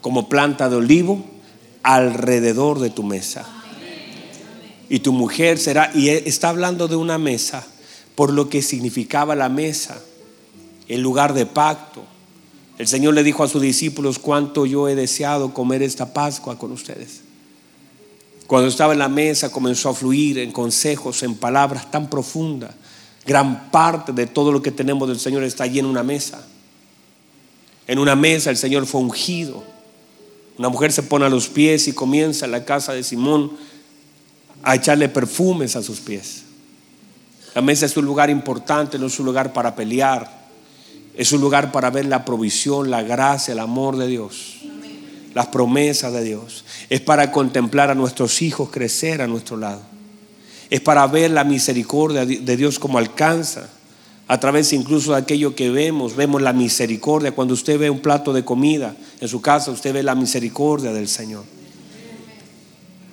como 0.00 0.28
planta 0.28 0.68
de 0.68 0.76
olivo 0.76 1.24
alrededor 1.82 2.78
de 2.78 2.90
tu 2.90 3.02
mesa. 3.02 3.46
Y 4.90 5.00
tu 5.00 5.12
mujer 5.12 5.58
será, 5.58 5.90
y 5.94 6.08
está 6.08 6.48
hablando 6.48 6.88
de 6.88 6.96
una 6.96 7.18
mesa, 7.18 7.66
por 8.14 8.32
lo 8.32 8.48
que 8.48 8.62
significaba 8.62 9.34
la 9.34 9.48
mesa 9.48 10.00
el 10.88 11.00
lugar 11.00 11.34
de 11.34 11.46
pacto. 11.46 12.02
El 12.78 12.88
Señor 12.88 13.14
le 13.14 13.22
dijo 13.22 13.44
a 13.44 13.48
sus 13.48 13.62
discípulos 13.62 14.18
cuánto 14.18 14.66
yo 14.66 14.88
he 14.88 14.94
deseado 14.94 15.52
comer 15.52 15.82
esta 15.82 16.12
Pascua 16.12 16.58
con 16.58 16.72
ustedes. 16.72 17.22
Cuando 18.46 18.68
estaba 18.68 18.94
en 18.94 18.98
la 18.98 19.10
mesa 19.10 19.52
comenzó 19.52 19.90
a 19.90 19.94
fluir 19.94 20.38
en 20.38 20.52
consejos, 20.52 21.22
en 21.22 21.34
palabras 21.34 21.90
tan 21.90 22.08
profundas. 22.08 22.74
Gran 23.26 23.70
parte 23.70 24.12
de 24.12 24.26
todo 24.26 24.50
lo 24.50 24.62
que 24.62 24.70
tenemos 24.70 25.06
del 25.06 25.20
Señor 25.20 25.42
está 25.42 25.64
allí 25.64 25.78
en 25.78 25.86
una 25.86 26.02
mesa. 26.02 26.46
En 27.86 27.98
una 27.98 28.16
mesa 28.16 28.48
el 28.48 28.56
Señor 28.56 28.86
fue 28.86 29.02
ungido. 29.02 29.62
Una 30.56 30.70
mujer 30.70 30.92
se 30.92 31.02
pone 31.02 31.26
a 31.26 31.28
los 31.28 31.48
pies 31.48 31.88
y 31.88 31.92
comienza 31.92 32.46
en 32.46 32.52
la 32.52 32.64
casa 32.64 32.94
de 32.94 33.02
Simón 33.02 33.52
a 34.62 34.76
echarle 34.76 35.08
perfumes 35.10 35.76
a 35.76 35.82
sus 35.82 36.00
pies. 36.00 36.44
La 37.54 37.60
mesa 37.60 37.86
es 37.86 37.96
un 37.96 38.04
lugar 38.04 38.30
importante, 38.30 38.98
no 38.98 39.06
es 39.06 39.18
un 39.18 39.26
lugar 39.26 39.52
para 39.52 39.74
pelear. 39.74 40.37
Es 41.18 41.32
un 41.32 41.40
lugar 41.40 41.72
para 41.72 41.90
ver 41.90 42.06
la 42.06 42.24
provisión, 42.24 42.92
la 42.92 43.02
gracia, 43.02 43.50
el 43.50 43.58
amor 43.58 43.96
de 43.96 44.06
Dios, 44.06 44.60
las 45.34 45.48
promesas 45.48 46.12
de 46.12 46.22
Dios. 46.22 46.64
Es 46.88 47.00
para 47.00 47.32
contemplar 47.32 47.90
a 47.90 47.96
nuestros 47.96 48.40
hijos 48.40 48.70
crecer 48.70 49.20
a 49.20 49.26
nuestro 49.26 49.56
lado. 49.56 49.82
Es 50.70 50.80
para 50.80 51.04
ver 51.08 51.32
la 51.32 51.42
misericordia 51.42 52.24
de 52.24 52.56
Dios 52.56 52.78
como 52.78 52.98
alcanza. 52.98 53.68
A 54.28 54.38
través 54.38 54.72
incluso 54.72 55.10
de 55.10 55.18
aquello 55.18 55.56
que 55.56 55.70
vemos, 55.70 56.14
vemos 56.14 56.40
la 56.40 56.52
misericordia. 56.52 57.32
Cuando 57.32 57.54
usted 57.54 57.80
ve 57.80 57.90
un 57.90 57.98
plato 57.98 58.32
de 58.32 58.44
comida 58.44 58.94
en 59.20 59.26
su 59.26 59.40
casa, 59.40 59.72
usted 59.72 59.92
ve 59.92 60.04
la 60.04 60.14
misericordia 60.14 60.92
del 60.92 61.08
Señor. 61.08 61.42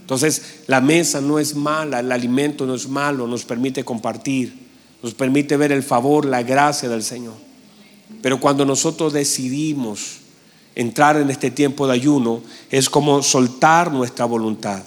Entonces, 0.01 0.59
la 0.67 0.79
mesa 0.79 1.21
no 1.21 1.39
es 1.39 1.55
mala, 1.55 2.01
el 2.01 2.11
alimento 2.11 2.67
no 2.67 2.75
es 2.75 2.87
malo, 2.87 3.25
nos 3.25 3.45
permite 3.45 3.83
compartir, 3.83 4.53
nos 5.01 5.15
permite 5.15 5.57
ver 5.57 5.71
el 5.71 5.81
favor, 5.81 6.25
la 6.25 6.43
gracia 6.43 6.87
del 6.87 7.01
Señor. 7.01 7.44
Pero 8.21 8.39
cuando 8.39 8.65
nosotros 8.65 9.13
decidimos 9.13 10.17
entrar 10.75 11.17
en 11.17 11.29
este 11.29 11.51
tiempo 11.51 11.87
de 11.87 11.93
ayuno, 11.93 12.41
es 12.69 12.89
como 12.89 13.23
soltar 13.23 13.91
nuestra 13.91 14.25
voluntad 14.25 14.83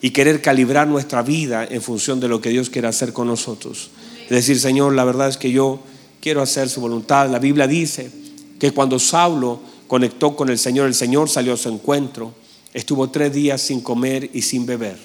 y 0.00 0.10
querer 0.10 0.40
calibrar 0.40 0.86
nuestra 0.86 1.22
vida 1.22 1.64
en 1.64 1.82
función 1.82 2.20
de 2.20 2.28
lo 2.28 2.40
que 2.40 2.50
Dios 2.50 2.70
quiere 2.70 2.88
hacer 2.88 3.12
con 3.12 3.26
nosotros. 3.26 3.90
Es 4.24 4.30
decir, 4.30 4.60
Señor, 4.60 4.94
la 4.94 5.04
verdad 5.04 5.28
es 5.28 5.36
que 5.36 5.50
yo 5.50 5.80
quiero 6.20 6.42
hacer 6.42 6.68
su 6.68 6.80
voluntad. 6.80 7.28
La 7.30 7.38
Biblia 7.38 7.66
dice 7.66 8.10
que 8.58 8.72
cuando 8.72 8.98
Saulo 8.98 9.60
conectó 9.86 10.36
con 10.36 10.48
el 10.48 10.58
Señor, 10.58 10.86
el 10.86 10.94
Señor 10.94 11.28
salió 11.28 11.54
a 11.54 11.56
su 11.56 11.68
encuentro, 11.68 12.32
estuvo 12.72 13.10
tres 13.10 13.32
días 13.32 13.60
sin 13.60 13.80
comer 13.80 14.30
y 14.32 14.42
sin 14.42 14.66
beber. 14.66 14.98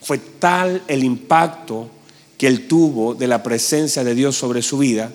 Fue 0.00 0.18
tal 0.18 0.82
el 0.86 1.02
impacto 1.02 1.88
que 2.38 2.46
él 2.46 2.68
tuvo 2.68 3.14
de 3.14 3.26
la 3.26 3.42
presencia 3.42 4.04
de 4.04 4.14
Dios 4.14 4.36
sobre 4.36 4.62
su 4.62 4.78
vida, 4.78 5.10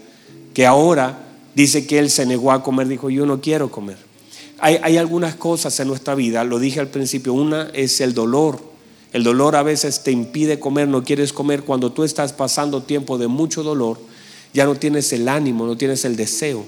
que 0.53 0.65
ahora 0.65 1.30
Dice 1.55 1.85
que 1.85 1.99
él 1.99 2.09
se 2.09 2.25
negó 2.25 2.51
a 2.51 2.63
comer, 2.63 2.87
dijo, 2.87 3.09
yo 3.09 3.25
no 3.25 3.41
quiero 3.41 3.69
comer. 3.69 3.97
Hay, 4.63 4.97
algunas 4.97 5.35
cosas 5.35 5.79
en 5.79 5.87
nuestra 5.87 6.13
vida, 6.13 6.43
lo 6.43 6.59
dije 6.59 6.79
al 6.79 6.87
principio, 6.87 7.33
una 7.33 7.71
es 7.73 7.99
el 7.99 8.13
dolor. 8.13 8.59
El 9.11 9.23
dolor 9.23 9.55
a 9.55 9.63
veces 9.63 10.03
te 10.03 10.11
impide 10.11 10.59
comer, 10.59 10.87
no 10.87 11.03
quieres 11.03 11.33
comer. 11.33 11.63
Cuando 11.63 11.91
tú 11.91 12.03
estás 12.03 12.31
pasando 12.31 12.83
tiempo 12.83 13.17
de 13.17 13.27
mucho 13.27 13.63
dolor, 13.63 13.99
ya 14.53 14.65
no 14.65 14.75
tienes 14.75 15.11
el 15.13 15.27
ánimo, 15.27 15.65
no 15.65 15.75
tienes 15.77 16.05
el 16.05 16.15
deseo. 16.15 16.63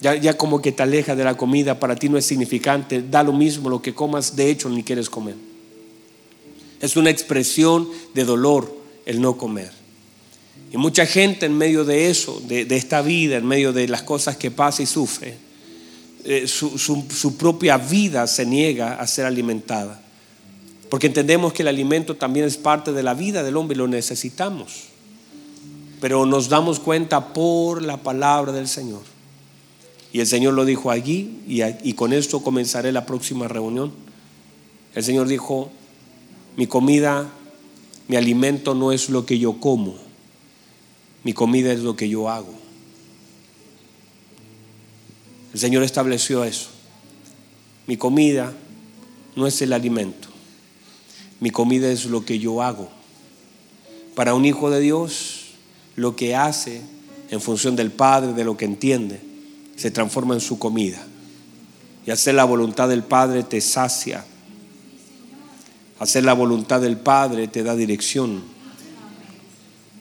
Ya, 0.00 0.16
ya 0.16 0.36
como 0.36 0.60
que 0.60 0.72
te 0.72 0.82
alejas 0.82 1.16
de 1.16 1.22
la 1.22 1.36
comida, 1.36 1.78
para 1.78 1.94
ti 1.94 2.08
no 2.08 2.18
es 2.18 2.26
significante, 2.26 3.02
da 3.02 3.22
lo 3.22 3.32
mismo 3.32 3.70
lo 3.70 3.80
que 3.80 3.94
comas, 3.94 4.34
de 4.34 4.50
hecho 4.50 4.68
ni 4.68 4.82
quieres 4.82 5.08
comer. 5.08 5.36
Es 6.80 6.96
una 6.96 7.10
expresión 7.10 7.88
de 8.14 8.24
dolor 8.24 8.70
el 9.06 9.20
no 9.20 9.36
comer. 9.36 9.75
Y 10.72 10.76
mucha 10.76 11.06
gente 11.06 11.46
en 11.46 11.56
medio 11.56 11.84
de 11.84 12.10
eso, 12.10 12.42
de, 12.46 12.66
esta 12.70 13.02
vida, 13.02 13.36
en 13.36 13.46
medio 13.46 13.72
de 13.72 13.88
las 13.88 14.02
cosas 14.02 14.36
que 14.36 14.50
pasa 14.50 14.82
y 14.82 14.86
sufre, 14.86 15.36
eh, 16.24 16.46
su, 16.48 16.78
su 16.78 17.36
propia 17.36 17.78
vida 17.78 18.26
se 18.26 18.44
niega 18.44 18.94
a 18.94 19.06
ser 19.06 19.26
alimentada. 19.26 20.02
Porque 20.90 21.06
entendemos 21.06 21.52
que 21.52 21.62
el 21.62 21.68
alimento 21.68 22.16
también 22.16 22.46
es 22.46 22.56
parte 22.56 22.92
de 22.92 23.02
la 23.02 23.14
vida 23.14 23.42
del 23.42 23.56
hombre 23.56 23.74
y 23.74 23.78
lo 23.78 23.88
necesitamos. 23.88 24.84
Pero 26.00 26.26
nos 26.26 26.48
damos 26.48 26.78
cuenta 26.78 27.32
por 27.32 27.82
la 27.82 27.96
palabra 27.96 28.52
del 28.52 28.68
Señor. 28.68 29.02
Y 30.12 30.20
el 30.20 30.26
Señor 30.26 30.54
lo 30.54 30.64
dijo 30.64 30.90
allí 30.90 31.42
y, 31.46 31.92
con 31.94 32.12
esto 32.12 32.42
comenzaré 32.42 32.92
la 32.92 33.04
próxima 33.04 33.48
reunión. 33.48 33.92
El 34.94 35.04
Señor 35.04 35.26
dijo, 35.28 35.70
mi 36.56 36.66
comida, 36.66 37.28
mi 38.08 38.16
alimento 38.16 38.74
no 38.74 38.92
es 38.92 39.10
lo 39.10 39.26
que 39.26 39.38
yo 39.38 39.60
como, 39.60 39.96
mi 41.26 41.32
comida 41.32 41.72
es 41.72 41.80
lo 41.80 41.96
que 41.96 42.08
yo 42.08 42.30
hago. 42.30 42.54
El 45.52 45.58
Señor 45.58 45.82
estableció 45.82 46.44
eso. 46.44 46.68
Mi 47.88 47.96
comida 47.96 48.54
no 49.34 49.48
es 49.48 49.60
el 49.60 49.72
alimento, 49.72 50.28
mi 51.40 51.50
comida 51.50 51.90
es 51.90 52.04
lo 52.04 52.24
que 52.24 52.38
yo 52.38 52.62
hago. 52.62 52.88
Para 54.14 54.34
un 54.34 54.44
hijo 54.44 54.70
de 54.70 54.78
Dios, 54.78 55.46
lo 55.96 56.14
que 56.14 56.36
hace 56.36 56.80
en 57.30 57.40
función 57.40 57.74
del 57.74 57.90
Padre, 57.90 58.32
de 58.32 58.44
lo 58.44 58.56
que 58.56 58.66
entiende, 58.66 59.18
se 59.74 59.90
transforma 59.90 60.34
en 60.34 60.40
su 60.40 60.60
comida. 60.60 61.04
Y 62.06 62.12
hacer 62.12 62.36
la 62.36 62.44
voluntad 62.44 62.88
del 62.88 63.02
Padre 63.02 63.42
te 63.42 63.60
sacia. 63.60 64.24
Hacer 65.98 66.22
la 66.22 66.34
voluntad 66.34 66.80
del 66.80 66.98
Padre 66.98 67.48
te 67.48 67.64
da 67.64 67.74
dirección. 67.74 68.55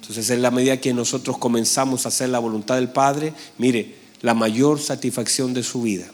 Entonces, 0.07 0.29
en 0.29 0.43
la 0.43 0.51
medida 0.51 0.79
que 0.79 0.93
nosotros 0.93 1.39
comenzamos 1.39 2.05
a 2.05 2.09
hacer 2.09 2.29
la 2.29 2.37
voluntad 2.37 2.75
del 2.75 2.89
Padre, 2.89 3.33
mire, 3.57 3.95
la 4.21 4.35
mayor 4.35 4.79
satisfacción 4.79 5.53
de 5.53 5.63
su 5.63 5.81
vida 5.81 6.05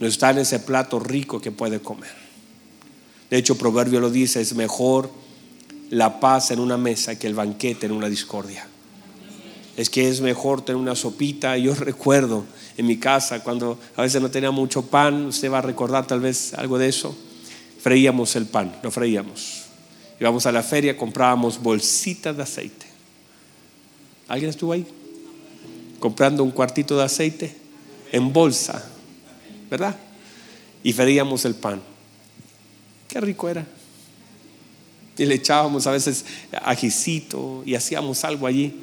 no 0.00 0.06
está 0.06 0.30
en 0.30 0.38
ese 0.38 0.60
plato 0.60 0.98
rico 0.98 1.40
que 1.40 1.50
puede 1.50 1.80
comer. 1.80 2.14
De 3.30 3.36
hecho, 3.36 3.58
Proverbio 3.58 4.00
lo 4.00 4.10
dice, 4.10 4.40
es 4.40 4.54
mejor 4.54 5.10
la 5.90 6.20
paz 6.20 6.50
en 6.50 6.58
una 6.58 6.76
mesa 6.76 7.18
que 7.18 7.26
el 7.26 7.34
banquete 7.34 7.86
en 7.86 7.92
una 7.92 8.08
discordia. 8.08 8.66
Es 9.76 9.90
que 9.90 10.08
es 10.08 10.22
mejor 10.22 10.64
tener 10.64 10.80
una 10.80 10.94
sopita. 10.94 11.56
Yo 11.58 11.74
recuerdo 11.78 12.44
en 12.76 12.86
mi 12.86 12.96
casa 12.96 13.42
cuando 13.42 13.78
a 13.94 14.02
veces 14.02 14.22
no 14.22 14.30
tenía 14.30 14.50
mucho 14.50 14.82
pan, 14.82 15.26
usted 15.26 15.50
va 15.50 15.58
a 15.58 15.62
recordar 15.62 16.06
tal 16.06 16.20
vez 16.20 16.54
algo 16.54 16.78
de 16.78 16.88
eso, 16.88 17.16
freíamos 17.80 18.36
el 18.36 18.46
pan, 18.46 18.74
lo 18.82 18.90
freíamos. 18.90 19.64
Íbamos 20.18 20.46
a 20.46 20.52
la 20.52 20.62
feria, 20.62 20.96
comprábamos 20.96 21.62
bolsitas 21.62 22.36
de 22.36 22.42
aceite. 22.42 22.85
¿Alguien 24.28 24.50
estuvo 24.50 24.72
ahí? 24.72 24.86
Comprando 26.00 26.42
un 26.42 26.50
cuartito 26.50 26.96
de 26.96 27.04
aceite 27.04 27.56
en 28.12 28.32
bolsa, 28.32 28.84
¿verdad? 29.70 29.96
Y 30.82 30.92
freíamos 30.92 31.44
el 31.44 31.54
pan. 31.54 31.80
Qué 33.08 33.20
rico 33.20 33.48
era. 33.48 33.66
Y 35.18 35.24
le 35.24 35.36
echábamos 35.36 35.86
a 35.86 35.92
veces 35.92 36.24
ajicito 36.62 37.62
y 37.64 37.74
hacíamos 37.74 38.24
algo 38.24 38.46
allí. 38.46 38.74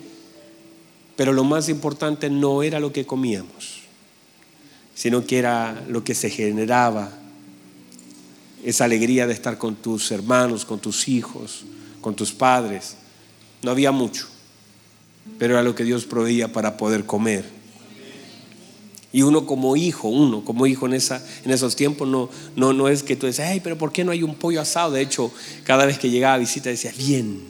Pero 1.16 1.32
lo 1.32 1.44
más 1.44 1.70
importante 1.70 2.30
no 2.30 2.64
era 2.64 2.80
lo 2.80 2.92
que 2.92 3.06
comíamos, 3.06 3.82
sino 4.96 5.26
que 5.26 5.38
era 5.38 5.84
lo 5.88 6.04
que 6.04 6.16
se 6.16 6.30
generaba, 6.30 7.12
esa 8.64 8.86
alegría 8.86 9.28
de 9.28 9.34
estar 9.34 9.58
con 9.58 9.76
tus 9.76 10.10
hermanos, 10.12 10.66
con 10.66 10.80
tus 10.80 11.08
hijos, 11.08 11.66
con 12.02 12.16
tus 12.16 12.32
padres. 12.32 12.96
No 13.62 13.70
había 13.72 13.92
mucho, 13.92 14.28
pero 15.38 15.54
era 15.54 15.64
lo 15.64 15.76
que 15.76 15.84
Dios 15.84 16.06
proveía 16.06 16.52
para 16.52 16.78
poder 16.78 17.06
comer 17.06 17.64
y 19.14 19.22
uno 19.22 19.46
como 19.46 19.76
hijo, 19.78 20.08
uno 20.08 20.44
como 20.44 20.66
hijo 20.66 20.88
en, 20.88 20.94
en 20.94 21.52
esos 21.52 21.76
tiempos, 21.76 22.08
no, 22.08 22.30
no, 22.56 22.74
no 22.74 22.90
es 22.90 23.04
que 23.04 23.16
tú 23.16 23.28
dices, 23.28 23.46
ay, 23.46 23.60
pero 23.60 23.78
¿por 23.78 23.92
qué 23.92 24.04
no 24.04 24.12
hay 24.12 24.24
un 24.24 24.34
pollo 24.34 24.60
asado? 24.60 24.92
De 24.92 25.02
hecho, 25.02 25.32
cada 25.64 25.86
vez 25.86 26.00
que 26.00 26.10
llegaba 26.10 26.34
a 26.34 26.40
visita 26.40 26.72
decía, 26.72 26.92
bien, 26.98 27.44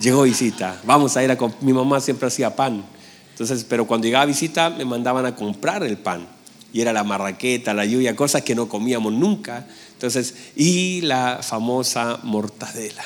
llegó 0.00 0.22
visita, 0.22 0.80
vamos 0.86 1.14
a 1.18 1.22
ir 1.22 1.30
a 1.30 1.36
Mi 1.60 1.74
mamá 1.74 2.00
siempre 2.00 2.26
hacía 2.26 2.56
pan. 2.56 2.86
Entonces, 3.32 3.66
pero 3.68 3.86
cuando 3.86 4.06
llegaba 4.06 4.22
a 4.22 4.26
visita 4.26 4.70
me 4.70 4.86
mandaban 4.86 5.26
a 5.26 5.36
comprar 5.36 5.82
el 5.84 5.98
pan. 5.98 6.26
Y 6.72 6.80
era 6.80 6.94
la 6.94 7.04
marraqueta, 7.04 7.74
la 7.74 7.84
lluvia, 7.84 8.16
cosas 8.16 8.40
que 8.40 8.54
no 8.54 8.66
comíamos 8.66 9.12
nunca. 9.12 9.66
Entonces, 9.92 10.34
y 10.56 11.02
la 11.02 11.40
famosa 11.42 12.18
mortadela. 12.22 13.04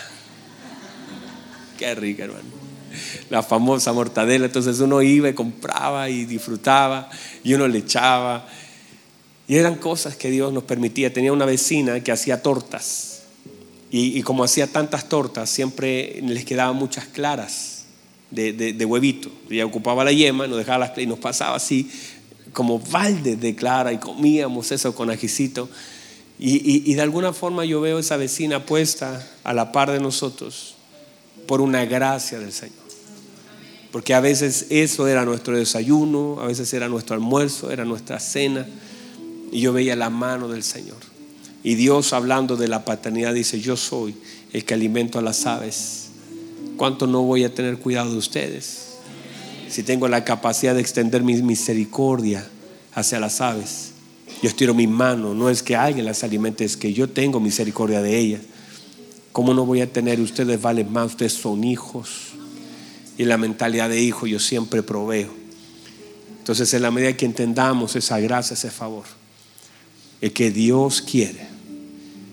Qué 1.76 1.94
rica, 1.96 2.24
hermano 2.24 2.59
la 3.28 3.42
famosa 3.42 3.92
mortadela. 3.92 4.46
Entonces 4.46 4.80
uno 4.80 5.02
iba 5.02 5.28
y 5.28 5.34
compraba 5.34 6.08
y 6.08 6.24
disfrutaba 6.24 7.10
y 7.42 7.54
uno 7.54 7.68
le 7.68 7.78
echaba. 7.78 8.46
Y 9.48 9.56
eran 9.56 9.76
cosas 9.76 10.16
que 10.16 10.30
Dios 10.30 10.52
nos 10.52 10.64
permitía. 10.64 11.12
Tenía 11.12 11.32
una 11.32 11.44
vecina 11.44 12.00
que 12.00 12.12
hacía 12.12 12.42
tortas. 12.42 13.22
Y, 13.92 14.22
como 14.22 14.44
hacía 14.44 14.68
tantas 14.68 15.08
tortas, 15.08 15.50
siempre 15.50 16.20
les 16.22 16.44
quedaban 16.44 16.76
muchas 16.76 17.06
claras 17.06 17.86
de, 18.30 18.52
de, 18.52 18.84
huevito. 18.84 19.32
Ella 19.50 19.66
ocupaba 19.66 20.04
la 20.04 20.12
yema, 20.12 20.46
nos 20.46 20.58
dejaba 20.58 20.78
las 20.78 20.98
y 20.98 21.06
nos 21.06 21.18
pasaba 21.18 21.56
así 21.56 21.90
como 22.52 22.78
baldes 22.78 23.40
de 23.40 23.56
clara 23.56 23.92
y 23.92 23.98
comíamos 23.98 24.70
eso 24.70 24.94
con 24.94 25.10
ajicito. 25.10 25.68
Y, 26.38 26.88
y, 26.90 26.94
de 26.94 27.02
alguna 27.02 27.32
forma 27.32 27.64
yo 27.64 27.80
veo 27.80 27.98
esa 27.98 28.16
vecina 28.16 28.64
puesta 28.64 29.28
a 29.42 29.52
la 29.52 29.72
par 29.72 29.90
de 29.90 29.98
nosotros 29.98 30.76
por 31.50 31.60
una 31.60 31.84
gracia 31.84 32.38
del 32.38 32.52
Señor. 32.52 32.78
Porque 33.90 34.14
a 34.14 34.20
veces 34.20 34.66
eso 34.70 35.08
era 35.08 35.24
nuestro 35.24 35.56
desayuno, 35.56 36.38
a 36.40 36.46
veces 36.46 36.72
era 36.74 36.88
nuestro 36.88 37.16
almuerzo, 37.16 37.72
era 37.72 37.84
nuestra 37.84 38.20
cena. 38.20 38.68
Y 39.50 39.58
yo 39.58 39.72
veía 39.72 39.96
la 39.96 40.10
mano 40.10 40.46
del 40.46 40.62
Señor. 40.62 40.98
Y 41.64 41.74
Dios 41.74 42.12
hablando 42.12 42.56
de 42.56 42.68
la 42.68 42.84
paternidad 42.84 43.34
dice, 43.34 43.58
yo 43.58 43.76
soy 43.76 44.14
el 44.52 44.64
que 44.64 44.74
alimento 44.74 45.18
a 45.18 45.22
las 45.22 45.44
aves. 45.44 46.10
¿Cuánto 46.76 47.08
no 47.08 47.22
voy 47.22 47.42
a 47.42 47.52
tener 47.52 47.78
cuidado 47.78 48.12
de 48.12 48.18
ustedes? 48.18 48.98
Si 49.68 49.82
tengo 49.82 50.06
la 50.06 50.22
capacidad 50.22 50.76
de 50.76 50.82
extender 50.82 51.24
mi 51.24 51.34
misericordia 51.42 52.48
hacia 52.94 53.18
las 53.18 53.40
aves. 53.40 53.90
Yo 54.40 54.50
estiro 54.50 54.72
mi 54.72 54.86
mano, 54.86 55.34
no 55.34 55.50
es 55.50 55.64
que 55.64 55.74
alguien 55.74 56.06
las 56.06 56.22
alimente, 56.22 56.64
es 56.64 56.76
que 56.76 56.92
yo 56.92 57.10
tengo 57.10 57.40
misericordia 57.40 58.02
de 58.02 58.16
ellas. 58.16 58.42
¿Cómo 59.32 59.54
no 59.54 59.64
voy 59.64 59.80
a 59.80 59.92
tener? 59.92 60.20
Ustedes 60.20 60.60
valen 60.60 60.92
más, 60.92 61.06
ustedes 61.06 61.34
son 61.34 61.64
hijos 61.64 62.30
y 63.16 63.24
la 63.24 63.36
mentalidad 63.36 63.88
de 63.88 64.00
hijo 64.00 64.26
yo 64.26 64.40
siempre 64.40 64.82
proveo. 64.82 65.28
Entonces 66.38 66.72
en 66.74 66.82
la 66.82 66.90
medida 66.90 67.16
que 67.16 67.26
entendamos 67.26 67.94
esa 67.94 68.18
gracia, 68.18 68.54
ese 68.54 68.70
favor, 68.70 69.04
el 70.20 70.32
que 70.32 70.50
Dios 70.50 71.02
quiere. 71.02 71.46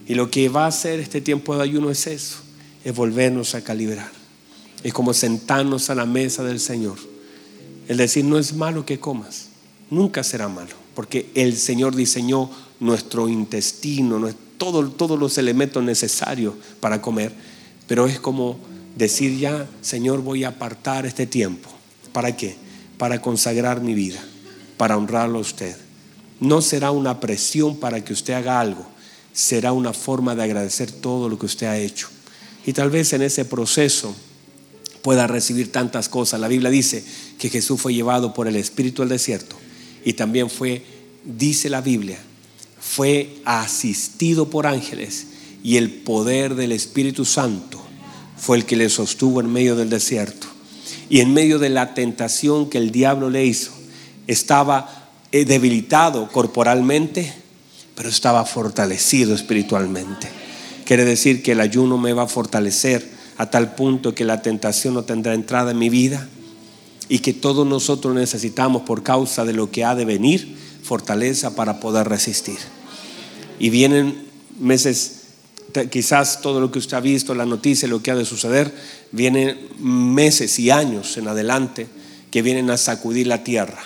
Y 0.07 0.15
lo 0.15 0.31
que 0.31 0.47
va 0.49 0.63
a 0.63 0.67
hacer 0.67 0.99
este 0.99 1.19
tiempo 1.21 1.55
de 1.55 1.63
ayuno 1.63 1.91
es 1.91 2.07
eso, 2.07 2.37
es 2.83 2.95
volvernos 2.95 3.53
a 3.53 3.63
calibrar. 3.63 4.09
Es 4.81 4.93
como 4.93 5.13
sentarnos 5.13 5.89
a 5.89 5.95
la 5.95 6.05
mesa 6.05 6.43
del 6.43 6.59
Señor. 6.59 6.97
El 7.87 7.97
decir, 7.97 8.23
no 8.23 8.39
es 8.39 8.53
malo 8.53 8.85
que 8.85 8.99
comas, 8.99 9.49
nunca 9.89 10.23
será 10.23 10.47
malo, 10.47 10.73
porque 10.95 11.29
el 11.35 11.57
Señor 11.57 11.95
diseñó 11.95 12.49
nuestro 12.79 13.27
intestino, 13.27 14.19
todo, 14.57 14.89
todos 14.89 15.19
los 15.19 15.37
elementos 15.37 15.83
necesarios 15.83 16.55
para 16.79 17.01
comer, 17.01 17.31
pero 17.87 18.07
es 18.07 18.19
como 18.19 18.59
decir 18.95 19.37
ya, 19.37 19.67
Señor, 19.81 20.21
voy 20.21 20.43
a 20.43 20.49
apartar 20.49 21.05
este 21.05 21.25
tiempo. 21.25 21.69
¿Para 22.11 22.35
qué? 22.35 22.55
Para 22.97 23.21
consagrar 23.21 23.81
mi 23.81 23.93
vida, 23.93 24.19
para 24.77 24.97
honrarlo 24.97 25.37
a 25.37 25.41
usted. 25.41 25.75
No 26.39 26.61
será 26.61 26.91
una 26.91 27.19
presión 27.19 27.77
para 27.77 28.03
que 28.03 28.13
usted 28.13 28.33
haga 28.33 28.59
algo, 28.59 28.85
será 29.33 29.71
una 29.71 29.93
forma 29.93 30.35
de 30.35 30.43
agradecer 30.43 30.91
todo 30.91 31.29
lo 31.29 31.37
que 31.37 31.45
usted 31.45 31.67
ha 31.67 31.77
hecho. 31.77 32.09
Y 32.65 32.73
tal 32.73 32.89
vez 32.89 33.13
en 33.13 33.21
ese 33.21 33.45
proceso 33.45 34.15
pueda 35.01 35.25
recibir 35.25 35.71
tantas 35.71 36.09
cosas. 36.09 36.39
La 36.39 36.47
Biblia 36.47 36.69
dice 36.69 37.03
que 37.39 37.49
Jesús 37.49 37.79
fue 37.79 37.93
llevado 37.93 38.33
por 38.33 38.47
el 38.47 38.55
Espíritu 38.55 39.03
al 39.03 39.09
desierto 39.09 39.55
y 40.03 40.13
también 40.13 40.49
fue, 40.49 40.83
dice 41.23 41.69
la 41.69 41.81
Biblia, 41.81 42.19
fue 42.87 43.35
asistido 43.43 44.49
por 44.49 44.65
ángeles 44.65 45.27
y 45.61 45.75
el 45.75 45.91
poder 45.91 46.55
del 46.55 46.71
Espíritu 46.71 47.25
Santo 47.25 47.79
fue 48.37 48.57
el 48.57 48.65
que 48.65 48.77
le 48.77 48.89
sostuvo 48.89 49.41
en 49.41 49.51
medio 49.51 49.75
del 49.75 49.89
desierto. 49.89 50.47
Y 51.09 51.19
en 51.19 51.33
medio 51.33 51.59
de 51.59 51.69
la 51.69 51.93
tentación 51.93 52.69
que 52.69 52.77
el 52.77 52.91
diablo 52.91 53.29
le 53.29 53.45
hizo, 53.45 53.71
estaba 54.25 55.09
eh, 55.31 55.43
debilitado 55.43 56.29
corporalmente, 56.31 57.33
pero 57.93 58.09
estaba 58.09 58.45
fortalecido 58.45 59.35
espiritualmente. 59.35 60.29
Quiere 60.85 61.03
decir 61.03 61.43
que 61.43 61.51
el 61.51 61.59
ayuno 61.59 61.97
me 61.97 62.13
va 62.13 62.23
a 62.23 62.27
fortalecer 62.27 63.11
a 63.37 63.49
tal 63.49 63.75
punto 63.75 64.15
que 64.15 64.23
la 64.23 64.41
tentación 64.41 64.93
no 64.93 65.03
tendrá 65.03 65.33
entrada 65.33 65.71
en 65.71 65.77
mi 65.77 65.89
vida 65.89 66.27
y 67.09 67.19
que 67.19 67.33
todos 67.33 67.67
nosotros 67.67 68.15
necesitamos 68.15 68.83
por 68.83 69.03
causa 69.03 69.43
de 69.45 69.53
lo 69.53 69.71
que 69.71 69.83
ha 69.83 69.93
de 69.93 70.05
venir, 70.05 70.57
fortaleza 70.83 71.55
para 71.55 71.79
poder 71.79 72.07
resistir. 72.07 72.76
Y 73.59 73.69
vienen 73.69 74.27
meses 74.59 75.17
quizás 75.91 76.41
todo 76.41 76.59
lo 76.59 76.71
que 76.71 76.79
usted 76.79 76.97
ha 76.97 77.01
visto, 77.01 77.35
la 77.35 77.45
noticia, 77.45 77.87
lo 77.87 78.01
que 78.01 78.11
ha 78.11 78.15
de 78.15 78.25
suceder, 78.25 78.73
vienen 79.11 79.57
meses 79.79 80.57
y 80.59 80.71
años 80.71 81.17
en 81.17 81.27
adelante 81.27 81.87
que 82.31 82.41
vienen 82.41 82.69
a 82.69 82.77
sacudir 82.77 83.27
la 83.27 83.43
tierra. 83.43 83.83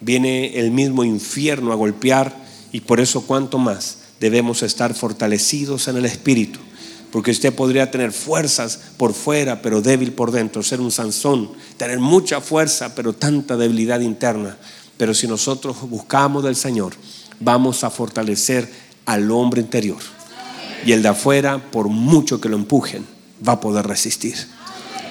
Viene 0.00 0.58
el 0.58 0.70
mismo 0.70 1.04
infierno 1.04 1.72
a 1.72 1.76
golpear 1.76 2.36
y 2.72 2.80
por 2.80 3.00
eso 3.00 3.22
cuanto 3.22 3.58
más 3.58 3.98
debemos 4.20 4.62
estar 4.62 4.94
fortalecidos 4.94 5.88
en 5.88 5.96
el 5.96 6.04
espíritu. 6.04 6.58
Porque 7.10 7.32
usted 7.32 7.52
podría 7.52 7.90
tener 7.90 8.12
fuerzas 8.12 8.78
por 8.96 9.14
fuera, 9.14 9.62
pero 9.62 9.82
débil 9.82 10.12
por 10.12 10.30
dentro, 10.30 10.62
ser 10.62 10.80
un 10.80 10.92
Sansón, 10.92 11.50
tener 11.76 11.98
mucha 11.98 12.40
fuerza, 12.40 12.94
pero 12.94 13.12
tanta 13.14 13.56
debilidad 13.56 14.00
interna. 14.00 14.56
Pero 14.96 15.12
si 15.12 15.26
nosotros 15.26 15.80
buscamos 15.88 16.44
del 16.44 16.54
Señor, 16.54 16.94
vamos 17.40 17.82
a 17.82 17.90
fortalecer 17.90 18.70
al 19.06 19.30
hombre 19.30 19.60
interior. 19.60 19.98
Y 20.86 20.92
el 20.92 21.02
de 21.02 21.08
afuera, 21.08 21.70
por 21.70 21.88
mucho 21.88 22.40
que 22.40 22.48
lo 22.48 22.56
empujen, 22.56 23.04
va 23.46 23.54
a 23.54 23.60
poder 23.60 23.86
resistir. 23.86 24.36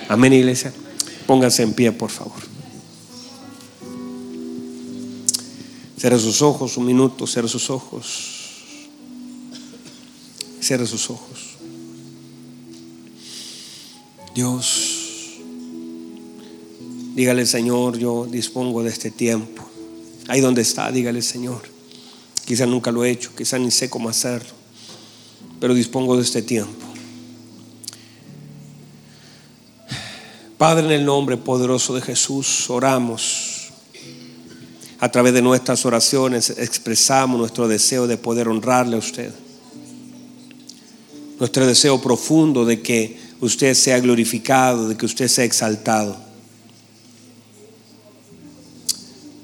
Amén, 0.08 0.34
iglesia. 0.34 0.72
Pónganse 1.28 1.64
en 1.64 1.74
pie, 1.74 1.92
por 1.92 2.10
favor. 2.10 2.40
Cierre 6.00 6.18
sus 6.18 6.42
ojos 6.42 6.78
un 6.78 6.86
minuto, 6.86 7.28
cierre 7.28 7.50
sus 7.50 7.70
ojos. 7.70 8.36
Cierre 10.62 10.88
sus 10.88 11.10
ojos. 11.10 11.58
Dios, 14.34 15.40
dígale 17.16 17.46
Señor, 17.46 17.98
yo 17.98 18.26
dispongo 18.26 18.84
de 18.84 18.90
este 18.90 19.12
tiempo. 19.12 19.68
Ahí 20.28 20.40
donde 20.40 20.62
está, 20.62 20.92
dígale 20.92 21.22
Señor. 21.22 21.79
Quizá 22.50 22.66
nunca 22.66 22.92
lo 22.92 23.06
he 23.06 23.12
hecho, 23.12 23.30
quizá 23.38 23.58
ni 23.58 23.70
sé 23.70 23.90
cómo 23.90 24.10
hacerlo 24.10 24.60
pero 25.60 25.74
dispongo 25.74 26.16
de 26.16 26.24
este 26.24 26.42
tiempo. 26.42 26.86
Padre, 30.58 30.86
en 30.88 30.92
el 30.92 31.06
nombre 31.06 31.38
poderoso 31.38 31.94
de 31.94 32.02
Jesús, 32.02 32.70
oramos. 32.70 33.56
A 35.02 35.10
través 35.10 35.34
de 35.34 35.42
nuestras 35.42 35.86
oraciones 35.86 36.50
expresamos 36.50 37.40
nuestro 37.40 37.70
deseo 37.70 38.08
de 38.08 38.18
poder 38.18 38.50
honrarle 38.50 38.98
a 38.98 39.00
usted. 39.00 39.34
Nuestro 41.40 41.66
deseo 41.66 42.02
profundo 42.02 42.66
de 42.66 42.82
que 42.82 43.18
usted 43.40 43.74
sea 43.76 44.00
glorificado, 44.00 44.90
de 44.90 44.98
que 44.98 45.06
usted 45.06 45.30
sea 45.30 45.46
exaltado. 45.46 46.18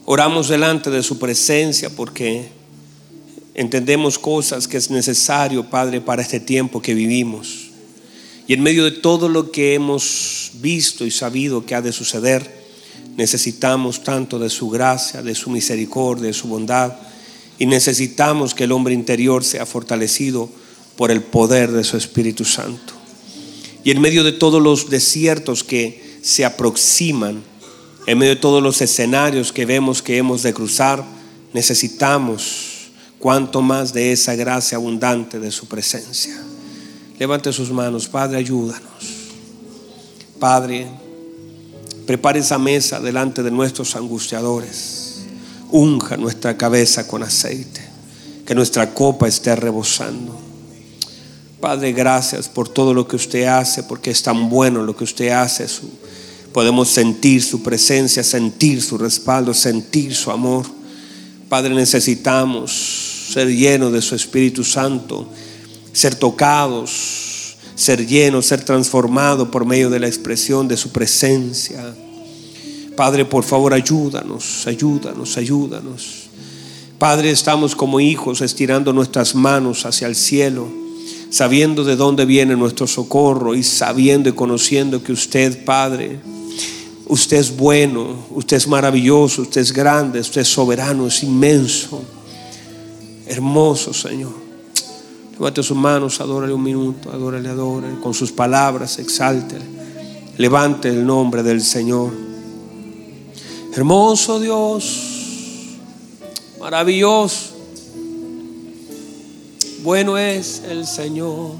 Oramos 0.03 0.49
delante 0.49 0.89
de 0.89 1.01
su 1.01 1.17
presencia 1.17 1.89
porque 1.89 2.49
entendemos 3.55 4.19
cosas 4.19 4.67
que 4.67 4.77
es 4.77 4.91
necesario, 4.91 5.69
Padre, 5.69 6.01
para 6.01 6.21
este 6.21 6.39
tiempo 6.39 6.81
que 6.81 6.93
vivimos. 6.93 7.69
Y 8.47 8.53
en 8.53 8.61
medio 8.61 8.83
de 8.83 8.91
todo 8.91 9.27
lo 9.29 9.51
que 9.51 9.73
hemos 9.73 10.51
visto 10.55 11.05
y 11.05 11.11
sabido 11.11 11.65
que 11.65 11.73
ha 11.73 11.81
de 11.81 11.91
suceder, 11.91 12.65
necesitamos 13.17 14.03
tanto 14.03 14.37
de 14.37 14.49
su 14.49 14.69
gracia, 14.69 15.23
de 15.23 15.33
su 15.33 15.49
misericordia, 15.49 16.27
de 16.27 16.33
su 16.33 16.47
bondad, 16.47 16.93
y 17.57 17.65
necesitamos 17.65 18.53
que 18.53 18.65
el 18.65 18.73
hombre 18.73 18.93
interior 18.93 19.43
sea 19.43 19.65
fortalecido 19.65 20.49
por 20.97 21.09
el 21.09 21.21
poder 21.21 21.71
de 21.71 21.85
su 21.85 21.95
Espíritu 21.97 22.43
Santo. 22.43 22.93
Y 23.83 23.91
en 23.91 24.01
medio 24.01 24.23
de 24.23 24.33
todos 24.33 24.61
los 24.61 24.89
desiertos 24.89 25.63
que 25.63 26.19
se 26.21 26.43
aproximan, 26.43 27.41
en 28.05 28.17
medio 28.17 28.35
de 28.35 28.41
todos 28.41 28.61
los 28.61 28.81
escenarios 28.81 29.53
que 29.53 29.65
vemos 29.65 30.01
que 30.01 30.17
hemos 30.17 30.43
de 30.43 30.53
cruzar, 30.53 31.05
necesitamos 31.53 32.64
cuanto 33.25 33.63
más 33.63 33.91
de 33.91 34.11
esa 34.11 34.35
gracia 34.35 34.75
abundante 34.75 35.39
de 35.39 35.49
su 35.51 35.65
presencia. 35.65 36.37
Levante 37.17 37.51
sus 37.51 37.71
manos, 37.71 38.07
Padre, 38.07 38.37
ayúdanos. 38.37 39.03
Padre, 40.39 40.85
prepare 42.05 42.41
esa 42.41 42.59
mesa 42.59 42.99
delante 42.99 43.41
de 43.41 43.49
nuestros 43.49 43.95
angustiadores. 43.95 45.23
Unja 45.71 46.17
nuestra 46.17 46.55
cabeza 46.55 47.07
con 47.07 47.23
aceite, 47.23 47.81
que 48.45 48.53
nuestra 48.53 48.93
copa 48.93 49.27
esté 49.27 49.55
rebosando. 49.55 50.39
Padre, 51.59 51.93
gracias 51.93 52.47
por 52.47 52.69
todo 52.69 52.93
lo 52.93 53.07
que 53.07 53.15
usted 53.15 53.45
hace, 53.45 53.81
porque 53.81 54.11
es 54.11 54.21
tan 54.21 54.49
bueno 54.51 54.83
lo 54.83 54.95
que 54.95 55.03
usted 55.03 55.29
hace. 55.29 55.65
podemos 56.53 56.89
sentir 56.89 57.41
su 57.41 57.63
presencia, 57.63 58.23
sentir 58.23 58.83
su 58.83 58.99
respaldo, 58.99 59.51
sentir 59.51 60.13
su 60.13 60.29
amor. 60.29 60.67
Padre, 61.49 61.73
necesitamos 61.73 63.14
ser 63.27 63.53
llenos 63.53 63.91
de 63.91 64.01
su 64.01 64.15
Espíritu 64.15 64.63
Santo, 64.63 65.27
ser 65.91 66.15
tocados, 66.15 67.55
ser 67.75 68.05
llenos, 68.05 68.45
ser 68.45 68.63
transformados 68.63 69.49
por 69.49 69.65
medio 69.65 69.89
de 69.89 69.99
la 69.99 70.07
expresión 70.07 70.67
de 70.67 70.77
su 70.77 70.89
presencia. 70.89 71.95
Padre, 72.95 73.25
por 73.25 73.43
favor, 73.43 73.73
ayúdanos, 73.73 74.65
ayúdanos, 74.67 75.37
ayúdanos. 75.37 76.29
Padre, 76.97 77.31
estamos 77.31 77.75
como 77.75 77.99
hijos 77.99 78.41
estirando 78.41 78.93
nuestras 78.93 79.35
manos 79.35 79.85
hacia 79.85 80.07
el 80.07 80.15
cielo, 80.15 80.67
sabiendo 81.29 81.83
de 81.83 81.97
dónde 81.97 82.25
viene 82.25 82.55
nuestro 82.55 82.87
socorro 82.87 83.53
y 83.53 83.63
sabiendo 83.63 84.29
y 84.29 84.33
conociendo 84.33 85.03
que 85.03 85.11
usted, 85.11 85.65
Padre, 85.65 86.19
usted 87.07 87.37
es 87.37 87.55
bueno, 87.57 88.25
usted 88.31 88.57
es 88.57 88.67
maravilloso, 88.67 89.41
usted 89.41 89.59
es 89.59 89.73
grande, 89.73 90.21
usted 90.21 90.41
es 90.41 90.47
soberano, 90.47 91.07
es 91.07 91.21
inmenso. 91.23 92.01
Hermoso 93.27 93.93
Señor. 93.93 94.45
Levante 95.33 95.63
sus 95.63 95.75
manos, 95.75 96.21
adórale 96.21 96.53
un 96.53 96.63
minuto, 96.63 97.11
adórale, 97.11 97.49
adórale. 97.49 97.99
Con 97.99 98.13
sus 98.13 98.31
palabras, 98.31 98.99
exalte. 98.99 99.57
Levante 100.37 100.89
el 100.89 101.05
nombre 101.05 101.43
del 101.43 101.61
Señor. 101.61 102.11
Hermoso 103.73 104.39
Dios, 104.39 105.77
maravilloso. 106.59 107.53
Bueno 109.83 110.17
es 110.17 110.61
el 110.69 110.87
Señor. 110.87 111.51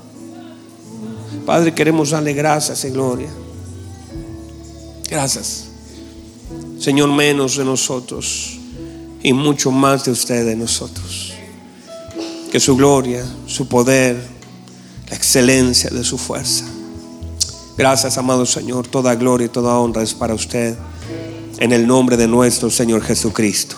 Padre, 1.45 1.74
queremos 1.74 2.11
darle 2.11 2.34
gracias 2.34 2.86
y 2.86 2.89
gloria. 2.89 3.30
Gracias. 5.09 5.66
Señor, 6.80 7.11
menos 7.11 7.57
de 7.57 7.66
nosotros 7.66 8.57
y 9.22 9.34
mucho 9.34 9.72
más 9.72 10.05
de 10.05 10.11
usted 10.11 10.45
de 10.45 10.55
nosotros 10.55 11.34
que 12.56 12.62
su 12.62 12.78
gloria, 12.78 13.22
su 13.47 13.68
poder, 13.68 14.16
la 15.10 15.16
excelencia 15.18 15.89
de 15.89 16.06
su 16.06 16.18
fuerza. 16.18 16.64
Gracias, 17.78 18.18
amado 18.18 18.45
Señor. 18.45 18.88
Toda 18.88 19.14
gloria 19.16 19.47
y 19.47 19.49
toda 19.49 19.78
honra 19.78 20.03
es 20.03 20.14
para 20.14 20.34
usted. 20.34 20.78
En 21.60 21.74
el 21.74 21.86
nombre 21.86 22.16
de 22.16 22.30
nuestro 22.30 22.70
Señor 22.70 23.03
Jesucristo. 23.03 23.76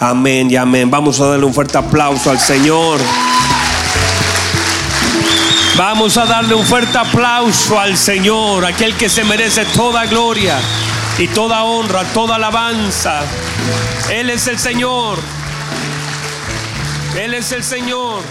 Amén 0.00 0.50
y 0.50 0.56
amén. 0.56 0.90
Vamos 0.90 1.20
a 1.20 1.26
darle 1.26 1.44
un 1.44 1.52
fuerte 1.52 1.76
aplauso 1.76 2.30
al 2.30 2.40
Señor. 2.40 2.98
Vamos 5.76 6.16
a 6.16 6.24
darle 6.24 6.54
un 6.54 6.64
fuerte 6.64 6.96
aplauso 6.96 7.78
al 7.78 7.98
Señor, 7.98 8.64
aquel 8.64 8.96
que 8.96 9.10
se 9.10 9.22
merece 9.22 9.66
toda 9.76 10.06
gloria 10.06 10.58
y 11.18 11.28
toda 11.28 11.62
honra, 11.64 12.04
toda 12.14 12.36
alabanza. 12.36 13.20
Él 14.10 14.30
es 14.30 14.46
el 14.46 14.58
Señor. 14.58 15.18
Él 17.14 17.34
es 17.34 17.52
el 17.52 17.62
Señor. 17.62 18.22